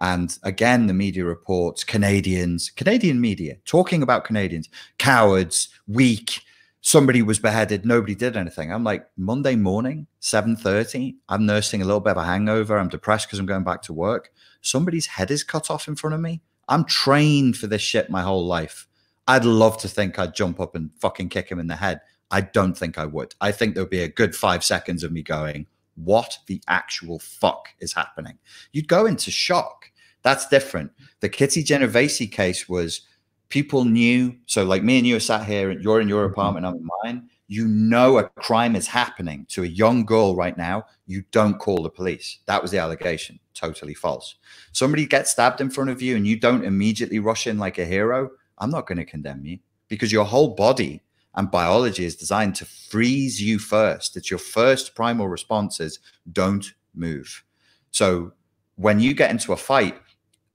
And 0.00 0.36
again, 0.42 0.86
the 0.86 0.94
media 0.94 1.24
reports 1.24 1.84
Canadians, 1.84 2.70
Canadian 2.70 3.20
media 3.20 3.56
talking 3.64 4.02
about 4.02 4.24
Canadians, 4.24 4.68
cowards, 4.98 5.68
weak. 5.86 6.42
Somebody 6.80 7.22
was 7.22 7.38
beheaded. 7.38 7.86
Nobody 7.86 8.14
did 8.14 8.36
anything. 8.36 8.70
I'm 8.70 8.84
like 8.84 9.06
Monday 9.16 9.56
morning, 9.56 10.06
7:30. 10.20 11.16
I'm 11.28 11.46
nursing 11.46 11.80
a 11.80 11.84
little 11.84 12.00
bit 12.00 12.10
of 12.10 12.18
a 12.18 12.26
hangover. 12.26 12.76
I'm 12.78 12.88
depressed 12.88 13.26
because 13.26 13.38
I'm 13.38 13.46
going 13.46 13.64
back 13.64 13.80
to 13.82 13.92
work. 13.92 14.30
Somebody's 14.60 15.06
head 15.06 15.30
is 15.30 15.44
cut 15.44 15.70
off 15.70 15.88
in 15.88 15.96
front 15.96 16.14
of 16.14 16.20
me. 16.20 16.42
I'm 16.68 16.84
trained 16.84 17.56
for 17.56 17.66
this 17.66 17.82
shit 17.82 18.10
my 18.10 18.22
whole 18.22 18.44
life. 18.44 18.86
I'd 19.26 19.44
love 19.44 19.78
to 19.78 19.88
think 19.88 20.18
I'd 20.18 20.34
jump 20.34 20.60
up 20.60 20.74
and 20.74 20.90
fucking 21.00 21.30
kick 21.30 21.50
him 21.50 21.58
in 21.58 21.66
the 21.66 21.76
head. 21.76 22.00
I 22.30 22.42
don't 22.42 22.76
think 22.76 22.98
I 22.98 23.06
would. 23.06 23.34
I 23.40 23.52
think 23.52 23.74
there'd 23.74 23.88
be 23.88 24.00
a 24.00 24.08
good 24.08 24.34
five 24.34 24.64
seconds 24.64 25.04
of 25.04 25.12
me 25.12 25.22
going, 25.22 25.66
What 25.96 26.38
the 26.46 26.60
actual 26.68 27.18
fuck 27.18 27.68
is 27.80 27.92
happening? 27.92 28.38
You'd 28.72 28.88
go 28.88 29.06
into 29.06 29.30
shock. 29.30 29.90
That's 30.22 30.48
different. 30.48 30.92
The 31.20 31.28
Kitty 31.28 31.62
Genovese 31.62 32.28
case 32.30 32.68
was 32.68 33.02
people 33.48 33.84
knew. 33.84 34.36
So, 34.46 34.64
like 34.64 34.82
me 34.82 34.98
and 34.98 35.06
you 35.06 35.16
are 35.16 35.20
sat 35.20 35.46
here, 35.46 35.70
and 35.70 35.82
you're 35.82 36.00
in 36.00 36.08
your 36.08 36.24
mm-hmm. 36.24 36.32
apartment, 36.32 36.66
I'm 36.66 36.76
in 36.76 36.88
mine. 37.04 37.28
You 37.46 37.68
know 37.68 38.18
a 38.18 38.28
crime 38.30 38.74
is 38.74 38.86
happening 38.86 39.46
to 39.50 39.64
a 39.64 39.66
young 39.66 40.06
girl 40.06 40.34
right 40.34 40.56
now. 40.56 40.84
You 41.06 41.24
don't 41.30 41.58
call 41.58 41.82
the 41.82 41.90
police. 41.90 42.38
That 42.46 42.62
was 42.62 42.70
the 42.70 42.78
allegation. 42.78 43.38
Totally 43.52 43.94
false. 43.94 44.36
Somebody 44.72 45.04
gets 45.04 45.30
stabbed 45.30 45.60
in 45.60 45.70
front 45.70 45.90
of 45.90 46.00
you, 46.00 46.16
and 46.16 46.26
you 46.26 46.38
don't 46.40 46.64
immediately 46.64 47.18
rush 47.18 47.46
in 47.46 47.58
like 47.58 47.78
a 47.78 47.84
hero 47.84 48.30
I'm 48.58 48.70
not 48.70 48.86
going 48.86 48.98
to 48.98 49.04
condemn 49.04 49.44
you 49.44 49.58
because 49.88 50.12
your 50.12 50.24
whole 50.24 50.54
body 50.54 51.02
and 51.34 51.50
biology 51.50 52.04
is 52.04 52.16
designed 52.16 52.54
to 52.56 52.64
freeze 52.64 53.40
you 53.40 53.58
first. 53.58 54.16
It's 54.16 54.30
your 54.30 54.38
first 54.38 54.94
primal 54.94 55.28
response 55.28 55.80
is 55.80 55.98
don't 56.32 56.72
move. 56.94 57.44
So 57.90 58.32
when 58.76 59.00
you 59.00 59.14
get 59.14 59.30
into 59.30 59.52
a 59.52 59.56
fight, 59.56 59.96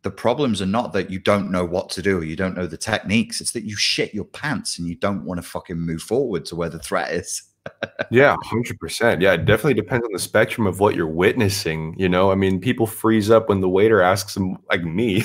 the 0.04 0.12
problems 0.12 0.62
are 0.62 0.66
not 0.66 0.94
that 0.94 1.10
you 1.10 1.20
don't 1.20 1.52
know 1.52 1.66
what 1.66 1.90
to 1.92 2.02
do 2.02 2.20
or 2.20 2.24
you 2.24 2.36
don't 2.36 2.56
know 2.56 2.68
the 2.68 2.78
techniques. 2.78 3.42
It's 3.42 3.52
that 3.52 3.66
you 3.66 3.76
shit 3.76 4.14
your 4.14 4.26
pants 4.26 4.80
and 4.80 4.88
you 4.88 4.96
don't 4.96 5.26
want 5.26 5.42
to 5.42 5.48
fucking 5.48 5.78
move 5.78 6.02
forward 6.02 6.46
to 6.46 6.56
where 6.56 6.70
the 6.70 6.80
threat 6.80 7.12
is 7.12 7.50
yeah, 8.12 8.36
100%. 8.52 9.22
Yeah, 9.22 9.34
it 9.34 9.46
definitely 9.46 9.74
depends 9.74 10.06
on 10.06 10.12
the 10.14 10.20
spectrum 10.20 10.68
of 10.68 10.80
what 10.80 10.96
you're 10.96 11.08
witnessing. 11.08 11.96
You 11.98 12.10
know, 12.10 12.32
I 12.32 12.36
mean, 12.36 12.60
people 12.60 12.88
freeze 12.88 13.30
up 13.30 13.50
when 13.50 13.62
the 13.62 13.70
waiter 13.70 14.02
asks 14.02 14.34
them, 14.34 14.58
like 14.70 14.84
me, 14.84 15.24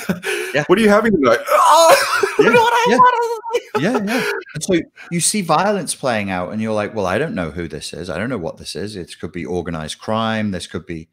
yeah. 0.54 0.64
what 0.66 0.78
are 0.78 0.82
you 0.82 0.88
having 0.88 1.12
tonight? 1.12 1.38
Oh, 1.48 2.34
yeah, 2.38 2.46
you 2.46 2.52
know 2.52 2.62
what 2.62 2.72
I 2.72 2.86
yeah. 2.90 2.96
want? 2.96 3.43
Yeah, 3.78 4.02
yeah. 4.04 4.30
And 4.54 4.62
so 4.62 4.80
you 5.10 5.20
see 5.20 5.42
violence 5.42 5.94
playing 5.94 6.30
out, 6.30 6.52
and 6.52 6.60
you're 6.60 6.74
like, 6.74 6.94
well, 6.94 7.06
I 7.06 7.18
don't 7.18 7.34
know 7.34 7.50
who 7.50 7.68
this 7.68 7.92
is. 7.92 8.10
I 8.10 8.18
don't 8.18 8.30
know 8.30 8.38
what 8.38 8.58
this 8.58 8.76
is. 8.76 8.96
It 8.96 9.18
could 9.18 9.32
be 9.32 9.44
organized 9.44 9.98
crime. 9.98 10.50
This 10.50 10.66
could 10.66 10.86
be, 10.86 11.08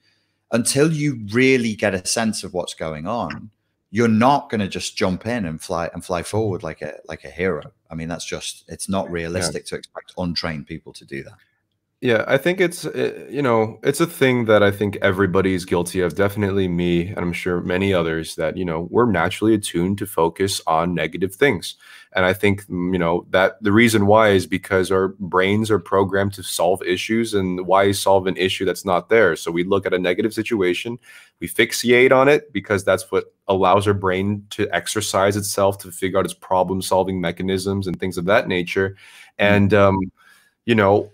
until 0.51 0.91
you 0.91 1.25
really 1.31 1.75
get 1.75 1.93
a 1.93 2.05
sense 2.05 2.43
of 2.43 2.53
what's 2.53 2.73
going 2.73 3.07
on 3.07 3.51
you're 3.91 4.07
not 4.07 4.49
going 4.49 4.61
to 4.61 4.69
just 4.69 4.95
jump 4.95 5.25
in 5.25 5.45
and 5.45 5.61
fly 5.61 5.89
and 5.93 6.03
fly 6.03 6.23
forward 6.23 6.63
like 6.63 6.81
a 6.81 6.95
like 7.07 7.25
a 7.25 7.29
hero. 7.29 7.73
I 7.89 7.95
mean, 7.95 8.07
that's 8.07 8.25
just 8.25 8.63
it's 8.69 8.87
not 8.87 9.11
realistic 9.11 9.65
yeah. 9.65 9.69
to 9.69 9.75
expect 9.75 10.13
untrained 10.17 10.65
people 10.65 10.93
to 10.93 11.05
do 11.05 11.23
that. 11.23 11.33
Yeah, 12.03 12.23
I 12.27 12.37
think 12.37 12.59
it's 12.59 12.83
eh, 12.85 13.27
you 13.29 13.43
know 13.43 13.79
it's 13.83 13.99
a 14.01 14.07
thing 14.07 14.45
that 14.45 14.63
I 14.63 14.71
think 14.71 14.97
everybody's 15.03 15.65
guilty 15.65 16.01
of. 16.01 16.15
Definitely 16.15 16.67
me, 16.67 17.09
and 17.09 17.19
I'm 17.19 17.31
sure 17.31 17.61
many 17.61 17.93
others. 17.93 18.33
That 18.35 18.57
you 18.57 18.65
know 18.65 18.87
we're 18.89 19.05
naturally 19.11 19.53
attuned 19.53 19.99
to 19.99 20.07
focus 20.07 20.59
on 20.65 20.95
negative 20.95 21.35
things, 21.35 21.75
and 22.13 22.25
I 22.25 22.33
think 22.33 22.65
mm, 22.65 22.91
you 22.91 22.97
know 22.97 23.27
that 23.29 23.61
the 23.61 23.71
reason 23.71 24.07
why 24.07 24.29
is 24.29 24.47
because 24.47 24.89
our 24.91 25.09
brains 25.19 25.69
are 25.69 25.77
programmed 25.77 26.33
to 26.33 26.43
solve 26.43 26.81
issues, 26.81 27.35
and 27.35 27.67
why 27.67 27.91
solve 27.91 28.25
an 28.25 28.35
issue 28.35 28.65
that's 28.65 28.83
not 28.83 29.09
there? 29.09 29.35
So 29.35 29.51
we 29.51 29.63
look 29.63 29.85
at 29.85 29.93
a 29.93 29.99
negative 29.99 30.33
situation, 30.33 30.97
we 31.39 31.47
fixate 31.47 32.11
on 32.11 32.27
it 32.27 32.51
because 32.51 32.83
that's 32.83 33.11
what 33.11 33.25
allows 33.47 33.85
our 33.87 33.93
brain 33.93 34.43
to 34.51 34.67
exercise 34.75 35.37
itself 35.37 35.77
to 35.79 35.91
figure 35.91 36.17
out 36.17 36.25
its 36.25 36.33
problem 36.33 36.81
solving 36.81 37.21
mechanisms 37.21 37.85
and 37.85 37.99
things 37.99 38.17
of 38.17 38.25
that 38.25 38.47
nature, 38.47 38.89
mm-hmm. 39.39 39.53
and 39.53 39.73
um, 39.75 39.97
you 40.65 40.75
know 40.75 41.11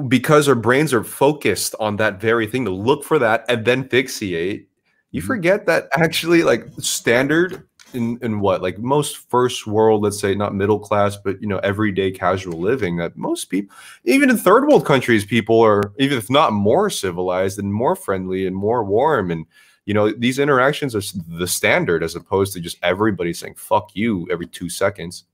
because 0.00 0.48
our 0.48 0.54
brains 0.54 0.92
are 0.92 1.04
focused 1.04 1.74
on 1.80 1.96
that 1.96 2.20
very 2.20 2.46
thing 2.46 2.64
to 2.64 2.70
look 2.70 3.04
for 3.04 3.18
that 3.18 3.44
and 3.48 3.64
then 3.64 3.88
fixate 3.88 4.66
you 5.10 5.20
mm-hmm. 5.20 5.26
forget 5.26 5.66
that 5.66 5.88
actually 5.92 6.42
like 6.42 6.66
standard 6.78 7.66
in 7.94 8.18
in 8.22 8.40
what 8.40 8.60
like 8.60 8.78
most 8.78 9.18
first 9.30 9.66
world 9.66 10.02
let's 10.02 10.20
say 10.20 10.34
not 10.34 10.54
middle 10.54 10.78
class 10.78 11.16
but 11.16 11.40
you 11.40 11.48
know 11.48 11.58
everyday 11.58 12.10
casual 12.10 12.60
living 12.60 12.96
that 12.96 13.16
most 13.16 13.46
people 13.46 13.74
even 14.04 14.28
in 14.28 14.36
third 14.36 14.66
world 14.66 14.84
countries 14.84 15.24
people 15.24 15.60
are 15.60 15.92
even 15.98 16.18
if 16.18 16.28
not 16.28 16.52
more 16.52 16.90
civilized 16.90 17.58
and 17.58 17.72
more 17.72 17.94
friendly 17.94 18.46
and 18.46 18.56
more 18.56 18.84
warm 18.84 19.30
and 19.30 19.46
you 19.86 19.94
know 19.94 20.10
these 20.10 20.38
interactions 20.38 20.94
are 20.94 21.02
the 21.28 21.46
standard 21.46 22.02
as 22.02 22.16
opposed 22.16 22.52
to 22.52 22.60
just 22.60 22.78
everybody 22.82 23.32
saying 23.32 23.54
fuck 23.54 23.90
you 23.94 24.26
every 24.30 24.46
two 24.46 24.68
seconds 24.68 25.24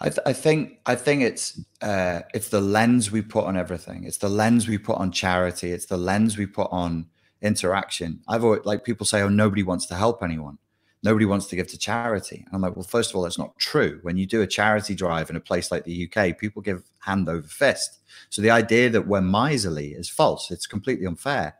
I, 0.00 0.08
th- 0.08 0.20
I 0.24 0.32
think 0.32 0.78
I 0.86 0.94
think 0.94 1.22
it's 1.22 1.60
uh, 1.82 2.20
it's 2.32 2.48
the 2.48 2.60
lens 2.60 3.10
we 3.10 3.20
put 3.20 3.44
on 3.44 3.56
everything. 3.56 4.04
It's 4.04 4.16
the 4.16 4.30
lens 4.30 4.66
we 4.66 4.78
put 4.78 4.96
on 4.96 5.12
charity. 5.12 5.72
It's 5.72 5.86
the 5.86 5.98
lens 5.98 6.38
we 6.38 6.46
put 6.46 6.68
on 6.70 7.06
interaction. 7.42 8.20
I've 8.26 8.44
always 8.44 8.64
like 8.64 8.84
people 8.84 9.04
say, 9.04 9.20
"Oh, 9.20 9.28
nobody 9.28 9.62
wants 9.62 9.86
to 9.86 9.94
help 9.94 10.22
anyone. 10.22 10.56
Nobody 11.02 11.26
wants 11.26 11.46
to 11.46 11.56
give 11.56 11.66
to 11.68 11.78
charity." 11.78 12.44
And 12.46 12.54
I'm 12.54 12.62
like, 12.62 12.76
"Well, 12.76 12.84
first 12.84 13.10
of 13.10 13.16
all, 13.16 13.22
that's 13.22 13.38
not 13.38 13.58
true. 13.58 13.98
When 14.02 14.16
you 14.16 14.26
do 14.26 14.40
a 14.40 14.46
charity 14.46 14.94
drive 14.94 15.28
in 15.28 15.36
a 15.36 15.40
place 15.40 15.70
like 15.70 15.84
the 15.84 16.08
UK, 16.10 16.38
people 16.38 16.62
give 16.62 16.82
hand 17.00 17.28
over 17.28 17.46
fist. 17.46 17.98
So 18.30 18.40
the 18.40 18.50
idea 18.50 18.88
that 18.90 19.06
we're 19.06 19.20
miserly 19.20 19.92
is 19.92 20.08
false. 20.08 20.50
It's 20.50 20.66
completely 20.66 21.06
unfair. 21.06 21.56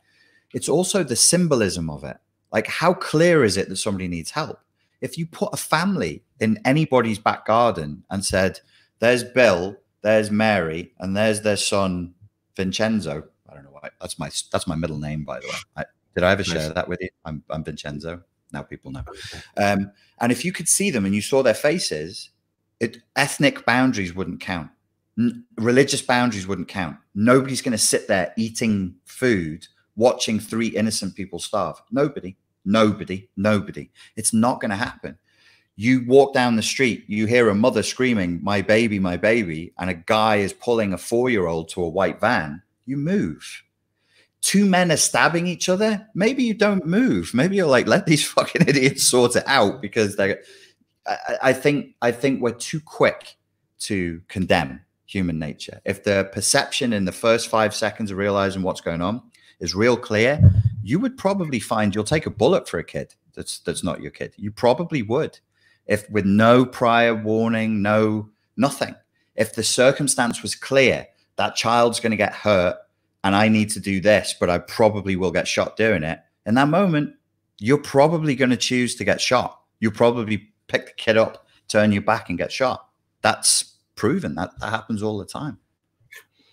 It's 0.54 0.68
also 0.68 1.02
the 1.02 1.16
symbolism 1.16 1.90
of 1.90 2.04
it. 2.04 2.16
Like, 2.52 2.66
how 2.66 2.94
clear 2.94 3.44
is 3.44 3.56
it 3.56 3.68
that 3.68 3.76
somebody 3.76 4.08
needs 4.08 4.30
help? 4.30 4.58
If 5.00 5.16
you 5.16 5.26
put 5.26 5.50
a 5.52 5.56
family 5.56 6.22
in 6.40 6.60
anybody's 6.64 7.18
back 7.18 7.46
garden 7.46 8.04
and 8.10 8.24
said, 8.24 8.60
"There's 8.98 9.24
Bill, 9.24 9.76
there's 10.02 10.30
Mary, 10.30 10.92
and 10.98 11.16
there's 11.16 11.40
their 11.42 11.56
son 11.56 12.14
Vincenzo," 12.56 13.24
I 13.48 13.54
don't 13.54 13.64
know 13.64 13.70
why. 13.72 13.90
That's 14.00 14.18
my 14.18 14.30
that's 14.52 14.66
my 14.66 14.74
middle 14.74 14.98
name, 14.98 15.24
by 15.24 15.40
the 15.40 15.48
way. 15.48 15.54
I, 15.76 15.84
did 16.14 16.24
I 16.24 16.32
ever 16.32 16.42
nice. 16.42 16.52
share 16.52 16.70
that 16.70 16.88
with 16.88 17.00
you? 17.00 17.08
I'm, 17.24 17.42
I'm 17.50 17.64
Vincenzo. 17.64 18.22
Now 18.52 18.62
people 18.62 18.90
know. 18.90 19.04
Um, 19.56 19.92
and 20.20 20.32
if 20.32 20.44
you 20.44 20.52
could 20.52 20.68
see 20.68 20.90
them 20.90 21.04
and 21.04 21.14
you 21.14 21.22
saw 21.22 21.42
their 21.42 21.54
faces, 21.54 22.30
it, 22.80 22.98
ethnic 23.16 23.64
boundaries 23.64 24.14
wouldn't 24.14 24.40
count. 24.40 24.70
N- 25.18 25.44
religious 25.56 26.02
boundaries 26.02 26.46
wouldn't 26.46 26.68
count. 26.68 26.96
Nobody's 27.14 27.62
going 27.62 27.72
to 27.72 27.78
sit 27.78 28.08
there 28.08 28.32
eating 28.36 28.96
food, 29.04 29.68
watching 29.96 30.40
three 30.40 30.68
innocent 30.68 31.14
people 31.14 31.38
starve. 31.38 31.80
Nobody. 31.90 32.36
Nobody, 32.64 33.28
nobody. 33.36 33.90
It's 34.16 34.32
not 34.32 34.60
going 34.60 34.70
to 34.70 34.76
happen. 34.76 35.18
You 35.76 36.04
walk 36.06 36.34
down 36.34 36.56
the 36.56 36.62
street, 36.62 37.04
you 37.06 37.26
hear 37.26 37.48
a 37.48 37.54
mother 37.54 37.82
screaming, 37.82 38.40
My 38.42 38.60
baby, 38.60 38.98
my 38.98 39.16
baby, 39.16 39.72
and 39.78 39.88
a 39.88 39.94
guy 39.94 40.36
is 40.36 40.52
pulling 40.52 40.92
a 40.92 40.98
four 40.98 41.30
year 41.30 41.46
old 41.46 41.70
to 41.70 41.82
a 41.82 41.88
white 41.88 42.20
van. 42.20 42.62
You 42.84 42.96
move. 42.98 43.62
Two 44.42 44.66
men 44.66 44.90
are 44.90 44.96
stabbing 44.96 45.46
each 45.46 45.68
other. 45.68 46.06
Maybe 46.14 46.42
you 46.42 46.54
don't 46.54 46.86
move. 46.86 47.32
Maybe 47.34 47.56
you're 47.56 47.66
like, 47.66 47.86
let 47.86 48.06
these 48.06 48.26
fucking 48.30 48.68
idiots 48.68 49.04
sort 49.04 49.36
it 49.36 49.44
out 49.46 49.80
because 49.80 50.16
they're. 50.16 50.40
I, 51.06 51.38
I 51.42 51.52
think 51.52 51.94
I 52.02 52.12
think 52.12 52.42
we're 52.42 52.52
too 52.52 52.80
quick 52.80 53.36
to 53.80 54.20
condemn 54.28 54.82
human 55.06 55.38
nature. 55.38 55.80
If 55.84 56.04
the 56.04 56.28
perception 56.32 56.92
in 56.92 57.04
the 57.04 57.12
first 57.12 57.48
five 57.48 57.74
seconds 57.74 58.10
of 58.10 58.18
realizing 58.18 58.62
what's 58.62 58.80
going 58.80 59.00
on 59.00 59.22
is 59.58 59.74
real 59.74 59.96
clear, 59.96 60.40
you 60.82 60.98
would 60.98 61.16
probably 61.16 61.60
find 61.60 61.94
you'll 61.94 62.04
take 62.04 62.26
a 62.26 62.30
bullet 62.30 62.68
for 62.68 62.78
a 62.78 62.84
kid 62.84 63.14
that's 63.34 63.58
that's 63.60 63.84
not 63.84 64.00
your 64.00 64.10
kid. 64.10 64.34
You 64.36 64.50
probably 64.50 65.02
would, 65.02 65.38
if 65.86 66.08
with 66.10 66.24
no 66.24 66.64
prior 66.64 67.14
warning, 67.14 67.82
no 67.82 68.28
nothing. 68.56 68.94
If 69.36 69.54
the 69.54 69.62
circumstance 69.62 70.42
was 70.42 70.54
clear, 70.54 71.06
that 71.36 71.56
child's 71.56 72.00
going 72.00 72.10
to 72.10 72.16
get 72.16 72.34
hurt, 72.34 72.76
and 73.24 73.34
I 73.34 73.48
need 73.48 73.70
to 73.70 73.80
do 73.80 74.00
this, 74.00 74.34
but 74.38 74.50
I 74.50 74.58
probably 74.58 75.16
will 75.16 75.30
get 75.30 75.48
shot 75.48 75.76
doing 75.76 76.02
it. 76.02 76.20
In 76.46 76.54
that 76.54 76.68
moment, 76.68 77.14
you're 77.58 77.78
probably 77.78 78.34
going 78.34 78.50
to 78.50 78.56
choose 78.56 78.94
to 78.96 79.04
get 79.04 79.20
shot. 79.20 79.60
You'll 79.78 79.92
probably 79.92 80.52
pick 80.66 80.86
the 80.86 80.92
kid 80.92 81.16
up, 81.16 81.46
turn 81.68 81.92
your 81.92 82.02
back, 82.02 82.28
and 82.28 82.38
get 82.38 82.52
shot. 82.52 82.88
That's 83.22 83.76
proven. 83.94 84.34
That 84.34 84.58
that 84.60 84.70
happens 84.70 85.02
all 85.02 85.18
the 85.18 85.26
time 85.26 85.58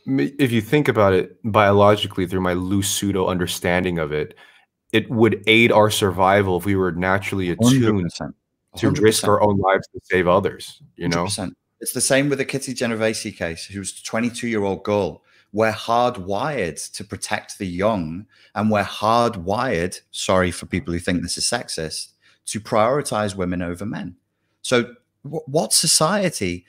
if 0.08 0.52
you 0.52 0.62
think 0.62 0.88
about 0.88 1.14
it 1.14 1.38
biologically 1.44 2.28
through 2.28 2.42
my 2.42 2.54
loose 2.54 2.90
pseudo 2.90 3.28
understanding 3.28 4.00
of 4.00 4.12
it, 4.12 4.36
it 4.94 5.10
would 5.10 5.44
aid 5.48 5.72
our 5.72 5.90
survival 5.90 6.58
if 6.58 6.66
we 6.66 6.76
were 6.76 6.94
naturally 6.94 7.50
attuned 7.50 8.12
100%. 8.12 8.34
100%. 8.76 8.80
to 8.80 8.92
risk 9.02 9.28
our 9.28 9.42
own 9.42 9.58
lives 9.58 9.88
to 9.88 10.00
save 10.04 10.28
others. 10.28 10.82
You 10.96 11.10
know, 11.10 11.26
100%. 11.26 11.52
it's 11.82 11.92
the 11.92 12.02
same 12.02 12.30
with 12.30 12.38
the 12.38 12.46
Kitty 12.46 12.74
Genovese 12.74 13.36
case, 13.36 13.66
who 13.66 13.80
was 13.80 14.00
a 14.00 14.04
22 14.04 14.48
year 14.48 14.64
old 14.64 14.84
girl. 14.84 15.24
We're 15.54 15.72
hardwired 15.72 16.92
to 16.94 17.04
protect 17.04 17.58
the 17.58 17.68
young, 17.68 18.28
and 18.54 18.70
we're 18.70 18.84
hardwired. 18.84 20.00
Sorry 20.12 20.52
for 20.52 20.66
people 20.66 20.94
who 20.94 21.00
think 21.00 21.22
this 21.22 21.38
is 21.38 21.46
sexist 21.46 22.10
to 22.48 22.60
prioritize 22.60 23.36
women 23.36 23.62
over 23.62 23.86
men. 23.86 24.16
So, 24.62 24.94
what 25.24 25.74
society 25.74 26.66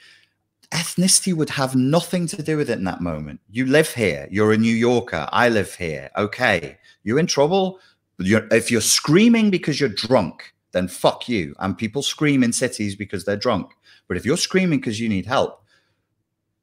ethnicity 0.73 1.35
would 1.35 1.51
have 1.51 1.75
nothing 1.75 2.27
to 2.27 2.43
do 2.43 2.57
with 2.57 2.71
it 2.71 2.79
in 2.79 2.85
that 2.85 3.01
moment. 3.01 3.41
You 3.51 3.67
live 3.67 3.95
here. 3.95 4.29
You're 4.31 4.53
a 4.53 4.59
New 4.59 4.75
Yorker. 4.75 5.29
I 5.33 5.49
live 5.49 5.75
here. 5.75 6.11
Okay. 6.17 6.79
You're 7.03 7.19
in 7.19 7.27
trouble. 7.27 7.81
You're, 8.19 8.47
if 8.51 8.71
you're 8.71 8.81
screaming 8.81 9.51
because 9.51 9.81
you're 9.81 9.89
drunk, 9.89 10.53
then 10.73 10.89
fuck 10.89 11.29
you. 11.29 11.55
And 11.59 11.79
people 11.79 12.03
scream 12.03 12.43
in 12.43 12.53
cities 12.53 12.97
because 12.97 13.25
they're 13.25 13.37
drunk. 13.37 13.73
But 14.09 14.17
if 14.17 14.27
you're 14.27 14.37
screaming 14.37 14.81
because 14.81 15.01
you 15.01 15.09
need 15.09 15.27
help, 15.27 15.63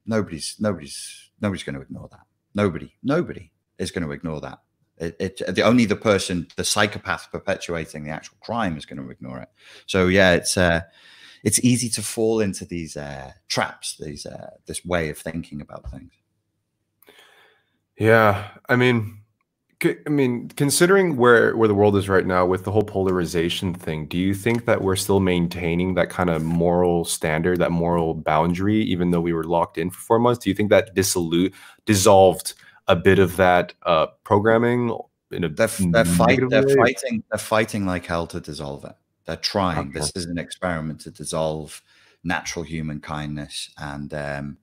nobody's 0.05 0.55
nobody's 0.59 1.31
nobody's 1.41 1.63
going 1.63 1.75
to 1.75 1.81
ignore 1.81 2.09
that. 2.11 2.25
Nobody, 2.53 2.93
nobody 3.03 3.51
is 3.77 3.91
going 3.91 4.05
to 4.05 4.11
ignore 4.11 4.41
that. 4.41 4.59
It, 4.97 5.15
it 5.19 5.55
the 5.55 5.63
only 5.63 5.85
the 5.85 5.95
person, 5.95 6.47
the 6.55 6.63
psychopath 6.63 7.31
perpetuating 7.31 8.03
the 8.03 8.11
actual 8.11 8.37
crime 8.41 8.77
is 8.77 8.85
going 8.85 9.01
to 9.03 9.09
ignore 9.09 9.39
it. 9.39 9.49
So 9.87 10.07
yeah, 10.07 10.33
it's 10.33 10.57
uh 10.57 10.81
it's 11.45 11.63
easy 11.63 11.89
to 11.89 12.01
fall 12.01 12.41
into 12.41 12.65
these 12.65 12.97
uh, 12.97 13.31
traps, 13.47 13.97
these 13.99 14.25
uh, 14.25 14.49
this 14.65 14.83
way 14.83 15.09
of 15.09 15.17
thinking 15.17 15.61
about 15.61 15.89
things. 15.91 16.11
Yeah, 17.97 18.47
I 18.67 18.75
mean, 18.75 19.19
I 19.83 20.09
mean, 20.09 20.49
considering 20.49 21.17
where 21.17 21.55
where 21.55 21.67
the 21.67 21.75
world 21.75 21.95
is 21.97 22.09
right 22.09 22.25
now 22.25 22.47
with 22.47 22.63
the 22.63 22.71
whole 22.71 22.83
polarization 22.83 23.75
thing, 23.75 24.07
do 24.07 24.17
you 24.17 24.33
think 24.33 24.65
that 24.65 24.81
we're 24.81 24.95
still 24.95 25.19
maintaining 25.19 25.93
that 25.93 26.09
kind 26.09 26.31
of 26.31 26.43
moral 26.43 27.05
standard, 27.05 27.59
that 27.59 27.71
moral 27.71 28.15
boundary, 28.15 28.81
even 28.81 29.11
though 29.11 29.21
we 29.21 29.31
were 29.31 29.43
locked 29.43 29.77
in 29.77 29.91
for 29.91 29.99
four 29.99 30.19
months? 30.19 30.43
Do 30.43 30.49
you 30.49 30.55
think 30.55 30.71
that 30.71 30.95
dissolute 30.95 31.53
dissolved 31.85 32.55
a 32.87 32.95
bit 32.95 33.19
of 33.19 33.37
that 33.37 33.73
uh, 33.83 34.07
programming? 34.23 34.97
In 35.31 35.43
a 35.43 35.49
they're, 35.49 35.67
they're, 35.67 36.05
fight, 36.05 36.39
they're 36.49 36.75
fighting. 36.75 37.23
They're 37.29 37.37
fighting 37.37 37.85
like 37.85 38.05
hell 38.05 38.25
to 38.27 38.39
dissolve 38.39 38.83
it. 38.85 38.95
They're 39.25 39.35
trying. 39.35 39.89
Okay. 39.89 39.99
This 39.99 40.11
is 40.15 40.25
an 40.25 40.37
experiment 40.37 41.01
to 41.01 41.11
dissolve 41.11 41.81
natural 42.23 42.63
human 42.63 42.99
kindness 42.99 43.71
and 43.77 44.13
um, 44.13 44.57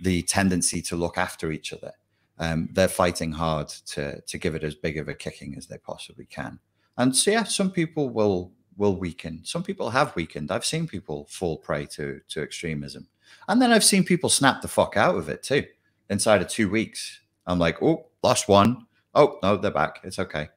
the 0.00 0.22
tendency 0.22 0.82
to 0.82 0.96
look 0.96 1.18
after 1.18 1.52
each 1.52 1.72
other. 1.72 1.92
Um, 2.38 2.68
they're 2.72 2.88
fighting 2.88 3.32
hard 3.32 3.68
to 3.68 4.20
to 4.22 4.38
give 4.38 4.54
it 4.54 4.64
as 4.64 4.74
big 4.74 4.98
of 4.98 5.08
a 5.08 5.14
kicking 5.14 5.54
as 5.56 5.66
they 5.66 5.78
possibly 5.78 6.24
can. 6.24 6.58
And 6.96 7.14
so, 7.14 7.30
yeah, 7.30 7.44
some 7.44 7.70
people 7.70 8.08
will 8.08 8.52
will 8.76 8.96
weaken. 8.96 9.40
Some 9.44 9.62
people 9.62 9.90
have 9.90 10.16
weakened. 10.16 10.50
I've 10.50 10.64
seen 10.64 10.86
people 10.86 11.26
fall 11.30 11.58
prey 11.58 11.86
to 11.86 12.20
to 12.28 12.42
extremism, 12.42 13.08
and 13.48 13.60
then 13.60 13.70
I've 13.70 13.84
seen 13.84 14.04
people 14.04 14.30
snap 14.30 14.62
the 14.62 14.68
fuck 14.68 14.96
out 14.96 15.16
of 15.16 15.28
it 15.28 15.42
too. 15.42 15.64
Inside 16.10 16.42
of 16.42 16.48
two 16.48 16.68
weeks, 16.68 17.20
I'm 17.46 17.58
like, 17.58 17.82
oh, 17.82 18.06
lost 18.22 18.48
one. 18.48 18.86
Oh 19.14 19.38
no, 19.42 19.56
they're 19.56 19.70
back. 19.70 20.00
It's 20.02 20.18
okay. 20.18 20.48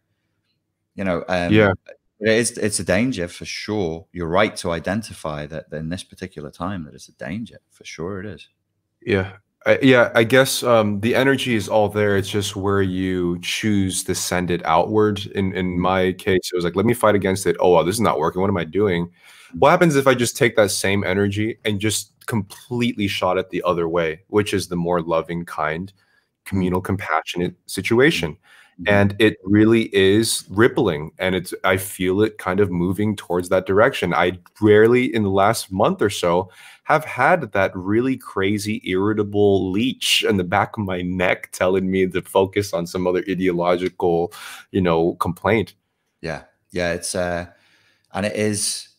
You 0.95 1.03
know, 1.03 1.23
um, 1.27 1.53
yeah. 1.53 1.73
It 2.19 2.29
is, 2.29 2.57
it's 2.57 2.79
a 2.79 2.83
danger 2.83 3.27
for 3.27 3.45
sure. 3.45 4.07
You're 4.13 4.29
right 4.29 4.55
to 4.57 4.71
identify 4.71 5.45
that 5.47 5.65
in 5.73 5.89
this 5.89 6.03
particular 6.03 6.49
time 6.49 6.85
that 6.85 6.93
it's 6.93 7.09
a 7.09 7.13
danger 7.13 7.57
for 7.69 7.83
sure. 7.83 8.21
It 8.21 8.25
is. 8.25 8.47
Yeah, 9.01 9.33
I, 9.65 9.79
yeah. 9.81 10.11
I 10.15 10.23
guess 10.23 10.63
um, 10.63 11.01
the 11.01 11.13
energy 11.13 11.55
is 11.55 11.67
all 11.67 11.89
there. 11.89 12.15
It's 12.15 12.29
just 12.29 12.55
where 12.55 12.81
you 12.81 13.37
choose 13.41 14.03
to 14.05 14.15
send 14.15 14.49
it 14.49 14.65
outward. 14.65 15.25
In 15.27 15.53
in 15.53 15.73
mm-hmm. 15.73 15.81
my 15.81 16.13
case, 16.13 16.51
it 16.51 16.55
was 16.55 16.63
like, 16.63 16.77
let 16.77 16.85
me 16.85 16.93
fight 16.93 17.15
against 17.15 17.45
it. 17.45 17.57
Oh, 17.59 17.71
wow, 17.71 17.83
this 17.83 17.95
is 17.95 18.01
not 18.01 18.17
working. 18.17 18.41
What 18.41 18.49
am 18.49 18.57
I 18.57 18.63
doing? 18.63 19.07
Mm-hmm. 19.07 19.59
What 19.59 19.71
happens 19.71 19.95
if 19.97 20.07
I 20.07 20.15
just 20.15 20.37
take 20.37 20.55
that 20.55 20.71
same 20.71 21.03
energy 21.03 21.57
and 21.65 21.81
just 21.81 22.13
completely 22.27 23.07
shot 23.07 23.37
it 23.37 23.49
the 23.49 23.61
other 23.63 23.89
way, 23.89 24.21
which 24.27 24.53
is 24.53 24.69
the 24.69 24.75
more 24.75 25.01
loving, 25.01 25.45
kind, 25.45 25.91
communal, 26.45 26.81
compassionate 26.81 27.55
situation? 27.65 28.31
Mm-hmm. 28.31 28.41
And 28.87 29.15
it 29.19 29.37
really 29.43 29.83
is 29.95 30.43
rippling 30.49 31.11
and 31.17 31.33
it's 31.35 31.53
i 31.63 31.77
feel 31.77 32.21
it 32.21 32.37
kind 32.37 32.59
of 32.59 32.69
moving 32.69 33.15
towards 33.15 33.49
that 33.49 33.65
direction. 33.65 34.13
I 34.13 34.39
rarely 34.61 35.13
in 35.13 35.23
the 35.23 35.29
last 35.29 35.71
month 35.71 36.01
or 36.01 36.09
so 36.09 36.49
have 36.83 37.05
had 37.05 37.51
that 37.53 37.71
really 37.75 38.17
crazy 38.17 38.81
irritable 38.85 39.71
leech 39.71 40.23
in 40.27 40.37
the 40.37 40.43
back 40.43 40.77
of 40.77 40.83
my 40.85 41.01
neck 41.01 41.49
telling 41.51 41.89
me 41.89 42.05
to 42.07 42.21
focus 42.21 42.73
on 42.73 42.85
some 42.85 43.07
other 43.07 43.23
ideological 43.29 44.33
you 44.71 44.81
know 44.81 45.15
complaint. 45.15 45.75
Yeah. 46.21 46.43
Yeah 46.71 46.93
it's 46.93 47.15
uh 47.15 47.45
and 48.13 48.25
it 48.25 48.35
is 48.35 48.89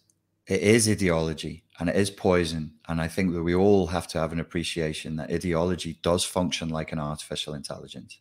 it 0.47 0.61
is 0.61 0.89
ideology 0.89 1.65
and 1.79 1.89
it 1.89 1.97
is 1.97 2.11
poison 2.11 2.73
and 2.89 3.01
i 3.01 3.09
think 3.09 3.33
that 3.35 3.43
we 3.43 3.55
all 3.55 3.89
have 3.89 4.07
to 4.09 4.19
have 4.19 4.33
an 4.33 4.41
appreciation 4.41 5.17
that 5.17 5.31
ideology 5.31 5.99
does 6.03 6.25
function 6.25 6.69
like 6.71 6.93
an 6.93 6.99
artificial 6.99 7.55
intelligence 7.55 8.21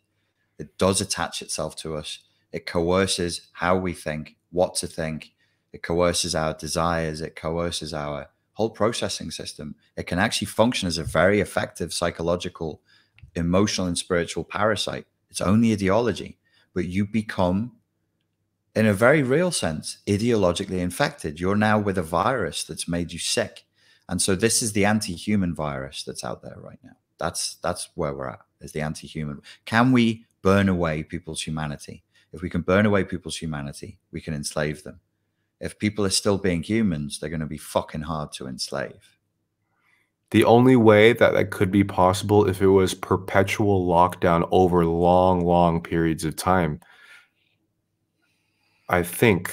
it 0.58 0.78
does 0.78 1.00
attach 1.00 1.42
itself 1.42 1.76
to 1.76 1.96
us. 1.96 2.20
It 2.52 2.66
coerces 2.66 3.48
how 3.52 3.76
we 3.76 3.92
think, 3.92 4.36
what 4.50 4.74
to 4.76 4.86
think. 4.86 5.32
It 5.72 5.82
coerces 5.82 6.34
our 6.34 6.54
desires. 6.54 7.20
It 7.20 7.36
coerces 7.36 7.92
our 7.92 8.28
whole 8.52 8.70
processing 8.70 9.30
system. 9.30 9.74
It 9.96 10.06
can 10.06 10.18
actually 10.18 10.46
function 10.46 10.86
as 10.86 10.98
a 10.98 11.04
very 11.04 11.40
effective 11.40 11.92
psychological, 11.92 12.80
emotional, 13.34 13.86
and 13.86 13.98
spiritual 13.98 14.44
parasite. 14.44 15.06
It's 15.28 15.40
only 15.40 15.72
ideology, 15.72 16.38
but 16.74 16.86
you 16.86 17.06
become 17.06 17.72
in 18.74 18.86
a 18.86 18.92
very 18.92 19.22
real 19.22 19.50
sense, 19.50 19.98
ideologically 20.06 20.78
infected. 20.78 21.40
You're 21.40 21.56
now 21.56 21.78
with 21.78 21.96
a 21.96 22.02
virus 22.02 22.62
that's 22.62 22.86
made 22.86 23.10
you 23.10 23.18
sick. 23.18 23.64
And 24.06 24.20
so 24.20 24.36
this 24.36 24.62
is 24.62 24.72
the 24.72 24.84
anti-human 24.84 25.54
virus 25.54 26.04
that's 26.04 26.22
out 26.22 26.42
there 26.42 26.58
right 26.58 26.78
now. 26.84 26.96
That's 27.18 27.54
that's 27.56 27.88
where 27.94 28.14
we're 28.14 28.28
at, 28.28 28.40
is 28.60 28.72
the 28.72 28.82
anti-human. 28.82 29.40
Can 29.64 29.92
we 29.92 30.25
burn 30.46 30.68
away 30.68 31.02
people's 31.02 31.42
humanity? 31.42 32.04
If 32.32 32.40
we 32.40 32.48
can 32.48 32.60
burn 32.60 32.86
away 32.86 33.02
people's 33.02 33.36
humanity, 33.36 33.98
we 34.12 34.20
can 34.20 34.32
enslave 34.32 34.84
them. 34.84 35.00
If 35.58 35.76
people 35.76 36.06
are 36.06 36.10
still 36.10 36.38
being 36.38 36.62
humans, 36.62 37.18
they're 37.18 37.30
going 37.30 37.40
to 37.40 37.46
be 37.46 37.58
fucking 37.58 38.02
hard 38.02 38.30
to 38.34 38.46
enslave. 38.46 39.18
The 40.30 40.44
only 40.44 40.76
way 40.76 41.12
that 41.14 41.32
that 41.32 41.50
could 41.50 41.72
be 41.72 41.82
possible 41.82 42.48
if 42.48 42.62
it 42.62 42.68
was 42.68 42.94
perpetual 42.94 43.88
lockdown 43.88 44.46
over 44.52 44.86
long, 44.86 45.44
long 45.44 45.82
periods 45.82 46.24
of 46.24 46.36
time. 46.36 46.78
I 48.88 49.02
think 49.02 49.52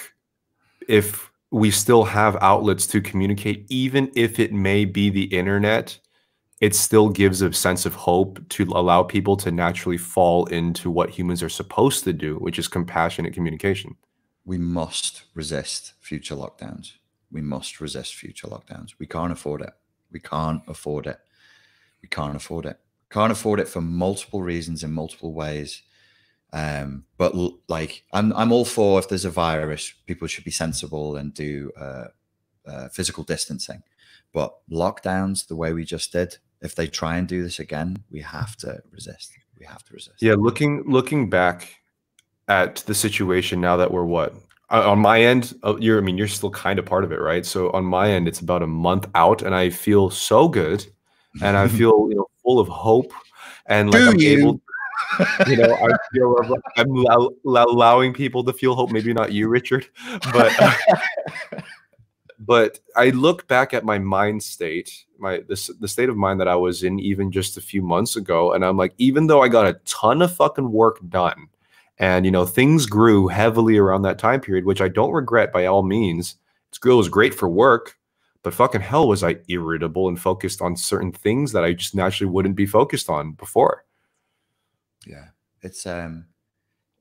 if 0.88 1.32
we 1.50 1.72
still 1.72 2.04
have 2.04 2.38
outlets 2.40 2.86
to 2.94 3.02
communicate, 3.02 3.66
even 3.68 4.12
if 4.16 4.40
it 4.40 4.54
may 4.54 4.86
be 4.86 5.10
the 5.10 5.24
internet, 5.24 5.98
it 6.64 6.74
still 6.74 7.10
gives 7.10 7.42
a 7.42 7.52
sense 7.52 7.86
of 7.86 7.94
hope 7.94 8.40
to 8.48 8.64
allow 8.74 9.04
people 9.04 9.36
to 9.36 9.52
naturally 9.52 9.98
fall 9.98 10.46
into 10.46 10.90
what 10.90 11.10
humans 11.10 11.44
are 11.44 11.50
supposed 11.50 12.06
to 12.06 12.14
do, 12.14 12.38
which 12.38 12.58
is 12.58 12.70
compassionate 12.70 13.34
communication. 13.34 13.98
We 14.46 14.58
must 14.58 15.24
resist 15.34 15.92
future 16.00 16.36
lockdowns. 16.36 16.94
We 17.30 17.42
must 17.42 17.82
resist 17.82 18.16
future 18.16 18.48
lockdowns. 18.48 18.92
We 18.98 19.08
can't 19.08 19.34
afford 19.34 19.60
it. 19.60 19.74
We 20.10 20.22
can't 20.22 20.62
afford 20.70 21.06
it. 21.06 21.20
We 22.02 22.08
can't 22.08 22.38
afford 22.38 22.66
it. 22.66 22.80
Can't 23.10 23.34
afford 23.34 23.60
it 23.60 23.68
for 23.68 23.82
multiple 23.82 24.42
reasons 24.42 24.86
in 24.86 24.94
multiple 24.94 25.34
ways. 25.34 25.84
Um, 26.54 27.04
but 27.18 27.36
like, 27.68 28.06
I'm 28.14 28.32
I'm 28.32 28.54
all 28.54 28.64
for 28.64 29.00
if 29.00 29.10
there's 29.10 29.26
a 29.26 29.30
virus, 29.30 29.94
people 30.08 30.30
should 30.30 30.46
be 30.46 30.52
sensible 30.52 31.18
and 31.18 31.34
do 31.34 31.74
uh, 31.78 32.06
uh, 32.66 32.88
physical 32.88 33.26
distancing. 33.26 33.84
But 34.32 34.56
lockdowns, 34.72 35.48
the 35.48 35.58
way 35.58 35.74
we 35.74 35.84
just 35.84 36.14
did, 36.14 36.38
if 36.64 36.76
they 36.76 36.88
try 36.88 37.18
and 37.18 37.28
do 37.28 37.44
this 37.44 37.60
again, 37.60 37.98
we 38.10 38.22
have 38.22 38.56
to 38.58 38.82
resist. 38.92 39.32
We 39.60 39.66
have 39.66 39.84
to 39.84 39.94
resist. 39.94 40.22
Yeah, 40.22 40.36
looking 40.38 40.84
looking 40.88 41.30
back 41.30 41.76
at 42.48 42.78
the 42.88 42.96
situation 42.96 43.62
now 43.62 43.78
that 43.78 43.92
we're 43.92 44.06
what 44.06 44.34
uh, 44.70 44.90
on 44.90 45.00
my 45.00 45.22
end, 45.22 45.54
uh, 45.64 45.76
you're 45.78 46.00
I 46.00 46.02
mean 46.02 46.18
you're 46.18 46.28
still 46.28 46.50
kind 46.50 46.80
of 46.80 46.86
part 46.86 47.04
of 47.04 47.12
it, 47.12 47.20
right? 47.20 47.46
So 47.46 47.70
on 47.72 47.86
my 47.86 48.10
end, 48.10 48.28
it's 48.28 48.40
about 48.40 48.64
a 48.64 48.68
month 48.68 49.08
out, 49.14 49.42
and 49.42 49.54
I 49.54 49.70
feel 49.70 50.10
so 50.10 50.48
good, 50.48 50.86
and 51.42 51.56
I 51.56 51.68
feel 51.80 52.08
you 52.10 52.16
know 52.16 52.28
full 52.42 52.60
of 52.60 52.68
hope, 52.68 53.14
and 53.68 53.92
like 53.92 54.02
Do 54.02 54.10
I'm 54.10 54.20
you? 54.20 54.40
able 54.40 54.62
you 55.48 55.58
know, 55.58 55.76
I 55.76 55.90
feel 56.12 56.36
I'm 56.78 57.46
allowing 57.46 58.14
people 58.14 58.44
to 58.46 58.54
feel 58.54 58.76
hope. 58.76 58.92
Maybe 58.92 59.14
not 59.14 59.32
you, 59.32 59.48
Richard, 59.48 59.88
but 60.32 60.52
uh, 60.60 61.62
but 62.40 62.80
I 62.96 63.10
look 63.10 63.48
back 63.48 63.74
at 63.74 63.86
my 63.86 64.00
mind 64.00 64.44
state, 64.44 65.06
my 65.18 65.44
this 65.48 65.68
the 65.80 65.88
state 65.88 66.10
of 66.10 66.18
mind 66.18 66.40
that 66.40 66.48
I 66.48 66.56
was 66.56 66.84
in 66.84 67.00
even 67.00 67.32
just 67.32 67.58
a 67.58 67.62
few 67.62 67.82
months 67.82 68.16
ago, 68.16 68.54
and 68.54 68.64
I'm 68.64 68.78
like, 68.78 68.94
even 68.98 69.28
though 69.28 69.42
I 69.42 69.48
got 69.48 69.68
a 69.68 69.80
ton 69.86 70.22
of 70.22 70.36
fucking 70.36 70.72
work 70.72 71.00
done, 71.10 71.48
and 71.98 72.26
you 72.26 72.32
know 72.32 72.46
things 72.46 72.86
grew 72.86 73.28
heavily 73.28 73.78
around 73.78 74.02
that 74.04 74.20
time 74.20 74.42
period, 74.42 74.66
which 74.66 74.82
I 74.82 74.88
don't 74.88 75.12
regret 75.12 75.54
by 75.54 75.66
all 75.66 75.84
means. 75.84 76.36
It 76.74 76.86
was 76.86 77.08
great 77.08 77.36
for 77.36 77.48
work, 77.48 77.98
but 78.42 78.54
fucking 78.54 78.82
hell 78.82 79.08
was 79.08 79.24
I 79.24 79.38
irritable 79.48 80.08
and 80.08 80.20
focused 80.20 80.62
on 80.62 80.76
certain 80.76 81.12
things 81.12 81.52
that 81.54 81.64
I 81.64 81.74
just 81.74 81.96
naturally 81.96 82.32
wouldn't 82.32 82.56
be 82.56 82.66
focused 82.66 83.10
on 83.10 83.34
before. 83.34 83.86
Yeah, 85.06 85.28
it's 85.62 85.86
um, 85.86 86.26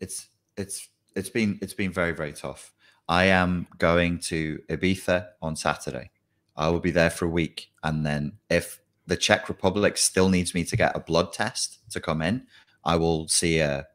it's 0.01 0.29
it's 0.57 0.89
it's 1.17 1.29
been 1.29 1.59
it's 1.63 1.75
been 1.75 1.93
very 1.93 2.13
very 2.13 2.33
tough. 2.33 2.73
I 3.13 3.25
am 3.25 3.67
going 3.77 4.21
to 4.21 4.59
Ibiza 4.71 5.27
on 5.43 5.55
Saturday. 5.55 6.11
I 6.57 6.71
will 6.71 6.81
be 6.81 6.91
there 6.91 7.11
for 7.11 7.27
a 7.27 7.29
week, 7.29 7.71
and 7.83 8.07
then 8.07 8.33
if 8.49 8.81
the 9.07 9.19
Czech 9.19 9.51
Republic 9.51 9.99
still 9.99 10.31
needs 10.31 10.55
me 10.55 10.65
to 10.65 10.79
get 10.79 10.97
a 10.97 11.01
blood 11.01 11.31
test 11.31 11.81
to 11.91 12.01
come 12.01 12.23
in, 12.23 12.47
I 12.87 12.97
will 12.97 13.29
see 13.29 13.59
a, 13.59 13.87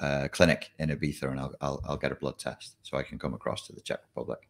a 0.00 0.28
clinic 0.28 0.70
in 0.78 0.90
Ibiza, 0.90 1.30
and 1.30 1.40
I'll, 1.40 1.54
I'll 1.62 1.80
I'll 1.88 1.96
get 1.96 2.12
a 2.12 2.14
blood 2.14 2.38
test 2.38 2.76
so 2.82 2.98
I 2.98 3.02
can 3.02 3.18
come 3.18 3.32
across 3.32 3.66
to 3.68 3.72
the 3.72 3.80
Czech 3.80 4.00
Republic. 4.14 4.40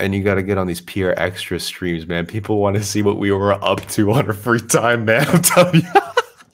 And 0.00 0.16
you 0.16 0.24
got 0.24 0.34
to 0.34 0.42
get 0.42 0.58
on 0.58 0.66
these 0.66 0.80
Pierre 0.80 1.16
extra 1.16 1.60
streams, 1.60 2.08
man. 2.08 2.26
People 2.26 2.58
want 2.58 2.74
to 2.74 2.82
see 2.82 3.02
what 3.02 3.18
we 3.18 3.30
were 3.30 3.52
up 3.64 3.86
to 3.90 4.10
on 4.10 4.26
our 4.26 4.32
free 4.32 4.60
time, 4.60 5.04
man. 5.04 5.28
I'm 5.28 5.42
telling 5.42 5.82
you. 5.82 5.92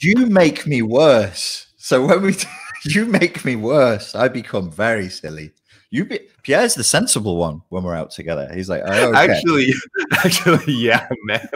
You 0.00 0.26
make 0.26 0.66
me 0.66 0.82
worse. 0.82 1.66
So 1.78 2.04
when 2.04 2.20
we, 2.20 2.36
you 2.84 3.06
make 3.06 3.42
me 3.46 3.56
worse. 3.56 4.14
I 4.14 4.28
become 4.28 4.70
very 4.70 5.08
silly. 5.08 5.52
You 5.90 6.04
be 6.04 6.20
Pierre's 6.42 6.74
the 6.74 6.84
sensible 6.84 7.36
one 7.36 7.62
when 7.70 7.82
we're 7.82 7.94
out 7.94 8.10
together. 8.10 8.50
He's 8.52 8.68
like, 8.68 8.82
oh, 8.84 9.08
okay. 9.08 9.32
actually, 9.32 9.72
actually, 10.12 10.74
yeah, 10.74 11.08
man. 11.24 11.48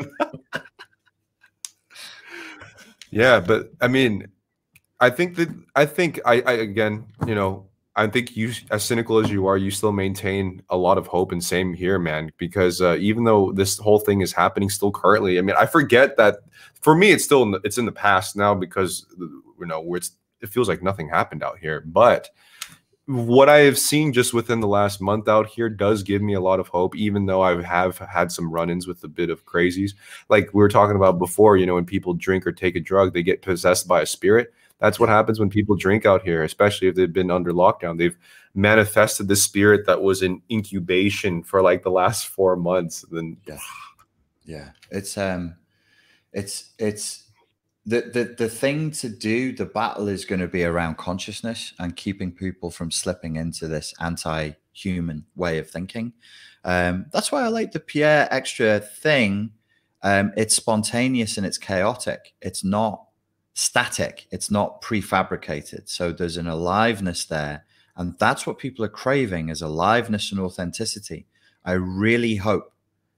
yeah, 3.10 3.40
but 3.40 3.72
I 3.80 3.88
mean, 3.88 4.28
I 5.00 5.10
think 5.10 5.36
that 5.36 5.48
I 5.76 5.84
think 5.84 6.18
I, 6.24 6.40
I 6.46 6.52
again, 6.52 7.06
you 7.26 7.34
know, 7.34 7.66
I 7.94 8.06
think 8.06 8.36
you, 8.36 8.52
as 8.70 8.84
cynical 8.84 9.18
as 9.18 9.30
you 9.30 9.46
are, 9.46 9.58
you 9.58 9.70
still 9.70 9.92
maintain 9.92 10.62
a 10.70 10.76
lot 10.76 10.96
of 10.96 11.06
hope. 11.06 11.30
And 11.30 11.44
same 11.44 11.74
here, 11.74 11.98
man, 11.98 12.32
because 12.38 12.80
uh, 12.80 12.96
even 12.98 13.24
though 13.24 13.52
this 13.52 13.76
whole 13.78 13.98
thing 13.98 14.22
is 14.22 14.32
happening 14.32 14.70
still 14.70 14.90
currently, 14.90 15.38
I 15.38 15.42
mean, 15.42 15.56
I 15.58 15.66
forget 15.66 16.16
that 16.16 16.38
for 16.80 16.94
me, 16.94 17.12
it's 17.12 17.24
still 17.24 17.42
in 17.42 17.50
the, 17.50 17.60
it's 17.64 17.76
in 17.76 17.84
the 17.84 17.92
past 17.92 18.34
now 18.34 18.54
because 18.54 19.06
you 19.18 19.66
know 19.66 19.80
where 19.80 19.98
it's 19.98 20.12
it 20.40 20.48
feels 20.48 20.68
like 20.68 20.82
nothing 20.82 21.08
happened 21.08 21.42
out 21.42 21.58
here. 21.58 21.80
But 21.80 22.30
what 23.06 23.48
I 23.48 23.58
have 23.58 23.78
seen 23.78 24.12
just 24.12 24.32
within 24.32 24.60
the 24.60 24.68
last 24.68 25.00
month 25.00 25.28
out 25.28 25.46
here 25.46 25.68
does 25.68 26.02
give 26.02 26.22
me 26.22 26.34
a 26.34 26.40
lot 26.40 26.60
of 26.60 26.68
hope, 26.68 26.94
even 26.94 27.26
though 27.26 27.42
I 27.42 27.60
have 27.62 27.98
had 27.98 28.30
some 28.30 28.50
run-ins 28.50 28.86
with 28.86 29.02
a 29.02 29.08
bit 29.08 29.28
of 29.28 29.44
crazies. 29.44 29.94
Like 30.28 30.50
we 30.54 30.60
were 30.60 30.68
talking 30.68 30.96
about 30.96 31.18
before, 31.18 31.56
you 31.56 31.66
know, 31.66 31.74
when 31.74 31.84
people 31.84 32.14
drink 32.14 32.46
or 32.46 32.52
take 32.52 32.76
a 32.76 32.80
drug, 32.80 33.12
they 33.12 33.22
get 33.22 33.42
possessed 33.42 33.88
by 33.88 34.02
a 34.02 34.06
spirit. 34.06 34.52
That's 34.78 35.00
what 35.00 35.08
happens 35.08 35.38
when 35.38 35.50
people 35.50 35.76
drink 35.76 36.06
out 36.06 36.22
here, 36.22 36.42
especially 36.42 36.88
if 36.88 36.94
they've 36.94 37.12
been 37.12 37.30
under 37.30 37.52
lockdown. 37.52 37.98
They've 37.98 38.16
manifested 38.54 39.28
the 39.28 39.36
spirit 39.36 39.86
that 39.86 40.02
was 40.02 40.22
in 40.22 40.42
incubation 40.50 41.42
for 41.42 41.62
like 41.62 41.82
the 41.82 41.90
last 41.90 42.26
four 42.26 42.56
months. 42.56 43.04
Then 43.10 43.36
yeah, 43.46 43.58
yeah, 44.44 44.70
it's 44.90 45.16
um, 45.16 45.56
it's 46.32 46.70
it's 46.78 47.30
the 47.84 48.02
the 48.02 48.34
the 48.38 48.48
thing 48.48 48.90
to 48.92 49.08
do. 49.08 49.52
The 49.52 49.66
battle 49.66 50.08
is 50.08 50.24
going 50.24 50.40
to 50.40 50.48
be 50.48 50.64
around 50.64 50.98
consciousness 50.98 51.74
and 51.78 51.96
keeping 51.96 52.32
people 52.32 52.70
from 52.70 52.90
slipping 52.90 53.36
into 53.36 53.68
this 53.68 53.94
anti-human 54.00 55.26
way 55.34 55.58
of 55.58 55.68
thinking. 55.68 56.12
Um, 56.64 57.06
that's 57.12 57.32
why 57.32 57.42
I 57.42 57.48
like 57.48 57.72
the 57.72 57.80
Pierre 57.80 58.28
extra 58.30 58.78
thing. 58.80 59.50
Um, 60.02 60.32
it's 60.36 60.54
spontaneous 60.54 61.36
and 61.36 61.46
it's 61.46 61.58
chaotic. 61.58 62.34
It's 62.40 62.64
not 62.64 63.04
static, 63.54 64.26
it's 64.30 64.50
not 64.50 64.80
prefabricated. 64.82 65.88
So 65.88 66.12
there's 66.12 66.36
an 66.36 66.46
aliveness 66.46 67.24
there. 67.24 67.64
And 67.96 68.18
that's 68.18 68.46
what 68.46 68.58
people 68.58 68.84
are 68.84 68.88
craving 68.88 69.50
is 69.50 69.60
aliveness 69.60 70.32
and 70.32 70.40
authenticity. 70.40 71.26
I 71.64 71.72
really 71.72 72.36
hope 72.36 72.72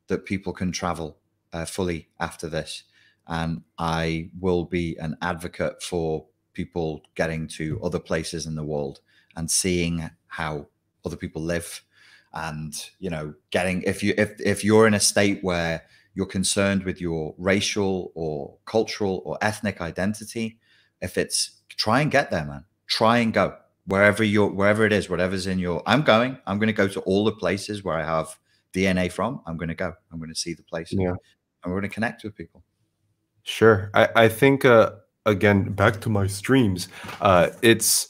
that 0.09 0.25
people 0.25 0.53
can 0.53 0.73
travel 0.73 1.19
uh, 1.53 1.65
fully 1.65 2.09
after 2.19 2.49
this. 2.49 2.83
And 3.27 3.63
I 3.79 4.31
will 4.39 4.65
be 4.65 4.97
an 4.99 5.17
advocate 5.23 5.83
for 5.83 6.27
people 6.53 7.03
getting 7.15 7.49
to 7.49 7.81
other 7.83 7.99
places 7.99 8.47
in 8.47 8.55
the 8.55 8.65
world 8.65 9.01
and 9.37 9.51
seeing 9.51 10.11
how 10.29 10.67
other 11.05 11.17
people 11.17 11.43
live 11.43 11.83
and 12.33 12.91
you 12.99 13.11
know 13.11 13.33
getting 13.51 13.83
if 13.83 14.03
you 14.03 14.13
if 14.19 14.41
if 14.41 14.65
you're 14.65 14.87
in 14.89 14.95
a 14.95 15.01
state 15.01 15.43
where 15.43 15.83
you're 16.15 16.27
concerned 16.27 16.85
with 16.85 17.01
your 17.01 17.35
racial 17.39 18.13
or 18.15 18.57
cultural 18.67 19.23
or 19.25 19.37
ethnic 19.43 19.81
identity, 19.81 20.59
if 21.01 21.19
it's 21.19 21.63
try 21.69 22.01
and 22.01 22.11
get 22.11 22.31
there, 22.31 22.45
man. 22.45 22.65
Try 22.87 23.19
and 23.19 23.33
go 23.33 23.57
wherever 23.87 24.23
you're, 24.23 24.49
wherever 24.49 24.87
it 24.87 24.93
is, 24.93 25.11
whatever's 25.11 25.47
in 25.47 25.59
your. 25.59 25.83
I'm 25.87 26.03
going. 26.03 26.39
I'm 26.47 26.59
going 26.59 26.69
to 26.69 26.73
go 26.73 26.89
to 26.89 27.01
all 27.01 27.25
the 27.25 27.33
places 27.33 27.83
where 27.85 27.99
I 27.99 28.05
have 28.05 28.39
DNA 28.73 29.11
from. 29.11 29.41
I'm 29.47 29.57
going 29.57 29.69
to 29.69 29.75
go. 29.75 29.93
I'm 30.13 30.19
going 30.19 30.33
to 30.33 30.39
see 30.39 30.55
the 30.55 30.63
places. 30.63 30.99
Yeah. 30.99 31.11
And 31.11 31.73
we're 31.73 31.81
going 31.81 31.91
to 31.91 31.95
connect 31.95 32.25
with 32.25 32.37
people. 32.37 32.63
Sure. 33.45 33.91
I, 33.95 34.09
I 34.17 34.29
think 34.29 34.65
uh, 34.65 34.93
again 35.27 35.71
back 35.73 36.01
to 36.01 36.09
my 36.09 36.27
streams. 36.27 36.89
Uh, 37.21 37.51
it's 37.63 38.09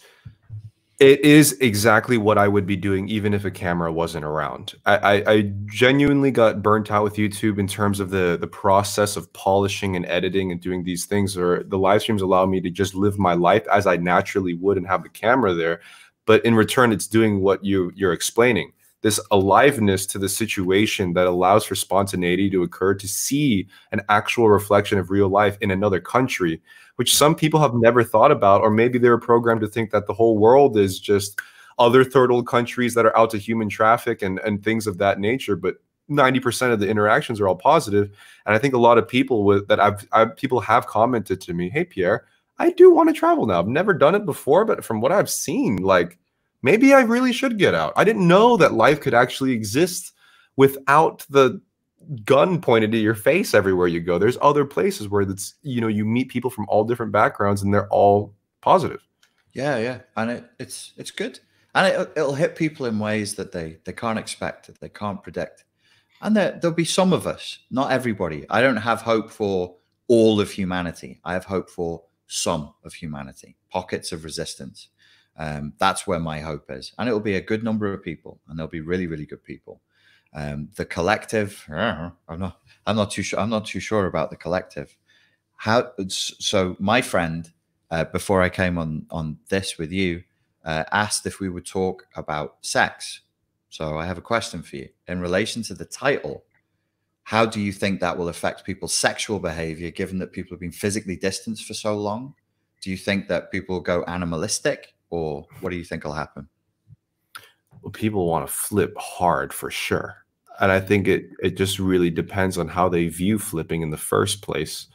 it 1.00 1.20
is 1.22 1.58
exactly 1.60 2.16
what 2.16 2.38
I 2.38 2.46
would 2.46 2.66
be 2.66 2.76
doing 2.76 3.08
even 3.08 3.34
if 3.34 3.44
a 3.44 3.50
camera 3.50 3.92
wasn't 3.92 4.24
around. 4.24 4.74
I, 4.86 4.96
I, 4.96 5.32
I, 5.32 5.52
genuinely 5.66 6.30
got 6.30 6.62
burnt 6.62 6.92
out 6.92 7.02
with 7.02 7.16
YouTube 7.16 7.58
in 7.58 7.66
terms 7.66 7.98
of 7.98 8.10
the 8.10 8.38
the 8.40 8.46
process 8.46 9.16
of 9.16 9.32
polishing 9.32 9.96
and 9.96 10.06
editing 10.06 10.52
and 10.52 10.60
doing 10.60 10.84
these 10.84 11.04
things. 11.04 11.36
Or 11.36 11.64
the 11.64 11.78
live 11.78 12.02
streams 12.02 12.22
allow 12.22 12.46
me 12.46 12.60
to 12.60 12.70
just 12.70 12.94
live 12.94 13.18
my 13.18 13.34
life 13.34 13.66
as 13.72 13.88
I 13.88 13.96
naturally 13.96 14.54
would 14.54 14.76
and 14.76 14.86
have 14.86 15.02
the 15.02 15.08
camera 15.08 15.52
there. 15.52 15.80
But 16.26 16.44
in 16.44 16.54
return, 16.54 16.92
it's 16.92 17.08
doing 17.08 17.40
what 17.40 17.64
you 17.64 17.90
you're 17.96 18.12
explaining. 18.12 18.72
This 19.04 19.20
aliveness 19.30 20.04
to 20.06 20.18
the 20.18 20.28
situation 20.28 21.12
that 21.12 21.28
allows 21.28 21.64
for 21.64 21.76
spontaneity 21.76 22.50
to 22.50 22.64
occur 22.64 22.94
to 22.94 23.06
see 23.06 23.68
an 23.92 24.00
actual 24.08 24.50
reflection 24.50 24.98
of 24.98 25.10
real 25.10 25.28
life 25.28 25.56
in 25.60 25.70
another 25.70 26.00
country 26.00 26.60
which 26.96 27.16
some 27.16 27.34
people 27.34 27.60
have 27.60 27.74
never 27.74 28.04
thought 28.04 28.30
about, 28.30 28.60
or 28.60 28.70
maybe 28.70 28.98
they're 28.98 29.18
programmed 29.18 29.60
to 29.60 29.68
think 29.68 29.90
that 29.90 30.06
the 30.06 30.14
whole 30.14 30.38
world 30.38 30.76
is 30.76 30.98
just 30.98 31.40
other 31.78 32.04
third 32.04 32.30
world 32.30 32.46
countries 32.46 32.94
that 32.94 33.04
are 33.04 33.16
out 33.16 33.30
to 33.30 33.38
human 33.38 33.68
traffic 33.68 34.22
and 34.22 34.38
and 34.40 34.62
things 34.62 34.86
of 34.86 34.98
that 34.98 35.18
nature. 35.18 35.56
But 35.56 35.76
90% 36.10 36.72
of 36.72 36.80
the 36.80 36.88
interactions 36.88 37.40
are 37.40 37.48
all 37.48 37.56
positive. 37.56 38.10
And 38.46 38.54
i 38.54 38.58
think 38.58 38.74
a 38.74 38.78
lot 38.78 38.98
of 38.98 39.08
people 39.08 39.44
with 39.44 39.66
that 39.68 39.80
i've, 39.80 40.06
I've 40.12 40.36
people 40.36 40.60
have 40.60 40.86
commented 40.86 41.40
to 41.40 41.54
me 41.54 41.70
hey 41.70 41.84
pierre 41.84 42.26
i 42.58 42.70
do 42.70 42.92
want 42.92 43.08
to 43.08 43.14
travel 43.14 43.46
now. 43.46 43.58
I've 43.58 43.68
never 43.68 43.94
done 43.94 44.14
it 44.14 44.26
before 44.26 44.66
but 44.66 44.84
from 44.84 45.00
what 45.00 45.12
i've 45.12 45.30
seen 45.30 45.78
like 45.78 46.18
maybe 46.64 46.92
i 46.92 47.02
really 47.02 47.32
should 47.32 47.58
get 47.58 47.74
out 47.74 47.92
i 47.96 48.02
didn't 48.02 48.26
know 48.26 48.56
that 48.56 48.72
life 48.72 49.00
could 49.00 49.14
actually 49.14 49.52
exist 49.52 50.12
without 50.56 51.24
the 51.30 51.60
gun 52.24 52.60
pointed 52.60 52.94
at 52.94 53.00
your 53.00 53.14
face 53.14 53.54
everywhere 53.54 53.88
you 53.88 54.00
go. 54.00 54.18
There's 54.18 54.38
other 54.40 54.64
places 54.64 55.08
where 55.08 55.22
it's 55.22 55.54
you 55.62 55.80
know 55.80 55.88
you 55.88 56.04
meet 56.04 56.28
people 56.28 56.50
from 56.50 56.66
all 56.68 56.84
different 56.84 57.12
backgrounds 57.12 57.62
and 57.62 57.72
they're 57.72 57.88
all 57.88 58.34
positive. 58.60 59.00
Yeah, 59.52 59.78
yeah, 59.78 60.00
and 60.16 60.30
it, 60.30 60.44
it's 60.58 60.92
it's 60.96 61.10
good, 61.10 61.38
and 61.74 61.86
it, 61.86 62.12
it'll 62.16 62.34
hit 62.34 62.56
people 62.56 62.86
in 62.86 62.98
ways 62.98 63.34
that 63.36 63.52
they 63.52 63.78
they 63.84 63.92
can't 63.92 64.18
expect, 64.18 64.66
that 64.66 64.80
they 64.80 64.88
can't 64.88 65.22
predict, 65.22 65.64
and 66.20 66.36
there 66.36 66.58
there'll 66.60 66.74
be 66.74 66.84
some 66.84 67.12
of 67.12 67.26
us, 67.26 67.58
not 67.70 67.92
everybody. 67.92 68.44
I 68.50 68.60
don't 68.60 68.76
have 68.76 69.02
hope 69.02 69.30
for 69.30 69.76
all 70.08 70.40
of 70.40 70.50
humanity. 70.50 71.20
I 71.24 71.32
have 71.34 71.44
hope 71.44 71.70
for 71.70 72.02
some 72.26 72.74
of 72.84 72.94
humanity, 72.94 73.56
pockets 73.70 74.12
of 74.12 74.24
resistance. 74.24 74.88
Um, 75.36 75.72
that's 75.78 76.06
where 76.06 76.20
my 76.20 76.40
hope 76.40 76.70
is, 76.70 76.92
and 76.98 77.08
it 77.08 77.12
will 77.12 77.20
be 77.20 77.34
a 77.36 77.40
good 77.40 77.64
number 77.64 77.92
of 77.92 78.02
people, 78.02 78.40
and 78.48 78.58
there'll 78.58 78.70
be 78.70 78.80
really 78.80 79.06
really 79.06 79.26
good 79.26 79.42
people. 79.42 79.80
Um, 80.36 80.68
the 80.74 80.84
collective, 80.84 81.64
I'm 81.70 82.12
not, 82.38 82.60
I'm 82.86 82.96
not 82.96 83.12
too 83.12 83.22
sure. 83.22 83.38
I'm 83.38 83.50
not 83.50 83.66
too 83.66 83.80
sure 83.80 84.06
about 84.06 84.30
the 84.30 84.36
collective. 84.36 84.96
How? 85.56 85.92
So 86.08 86.76
my 86.78 87.02
friend, 87.02 87.50
uh, 87.90 88.04
before 88.04 88.42
I 88.42 88.48
came 88.48 88.76
on 88.76 89.06
on 89.10 89.38
this 89.48 89.78
with 89.78 89.92
you, 89.92 90.24
uh, 90.64 90.84
asked 90.90 91.26
if 91.26 91.40
we 91.40 91.48
would 91.48 91.66
talk 91.66 92.06
about 92.16 92.56
sex. 92.62 93.20
So 93.70 93.98
I 93.98 94.06
have 94.06 94.18
a 94.18 94.22
question 94.22 94.62
for 94.62 94.76
you 94.76 94.88
in 95.06 95.20
relation 95.20 95.62
to 95.64 95.74
the 95.74 95.84
title. 95.84 96.44
How 97.24 97.46
do 97.46 97.60
you 97.60 97.72
think 97.72 98.00
that 98.00 98.18
will 98.18 98.28
affect 98.28 98.64
people's 98.64 98.94
sexual 98.94 99.38
behavior, 99.38 99.90
given 99.90 100.18
that 100.18 100.32
people 100.32 100.54
have 100.54 100.60
been 100.60 100.72
physically 100.72 101.16
distanced 101.16 101.64
for 101.64 101.74
so 101.74 101.96
long? 101.96 102.34
Do 102.82 102.90
you 102.90 102.96
think 102.96 103.28
that 103.28 103.50
people 103.50 103.80
go 103.80 104.04
animalistic, 104.04 104.93
or 105.14 105.46
what 105.60 105.70
do 105.70 105.76
you 105.76 105.84
think 105.84 106.04
will 106.04 106.12
happen? 106.12 106.48
Well, 107.82 107.92
people 107.92 108.26
want 108.26 108.46
to 108.46 108.52
flip 108.52 108.94
hard 108.96 109.52
for 109.52 109.70
sure 109.70 110.24
and 110.60 110.70
I 110.70 110.80
think 110.80 111.08
it 111.08 111.30
it 111.40 111.56
just 111.56 111.78
really 111.78 112.10
depends 112.10 112.58
on 112.58 112.68
how 112.68 112.88
they 112.88 113.08
view 113.08 113.38
flipping 113.38 113.82
in 113.82 113.90
the 113.90 113.96
first 113.96 114.42
place. 114.42 114.86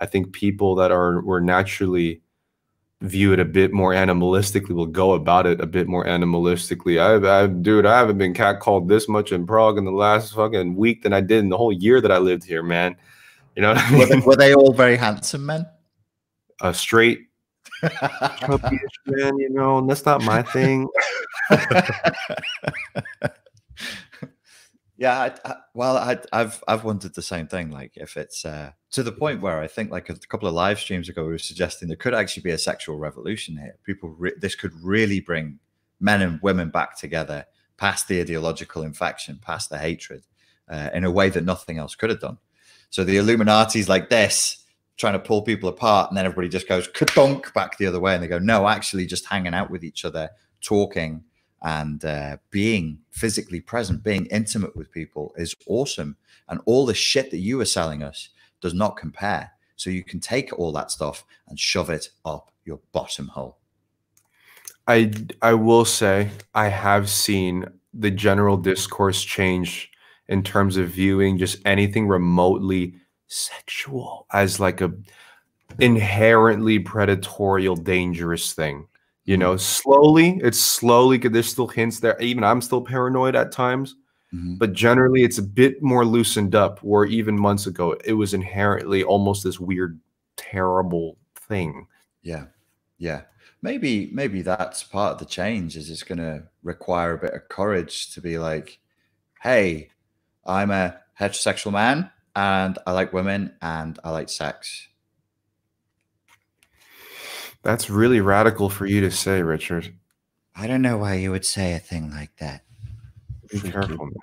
I 0.00 0.06
think 0.06 0.32
people 0.32 0.74
that 0.76 0.90
are 0.90 1.20
were 1.22 1.40
naturally 1.40 2.22
view 3.00 3.32
it 3.32 3.38
a 3.38 3.44
bit 3.44 3.72
more 3.72 3.92
animalistically 3.92 4.70
will 4.70 4.86
go 4.86 5.12
about 5.12 5.46
it 5.46 5.60
a 5.60 5.66
bit 5.66 5.86
more 5.86 6.04
animalistically. 6.04 7.00
I, 7.00 7.44
I 7.44 7.46
dude, 7.46 7.86
I 7.86 7.96
haven't 7.98 8.18
been 8.18 8.34
catcalled 8.34 8.88
this 8.88 9.08
much 9.08 9.32
in 9.32 9.46
Prague 9.46 9.78
in 9.78 9.84
the 9.84 9.92
last 9.92 10.34
fucking 10.34 10.74
week 10.74 11.02
than 11.02 11.12
I 11.12 11.20
did 11.20 11.38
in 11.38 11.48
the 11.48 11.56
whole 11.56 11.72
year 11.72 12.00
that 12.00 12.12
I 12.12 12.18
lived 12.18 12.44
here, 12.44 12.62
man. 12.62 12.96
You 13.56 13.62
know, 13.62 13.72
I 13.72 13.90
mean? 13.90 14.00
were, 14.00 14.06
they, 14.06 14.20
were, 14.20 14.36
they, 14.36 14.54
all 14.54 14.72
very 14.72 14.96
handsome 14.96 15.46
men? 15.46 15.66
A 16.60 16.74
straight 16.74 17.27
man, 19.06 19.38
you 19.38 19.50
know, 19.50 19.78
and 19.78 19.88
that's 19.88 20.04
not 20.04 20.22
my 20.22 20.42
thing. 20.42 20.88
Yeah, 24.98 25.16
I, 25.16 25.48
I, 25.48 25.56
well, 25.74 25.96
I, 25.96 26.18
have 26.36 26.62
I've 26.66 26.82
wondered 26.82 27.14
the 27.14 27.22
same 27.22 27.46
thing. 27.46 27.70
Like, 27.70 27.92
if 27.94 28.16
it's 28.16 28.44
uh, 28.44 28.72
to 28.90 29.04
the 29.04 29.12
point 29.12 29.40
where 29.40 29.60
I 29.60 29.68
think, 29.68 29.92
like 29.92 30.10
a 30.10 30.16
couple 30.16 30.48
of 30.48 30.54
live 30.54 30.80
streams 30.80 31.08
ago, 31.08 31.22
we 31.22 31.30
were 31.30 31.38
suggesting 31.38 31.86
there 31.86 31.96
could 31.96 32.14
actually 32.14 32.42
be 32.42 32.50
a 32.50 32.58
sexual 32.58 32.98
revolution 32.98 33.56
here. 33.56 33.76
People, 33.84 34.10
re- 34.18 34.34
this 34.36 34.56
could 34.56 34.72
really 34.82 35.20
bring 35.20 35.60
men 36.00 36.20
and 36.20 36.40
women 36.42 36.70
back 36.70 36.96
together, 36.96 37.46
past 37.76 38.08
the 38.08 38.20
ideological 38.20 38.82
infection, 38.82 39.38
past 39.40 39.70
the 39.70 39.78
hatred, 39.78 40.24
uh, 40.68 40.90
in 40.92 41.04
a 41.04 41.12
way 41.12 41.30
that 41.30 41.44
nothing 41.44 41.78
else 41.78 41.94
could 41.94 42.10
have 42.10 42.20
done. 42.20 42.38
So 42.90 43.04
the 43.04 43.18
Illuminati's 43.18 43.88
like 43.88 44.08
this, 44.08 44.64
trying 44.98 45.14
to 45.14 45.18
pull 45.18 45.42
people 45.42 45.68
apart, 45.68 46.10
and 46.10 46.16
then 46.16 46.26
everybody 46.26 46.48
just 46.48 46.68
goes 46.68 46.88
kadunk 46.88 47.52
back 47.54 47.78
the 47.78 47.86
other 47.86 48.00
way, 48.00 48.14
and 48.14 48.22
they 48.22 48.28
go, 48.28 48.38
no, 48.38 48.68
actually, 48.68 49.06
just 49.06 49.26
hanging 49.26 49.54
out 49.54 49.70
with 49.70 49.84
each 49.84 50.04
other, 50.04 50.28
talking 50.60 51.24
and 51.62 52.04
uh, 52.04 52.36
being 52.50 53.00
physically 53.10 53.60
present, 53.60 54.02
being 54.02 54.26
intimate 54.26 54.76
with 54.76 54.92
people 54.92 55.32
is 55.36 55.56
awesome. 55.66 56.16
And 56.48 56.60
all 56.66 56.86
the 56.86 56.94
shit 56.94 57.30
that 57.30 57.38
you 57.38 57.60
are 57.60 57.64
selling 57.64 58.02
us 58.02 58.28
does 58.60 58.74
not 58.74 58.96
compare. 58.96 59.52
So 59.76 59.90
you 59.90 60.04
can 60.04 60.20
take 60.20 60.56
all 60.58 60.72
that 60.72 60.90
stuff 60.90 61.24
and 61.48 61.58
shove 61.58 61.90
it 61.90 62.10
up 62.24 62.50
your 62.64 62.80
bottom 62.92 63.28
hole. 63.28 63.58
I 64.86 65.12
I 65.42 65.54
will 65.54 65.84
say 65.84 66.30
I 66.54 66.68
have 66.68 67.08
seen 67.08 67.66
the 67.92 68.10
general 68.10 68.56
discourse 68.56 69.22
change 69.22 69.90
in 70.28 70.42
terms 70.42 70.76
of 70.76 70.90
viewing 70.90 71.38
just 71.38 71.58
anything 71.64 72.06
remotely 72.06 72.94
sexual 73.28 74.26
as 74.32 74.58
like 74.58 74.80
a 74.80 74.92
inherently 75.78 76.82
predatorial 76.82 77.82
dangerous 77.82 78.52
thing 78.52 78.86
you 79.24 79.36
know? 79.36 79.58
Slowly 79.58 80.40
it's 80.42 80.58
slowly 80.58 81.18
there's 81.18 81.48
still 81.48 81.68
hints 81.68 82.00
there. 82.00 82.18
Even 82.20 82.44
i'm 82.44 82.62
still 82.62 82.80
paranoid 82.80 83.36
at 83.36 83.52
times 83.52 83.94
mm-hmm. 84.34 84.54
but 84.54 84.72
generally 84.72 85.22
it's 85.22 85.38
a 85.38 85.42
bit 85.42 85.82
more 85.82 86.04
loosened 86.04 86.54
up 86.54 86.82
where 86.82 87.04
even 87.04 87.38
months 87.38 87.66
ago 87.66 87.94
it 88.04 88.14
was 88.14 88.32
inherently 88.32 89.04
almost 89.04 89.44
this 89.44 89.60
weird 89.60 90.00
terrible 90.38 91.18
thing. 91.34 91.86
Yeah. 92.22 92.44
Yeah. 92.96 93.22
Maybe 93.60 94.08
maybe 94.12 94.42
that's 94.42 94.84
part 94.84 95.14
of 95.14 95.18
the 95.18 95.24
change 95.24 95.76
is 95.76 95.90
it's 95.90 96.04
going 96.04 96.18
to 96.18 96.44
require 96.62 97.14
a 97.14 97.18
bit 97.18 97.34
of 97.34 97.48
courage 97.48 98.14
to 98.14 98.20
be 98.20 98.38
like 98.38 98.78
hey 99.40 99.88
i'm 100.46 100.70
a 100.70 100.96
heterosexual 101.18 101.72
man 101.72 102.10
and 102.38 102.78
i 102.86 102.92
like 102.92 103.12
women 103.12 103.52
and 103.60 103.98
i 104.04 104.10
like 104.10 104.28
sex 104.28 104.88
that's 107.62 107.90
really 107.90 108.20
radical 108.20 108.70
for 108.70 108.86
you 108.86 109.00
to 109.02 109.10
say, 109.10 109.42
Richard. 109.42 109.92
I 110.56 110.66
don't 110.66 110.82
know 110.82 110.98
why 110.98 111.14
you 111.14 111.30
would 111.30 111.44
say 111.44 111.74
a 111.74 111.78
thing 111.78 112.10
like 112.10 112.34
that. 112.36 112.62
Be 113.50 113.60
careful, 113.60 114.06
man. 114.06 114.14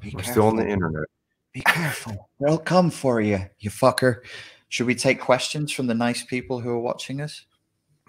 Be 0.00 0.08
We're 0.08 0.22
careful. 0.22 0.32
still 0.32 0.46
on 0.48 0.56
the 0.56 0.68
internet. 0.68 1.04
Be 1.52 1.60
careful. 1.60 2.28
They'll 2.40 2.58
come 2.58 2.90
for 2.90 3.20
you, 3.20 3.40
you 3.58 3.70
fucker. 3.70 4.22
Should 4.68 4.86
we 4.86 4.94
take 4.94 5.20
questions 5.20 5.72
from 5.72 5.88
the 5.88 5.94
nice 5.94 6.22
people 6.22 6.60
who 6.60 6.70
are 6.70 6.78
watching 6.78 7.20
us? 7.20 7.44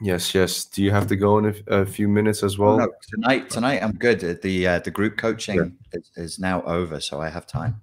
Yes, 0.02 0.34
yes. 0.34 0.66
Do 0.66 0.84
you 0.84 0.91
have 0.91 1.08
to 1.08 1.16
go 1.16 1.38
in 1.38 1.45
a, 1.68 1.82
a 1.82 1.86
few 1.86 2.08
minutes 2.08 2.43
as 2.43 2.58
well? 2.58 2.78
no, 2.78 2.91
tonight, 3.08 3.49
tonight 3.49 3.84
I'm 3.84 3.93
good. 3.93 4.41
The 4.41 4.68
uh, 4.68 4.80
the 4.80 4.91
group 4.91 5.18
coaching 5.18 5.58
yeah. 5.58 5.99
is, 5.99 6.12
is 6.16 6.39
now 6.39 6.64
over, 6.64 6.99
so 6.99 7.22
I 7.22 7.30
have 7.30 7.45
time. 7.45 7.82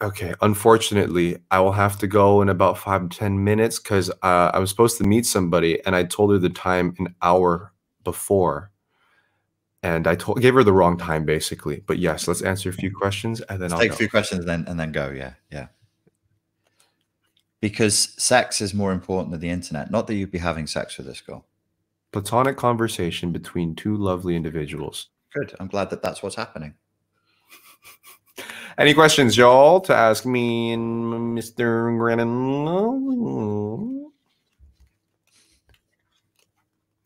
Okay, 0.00 0.32
unfortunately, 0.42 1.38
I 1.50 1.58
will 1.58 1.72
have 1.72 1.98
to 1.98 2.06
go 2.06 2.40
in 2.40 2.48
about 2.48 2.78
five 2.78 3.08
to 3.08 3.18
ten 3.18 3.42
minutes 3.42 3.80
because 3.80 4.10
uh, 4.22 4.50
I 4.54 4.58
was 4.60 4.70
supposed 4.70 4.96
to 4.98 5.04
meet 5.04 5.26
somebody, 5.26 5.84
and 5.84 5.96
I 5.96 6.04
told 6.04 6.30
her 6.30 6.38
the 6.38 6.50
time 6.50 6.94
an 7.00 7.14
hour 7.20 7.72
before, 8.04 8.70
and 9.82 10.06
I 10.06 10.14
told 10.14 10.40
gave 10.40 10.54
her 10.54 10.62
the 10.62 10.72
wrong 10.72 10.98
time 10.98 11.24
basically. 11.24 11.82
But 11.84 11.98
yes, 11.98 12.28
let's 12.28 12.42
answer 12.42 12.68
a 12.68 12.72
few 12.72 12.94
questions, 12.94 13.40
and 13.40 13.60
then 13.60 13.72
I'll 13.72 13.80
take 13.80 13.90
go. 13.90 13.94
a 13.94 13.98
few 13.98 14.08
questions, 14.08 14.40
and 14.40 14.48
then 14.48 14.64
and 14.68 14.78
then 14.78 14.92
go. 14.92 15.10
Yeah, 15.10 15.32
yeah. 15.50 15.66
Because 17.60 18.14
sex 18.22 18.60
is 18.60 18.72
more 18.72 18.92
important 18.92 19.32
than 19.32 19.40
the 19.40 19.50
internet. 19.50 19.90
Not 19.90 20.06
that 20.06 20.14
you'd 20.14 20.30
be 20.30 20.38
having 20.38 20.68
sex 20.68 20.96
with 20.96 21.08
this 21.08 21.20
girl. 21.20 21.44
Platonic 22.12 22.56
conversation 22.56 23.32
between 23.32 23.74
two 23.74 23.96
lovely 23.96 24.36
individuals. 24.36 25.08
Good. 25.34 25.56
I'm 25.58 25.66
glad 25.66 25.90
that 25.90 26.02
that's 26.02 26.22
what's 26.22 26.36
happening. 26.36 26.74
Any 28.78 28.94
questions, 28.94 29.36
y'all, 29.36 29.80
to 29.82 29.94
ask 29.94 30.24
me 30.24 30.72
and 30.72 31.36
Mr. 31.36 31.98
Grannon? 31.98 32.64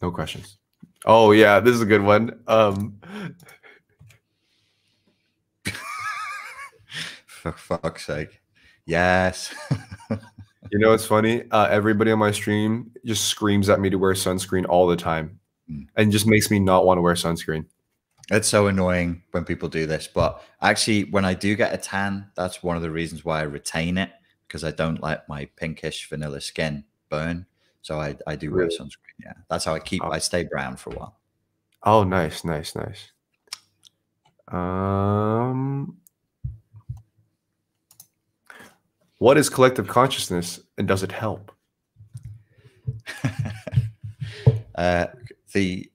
No 0.02 0.10
questions. 0.12 0.58
Oh 1.06 1.32
yeah, 1.32 1.60
this 1.60 1.74
is 1.74 1.80
a 1.80 1.86
good 1.86 2.02
one. 2.02 2.38
Um 2.46 3.00
For 7.26 7.52
fuck's 7.52 8.04
sake. 8.04 8.42
Yes. 8.84 9.54
you 10.10 10.78
know 10.78 10.92
it's 10.92 11.06
funny? 11.06 11.44
Uh, 11.50 11.68
everybody 11.70 12.12
on 12.12 12.18
my 12.18 12.32
stream 12.32 12.90
just 13.06 13.28
screams 13.28 13.70
at 13.70 13.80
me 13.80 13.88
to 13.88 13.96
wear 13.96 14.12
sunscreen 14.12 14.66
all 14.68 14.86
the 14.86 14.96
time. 14.96 15.40
Mm. 15.70 15.86
And 15.96 16.12
just 16.12 16.26
makes 16.26 16.50
me 16.50 16.58
not 16.58 16.84
want 16.84 16.98
to 16.98 17.02
wear 17.02 17.14
sunscreen. 17.14 17.64
It's 18.30 18.48
so 18.48 18.68
annoying 18.68 19.22
when 19.32 19.44
people 19.44 19.68
do 19.68 19.86
this, 19.86 20.06
but 20.06 20.42
actually, 20.60 21.04
when 21.04 21.24
I 21.24 21.34
do 21.34 21.56
get 21.56 21.74
a 21.74 21.78
tan, 21.78 22.30
that's 22.36 22.62
one 22.62 22.76
of 22.76 22.82
the 22.82 22.90
reasons 22.90 23.24
why 23.24 23.40
I 23.40 23.42
retain 23.42 23.98
it 23.98 24.10
because 24.46 24.64
I 24.64 24.70
don't 24.70 25.02
let 25.02 25.28
my 25.28 25.46
pinkish 25.56 26.08
vanilla 26.08 26.40
skin 26.40 26.84
burn. 27.08 27.46
So 27.82 28.00
I, 28.00 28.16
I 28.26 28.36
do 28.36 28.52
wear 28.52 28.68
sunscreen. 28.68 29.18
Yeah, 29.24 29.32
that's 29.50 29.64
how 29.64 29.74
I 29.74 29.80
keep. 29.80 30.02
Oh. 30.04 30.10
I 30.10 30.18
stay 30.18 30.44
brown 30.44 30.76
for 30.76 30.90
a 30.90 30.98
while. 30.98 31.18
Oh, 31.82 32.04
nice, 32.04 32.44
nice, 32.44 32.76
nice. 32.76 33.10
Um, 34.48 35.96
what 39.18 39.36
is 39.36 39.48
collective 39.48 39.88
consciousness, 39.88 40.60
and 40.78 40.86
does 40.86 41.02
it 41.02 41.10
help? 41.10 41.50
uh, 44.74 45.06
the 45.52 45.90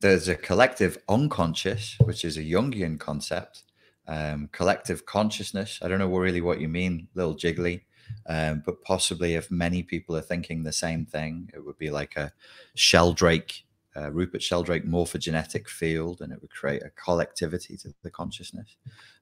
there's 0.00 0.28
a 0.28 0.34
collective 0.34 0.98
unconscious, 1.08 1.96
which 2.00 2.24
is 2.24 2.36
a 2.36 2.42
Jungian 2.42 2.98
concept. 2.98 3.64
Um, 4.08 4.48
collective 4.50 5.06
consciousness. 5.06 5.78
I 5.82 5.88
don't 5.88 6.00
know 6.00 6.08
really 6.08 6.40
what 6.40 6.60
you 6.60 6.68
mean, 6.68 7.06
little 7.14 7.36
jiggly, 7.36 7.82
um, 8.26 8.62
but 8.66 8.82
possibly 8.82 9.34
if 9.34 9.50
many 9.50 9.82
people 9.82 10.16
are 10.16 10.22
thinking 10.22 10.62
the 10.62 10.72
same 10.72 11.06
thing, 11.06 11.48
it 11.54 11.64
would 11.64 11.78
be 11.78 11.90
like 11.90 12.16
a 12.16 12.32
Sheldrake, 12.74 13.64
uh, 13.96 14.10
Rupert 14.10 14.42
Sheldrake 14.42 14.84
morphogenetic 14.84 15.68
field, 15.68 16.22
and 16.22 16.32
it 16.32 16.40
would 16.40 16.50
create 16.50 16.82
a 16.82 16.90
collectivity 16.90 17.76
to 17.76 17.94
the 18.02 18.10
consciousness. 18.10 18.76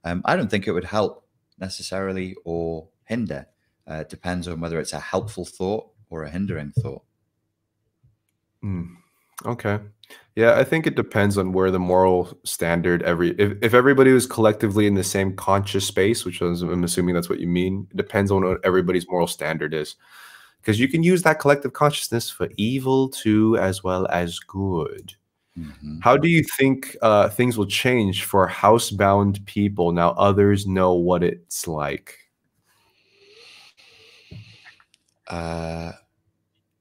Um, 0.04 0.22
I 0.24 0.36
don't 0.36 0.50
think 0.50 0.66
it 0.66 0.72
would 0.72 0.84
help 0.84 1.26
necessarily 1.58 2.34
or 2.44 2.88
hinder. 3.04 3.46
Uh, 3.90 3.96
it 3.96 4.08
depends 4.08 4.48
on 4.48 4.60
whether 4.60 4.78
it's 4.78 4.92
a 4.92 5.00
helpful 5.00 5.44
thought 5.44 5.86
or 6.08 6.22
a 6.22 6.30
hindering 6.30 6.72
thought. 6.72 7.02
Mm, 8.64 8.96
okay. 9.46 9.78
Yeah, 10.36 10.54
I 10.54 10.64
think 10.64 10.86
it 10.86 10.94
depends 10.94 11.36
on 11.36 11.52
where 11.52 11.70
the 11.70 11.80
moral 11.80 12.38
standard 12.44 13.02
every 13.02 13.30
if, 13.40 13.58
if 13.60 13.74
everybody 13.74 14.12
was 14.12 14.26
collectively 14.26 14.86
in 14.86 14.94
the 14.94 15.04
same 15.04 15.34
conscious 15.34 15.86
space, 15.86 16.24
which 16.24 16.40
is, 16.40 16.62
I'm 16.62 16.84
assuming 16.84 17.14
that's 17.14 17.28
what 17.28 17.40
you 17.40 17.48
mean, 17.48 17.88
it 17.90 17.96
depends 17.96 18.30
on 18.30 18.44
what 18.44 18.64
everybody's 18.64 19.08
moral 19.08 19.26
standard 19.26 19.74
is. 19.74 19.96
Because 20.60 20.80
you 20.80 20.88
can 20.88 21.02
use 21.02 21.22
that 21.22 21.40
collective 21.40 21.72
consciousness 21.72 22.30
for 22.30 22.48
evil 22.56 23.08
too, 23.08 23.56
as 23.58 23.82
well 23.82 24.06
as 24.08 24.38
good. 24.38 25.14
Mm-hmm. 25.58 26.00
How 26.00 26.16
do 26.16 26.28
you 26.28 26.42
think 26.56 26.96
uh, 27.02 27.28
things 27.28 27.58
will 27.58 27.66
change 27.66 28.24
for 28.24 28.48
housebound 28.48 29.44
people 29.46 29.92
now 29.92 30.10
others 30.10 30.66
know 30.66 30.94
what 30.94 31.24
it's 31.24 31.66
like? 31.66 32.16
Uh, 35.26 35.92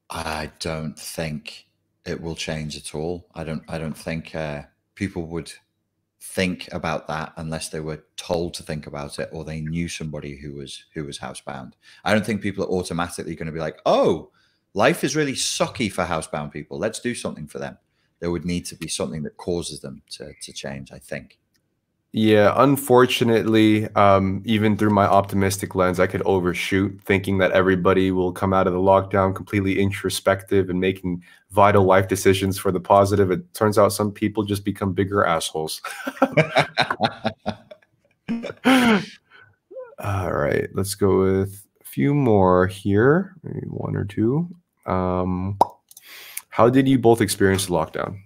I 0.09 0.51
don't 0.59 0.97
think 0.97 1.66
it 2.07 2.21
will 2.21 2.35
change 2.35 2.77
at 2.77 2.95
all. 2.95 3.27
I 3.35 3.43
don't. 3.43 3.63
I 3.67 3.77
don't 3.77 3.97
think 3.97 4.33
uh, 4.33 4.63
people 4.95 5.25
would 5.27 5.51
think 6.19 6.67
about 6.73 7.07
that 7.07 7.31
unless 7.37 7.69
they 7.69 7.79
were 7.79 8.03
told 8.15 8.53
to 8.53 8.63
think 8.63 8.87
about 8.87 9.19
it 9.19 9.29
or 9.31 9.43
they 9.43 9.61
knew 9.61 9.87
somebody 9.87 10.35
who 10.35 10.55
was 10.55 10.85
who 10.93 11.03
was 11.03 11.19
housebound. 11.19 11.73
I 12.03 12.13
don't 12.13 12.25
think 12.25 12.41
people 12.41 12.63
are 12.65 12.69
automatically 12.69 13.35
going 13.35 13.47
to 13.47 13.51
be 13.51 13.59
like, 13.59 13.79
"Oh, 13.85 14.31
life 14.73 15.03
is 15.03 15.15
really 15.15 15.33
sucky 15.33 15.91
for 15.91 16.05
housebound 16.05 16.51
people. 16.51 16.79
Let's 16.79 16.99
do 16.99 17.13
something 17.13 17.47
for 17.47 17.59
them." 17.59 17.77
There 18.19 18.31
would 18.31 18.45
need 18.45 18.65
to 18.67 18.75
be 18.75 18.87
something 18.87 19.23
that 19.23 19.37
causes 19.37 19.81
them 19.81 20.01
to 20.11 20.33
to 20.41 20.53
change. 20.53 20.91
I 20.91 20.99
think. 20.99 21.39
Yeah, 22.17 22.51
unfortunately, 22.57 23.85
um, 23.93 24.41
even 24.43 24.75
through 24.75 24.89
my 24.89 25.05
optimistic 25.05 25.75
lens, 25.75 25.99
I 25.99 26.07
could 26.07 26.23
overshoot 26.23 26.99
thinking 27.05 27.37
that 27.37 27.51
everybody 27.51 28.09
will 28.09 28.31
come 28.31 28.53
out 28.55 28.65
of 28.65 28.73
the 28.73 28.79
lockdown 28.79 29.35
completely 29.35 29.79
introspective 29.79 30.71
and 30.71 30.79
making 30.79 31.21
vital 31.51 31.83
life 31.83 32.07
decisions 32.07 32.57
for 32.57 32.71
the 32.71 32.79
positive. 32.79 33.29
It 33.29 33.53
turns 33.53 33.77
out 33.77 33.93
some 33.93 34.11
people 34.11 34.43
just 34.43 34.65
become 34.65 34.93
bigger 34.93 35.25
assholes. 35.25 35.79
All 39.99 40.33
right, 40.33 40.67
let's 40.73 40.95
go 40.95 41.19
with 41.19 41.67
a 41.81 41.85
few 41.85 42.15
more 42.15 42.65
here, 42.65 43.35
maybe 43.43 43.67
one 43.67 43.95
or 43.95 44.05
two. 44.05 44.49
Um, 44.87 45.59
how 46.49 46.67
did 46.67 46.87
you 46.87 46.97
both 46.97 47.21
experience 47.21 47.67
the 47.67 47.73
lockdown? 47.73 48.21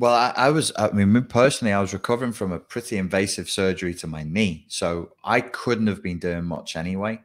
Well, 0.00 0.14
I, 0.14 0.32
I, 0.34 0.48
was, 0.48 0.72
I 0.78 0.90
mean, 0.92 1.22
personally, 1.24 1.74
I 1.74 1.80
was 1.82 1.92
recovering 1.92 2.32
from 2.32 2.52
a 2.52 2.58
pretty 2.58 2.96
invasive 2.96 3.50
surgery 3.50 3.92
to 3.96 4.06
my 4.06 4.22
knee. 4.22 4.64
So 4.68 5.12
I 5.22 5.42
couldn't 5.42 5.88
have 5.88 6.02
been 6.02 6.18
doing 6.18 6.44
much 6.44 6.74
anyway. 6.74 7.20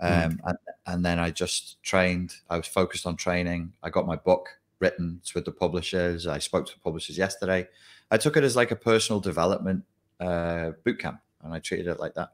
Hmm. 0.00 0.06
Um, 0.06 0.12
mm. 0.12 0.38
and, 0.44 0.58
and, 0.86 1.04
then 1.04 1.18
I 1.18 1.30
just 1.30 1.82
trained. 1.82 2.34
I 2.48 2.56
was 2.56 2.66
focused 2.66 3.06
on 3.06 3.16
training. 3.16 3.74
I 3.82 3.90
got 3.90 4.06
my 4.06 4.16
book 4.16 4.48
written 4.80 5.20
with 5.34 5.44
the 5.44 5.52
publishers. 5.52 6.26
I 6.26 6.38
spoke 6.38 6.64
to 6.66 6.72
the 6.72 6.80
publishers 6.80 7.18
yesterday. 7.18 7.68
I 8.10 8.16
took 8.16 8.38
it 8.38 8.44
as 8.44 8.56
like 8.56 8.70
a 8.70 8.76
personal 8.76 9.20
development 9.20 9.84
uh, 10.18 10.70
boot 10.82 10.98
camp 10.98 11.20
and 11.42 11.52
I 11.52 11.58
treated 11.58 11.88
it 11.88 12.00
like 12.00 12.14
that. 12.14 12.30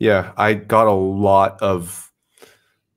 Yeah, 0.00 0.32
I 0.36 0.54
got 0.54 0.88
a 0.88 0.92
lot 0.92 1.62
of 1.62 2.10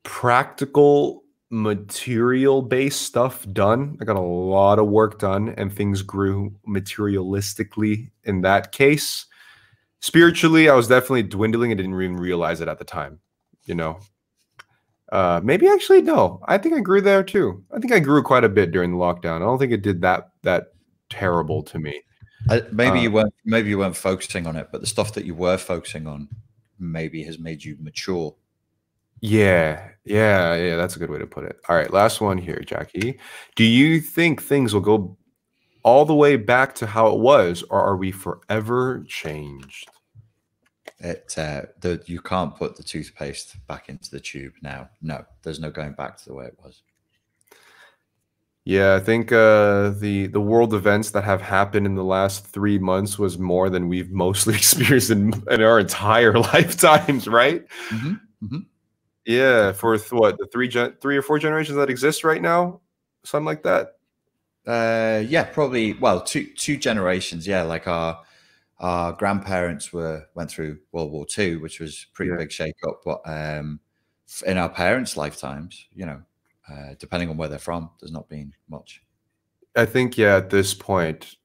practical 0.02 1.24
material 1.50 2.62
based 2.62 3.02
stuff 3.04 3.46
done. 3.54 3.98
I 4.02 4.06
got 4.06 4.16
a 4.16 4.22
lot 4.22 4.80
of 4.80 4.88
work 4.88 5.20
done 5.20 5.50
and 5.58 5.72
things 5.72 6.02
grew 6.02 6.56
materialistically 6.68 8.10
in 8.24 8.42
that 8.42 8.72
case. 8.72 9.26
Spiritually, 10.00 10.70
I 10.70 10.76
was 10.76 10.88
definitely 10.88 11.24
dwindling 11.24 11.72
and 11.72 11.78
didn't 11.78 11.94
even 11.94 12.18
realize 12.18 12.62
it 12.62 12.68
at 12.68 12.80
the 12.80 12.86
time, 12.86 13.20
you 13.66 13.76
know. 13.76 14.00
Uh, 15.12 15.40
maybe 15.44 15.68
actually 15.68 16.02
no. 16.02 16.42
I 16.48 16.58
think 16.58 16.76
I 16.76 16.80
grew 16.80 17.00
there 17.00 17.24
too. 17.24 17.64
I 17.74 17.80
think 17.80 17.94
I 17.94 18.00
grew 18.00 18.24
quite 18.24 18.44
a 18.44 18.50
bit 18.50 18.72
during 18.72 18.92
the 18.92 18.98
lockdown. 18.98 19.38
I 19.38 19.40
don't 19.40 19.60
think 19.60 19.72
it 19.72 19.82
did 19.82 20.02
that 20.02 20.32
that 20.42 20.74
terrible 21.10 21.64
to 21.64 21.80
me. 21.80 22.02
Maybe 22.72 23.00
uh, 23.00 23.02
you 23.02 23.12
weren't 23.12 23.34
maybe 23.46 23.70
you 23.70 23.78
weren't 23.78 23.96
focusing 23.96 24.48
on 24.48 24.56
it, 24.56 24.70
but 24.72 24.82
the 24.82 24.88
stuff 24.88 25.14
that 25.14 25.26
you 25.26 25.36
were 25.36 25.58
focusing 25.58 26.08
on 26.08 26.28
maybe 26.80 27.24
has 27.24 27.40
made 27.40 27.64
you 27.64 27.78
mature 27.80 28.36
yeah, 29.26 29.90
yeah, 30.06 30.56
yeah. 30.56 30.76
That's 30.76 30.96
a 30.96 31.00
good 31.00 31.10
way 31.10 31.20
to 31.20 31.28
put 31.28 31.46
it. 31.46 31.60
All 31.68 31.76
right, 31.76 31.92
last 31.92 32.22
one 32.22 32.38
here, 32.38 32.60
Jackie. 32.60 33.20
Do 33.56 33.64
you 33.64 34.00
think 34.00 34.42
things 34.42 34.74
will 34.74 34.82
go 34.82 35.18
all 35.84 36.06
the 36.06 36.16
way 36.16 36.36
back 36.36 36.76
to 36.76 36.86
how 36.88 37.08
it 37.08 37.20
was, 37.20 37.64
or 37.70 37.82
are 37.82 37.98
we 37.98 38.12
forever 38.12 39.04
changed? 39.08 39.90
It 41.00 41.34
uh, 41.38 41.64
the 41.82 42.02
you 42.06 42.22
can't 42.22 42.56
put 42.56 42.76
the 42.76 42.84
toothpaste 42.84 43.58
back 43.68 43.90
into 43.90 44.12
the 44.12 44.20
tube 44.20 44.54
now. 44.62 44.90
No, 45.02 45.26
there's 45.44 45.60
no 45.60 45.72
going 45.72 45.94
back 45.94 46.18
to 46.18 46.26
the 46.26 46.34
way 46.34 46.46
it 46.46 46.58
was. 46.64 46.84
Yeah, 48.64 48.96
I 48.96 49.00
think 49.00 49.32
uh, 49.32 49.90
the 49.90 50.28
the 50.28 50.42
world 50.42 50.74
events 50.74 51.12
that 51.12 51.24
have 51.24 51.42
happened 51.42 51.86
in 51.86 51.96
the 51.96 52.04
last 52.04 52.46
three 52.48 52.80
months 52.80 53.20
was 53.20 53.38
more 53.38 53.70
than 53.70 53.90
we've 53.90 54.12
mostly 54.26 54.56
experienced 54.56 55.10
in, 55.10 55.34
in 55.50 55.62
our 55.62 55.80
entire 55.80 56.34
lifetimes, 56.54 57.28
right? 57.28 57.66
Mm-hmm. 57.90 58.14
Mm-hmm. 58.46 58.60
Yeah, 59.26 59.72
for 59.72 59.98
th- 59.98 60.12
what 60.12 60.38
the 60.38 60.48
three 60.48 60.68
gen- 60.68 60.96
three 61.02 61.18
or 61.18 61.22
four 61.22 61.40
generations 61.40 61.78
that 61.78 61.90
exist 61.90 62.24
right 62.24 62.42
now, 62.42 62.82
something 63.24 63.46
like 63.46 63.64
that. 63.64 63.98
Uh, 64.68 65.24
yeah, 65.28 65.44
probably. 65.44 65.94
Well, 65.94 66.22
two 66.22 66.48
two 66.56 66.78
generations. 66.78 67.48
Yeah, 67.48 67.64
like 67.64 67.88
our 67.88 68.22
our 68.80 69.14
grandparents 69.14 69.92
were 69.94 70.26
went 70.36 70.52
through 70.52 70.80
World 70.92 71.12
War 71.12 71.26
Two, 71.26 71.60
which 71.60 71.80
was 71.80 72.06
pretty 72.14 72.32
yeah. 72.32 72.38
big 72.38 72.52
shake 72.52 72.76
up. 72.88 73.02
But 73.04 73.22
um, 73.26 73.80
in 74.46 74.58
our 74.58 74.70
parents' 74.70 75.18
lifetimes, 75.18 75.86
you 75.94 76.06
know, 76.06 76.22
uh, 76.70 76.96
depending 77.00 77.30
on 77.30 77.38
where 77.38 77.50
they're 77.50 77.60
from, 77.60 77.90
there's 78.00 78.12
not 78.12 78.30
been 78.30 78.54
much. 78.70 79.02
I 79.76 79.86
think 79.86 80.18
yeah, 80.18 80.38
at 80.38 80.50
this 80.52 80.74
point, 80.74 81.36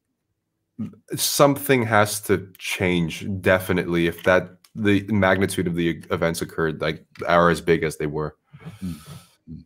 something 1.16 1.82
has 1.84 2.20
to 2.22 2.48
change 2.58 3.26
definitely 3.40 4.06
if 4.06 4.22
that 4.24 4.59
the 4.74 5.02
magnitude 5.08 5.66
of 5.66 5.74
the 5.74 6.02
events 6.10 6.42
occurred 6.42 6.80
like 6.80 7.04
are 7.26 7.50
as 7.50 7.60
big 7.60 7.82
as 7.82 7.96
they 7.96 8.06
were. 8.06 8.36
Mm-hmm. 8.82 9.60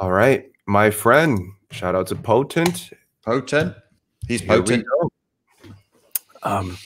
All 0.00 0.12
right, 0.12 0.50
my 0.66 0.90
friend. 0.90 1.52
Shout 1.70 1.94
out 1.94 2.06
to 2.08 2.14
Potent. 2.14 2.90
Potent. 3.24 3.74
He's 4.28 4.42
potent. 4.42 4.84
Um, 6.42 6.76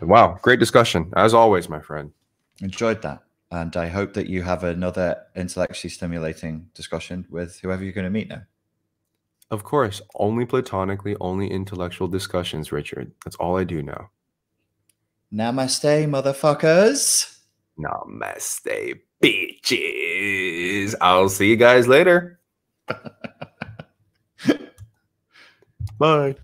wow, 0.00 0.38
great 0.42 0.60
discussion 0.60 1.12
as 1.16 1.34
always, 1.34 1.68
my 1.68 1.80
friend. 1.80 2.12
Enjoyed 2.60 3.02
that, 3.02 3.22
and 3.50 3.76
I 3.76 3.88
hope 3.88 4.14
that 4.14 4.28
you 4.28 4.42
have 4.42 4.64
another 4.64 5.16
intellectually 5.34 5.90
stimulating 5.90 6.68
discussion 6.74 7.26
with 7.30 7.58
whoever 7.60 7.82
you're 7.82 7.92
going 7.92 8.04
to 8.04 8.10
meet 8.10 8.28
now. 8.28 8.42
Of 9.50 9.62
course, 9.62 10.00
only 10.16 10.44
platonically, 10.44 11.16
only 11.20 11.50
intellectual 11.50 12.08
discussions, 12.08 12.72
Richard. 12.72 13.12
That's 13.24 13.36
all 13.36 13.56
I 13.56 13.64
do 13.64 13.82
now. 13.82 14.10
Namaste, 15.32 16.06
motherfuckers. 16.08 17.38
Namaste, 17.78 19.00
bitches. 19.22 20.94
I'll 21.00 21.28
see 21.28 21.50
you 21.50 21.56
guys 21.56 21.88
later. 21.88 22.40
Bye. 25.98 26.36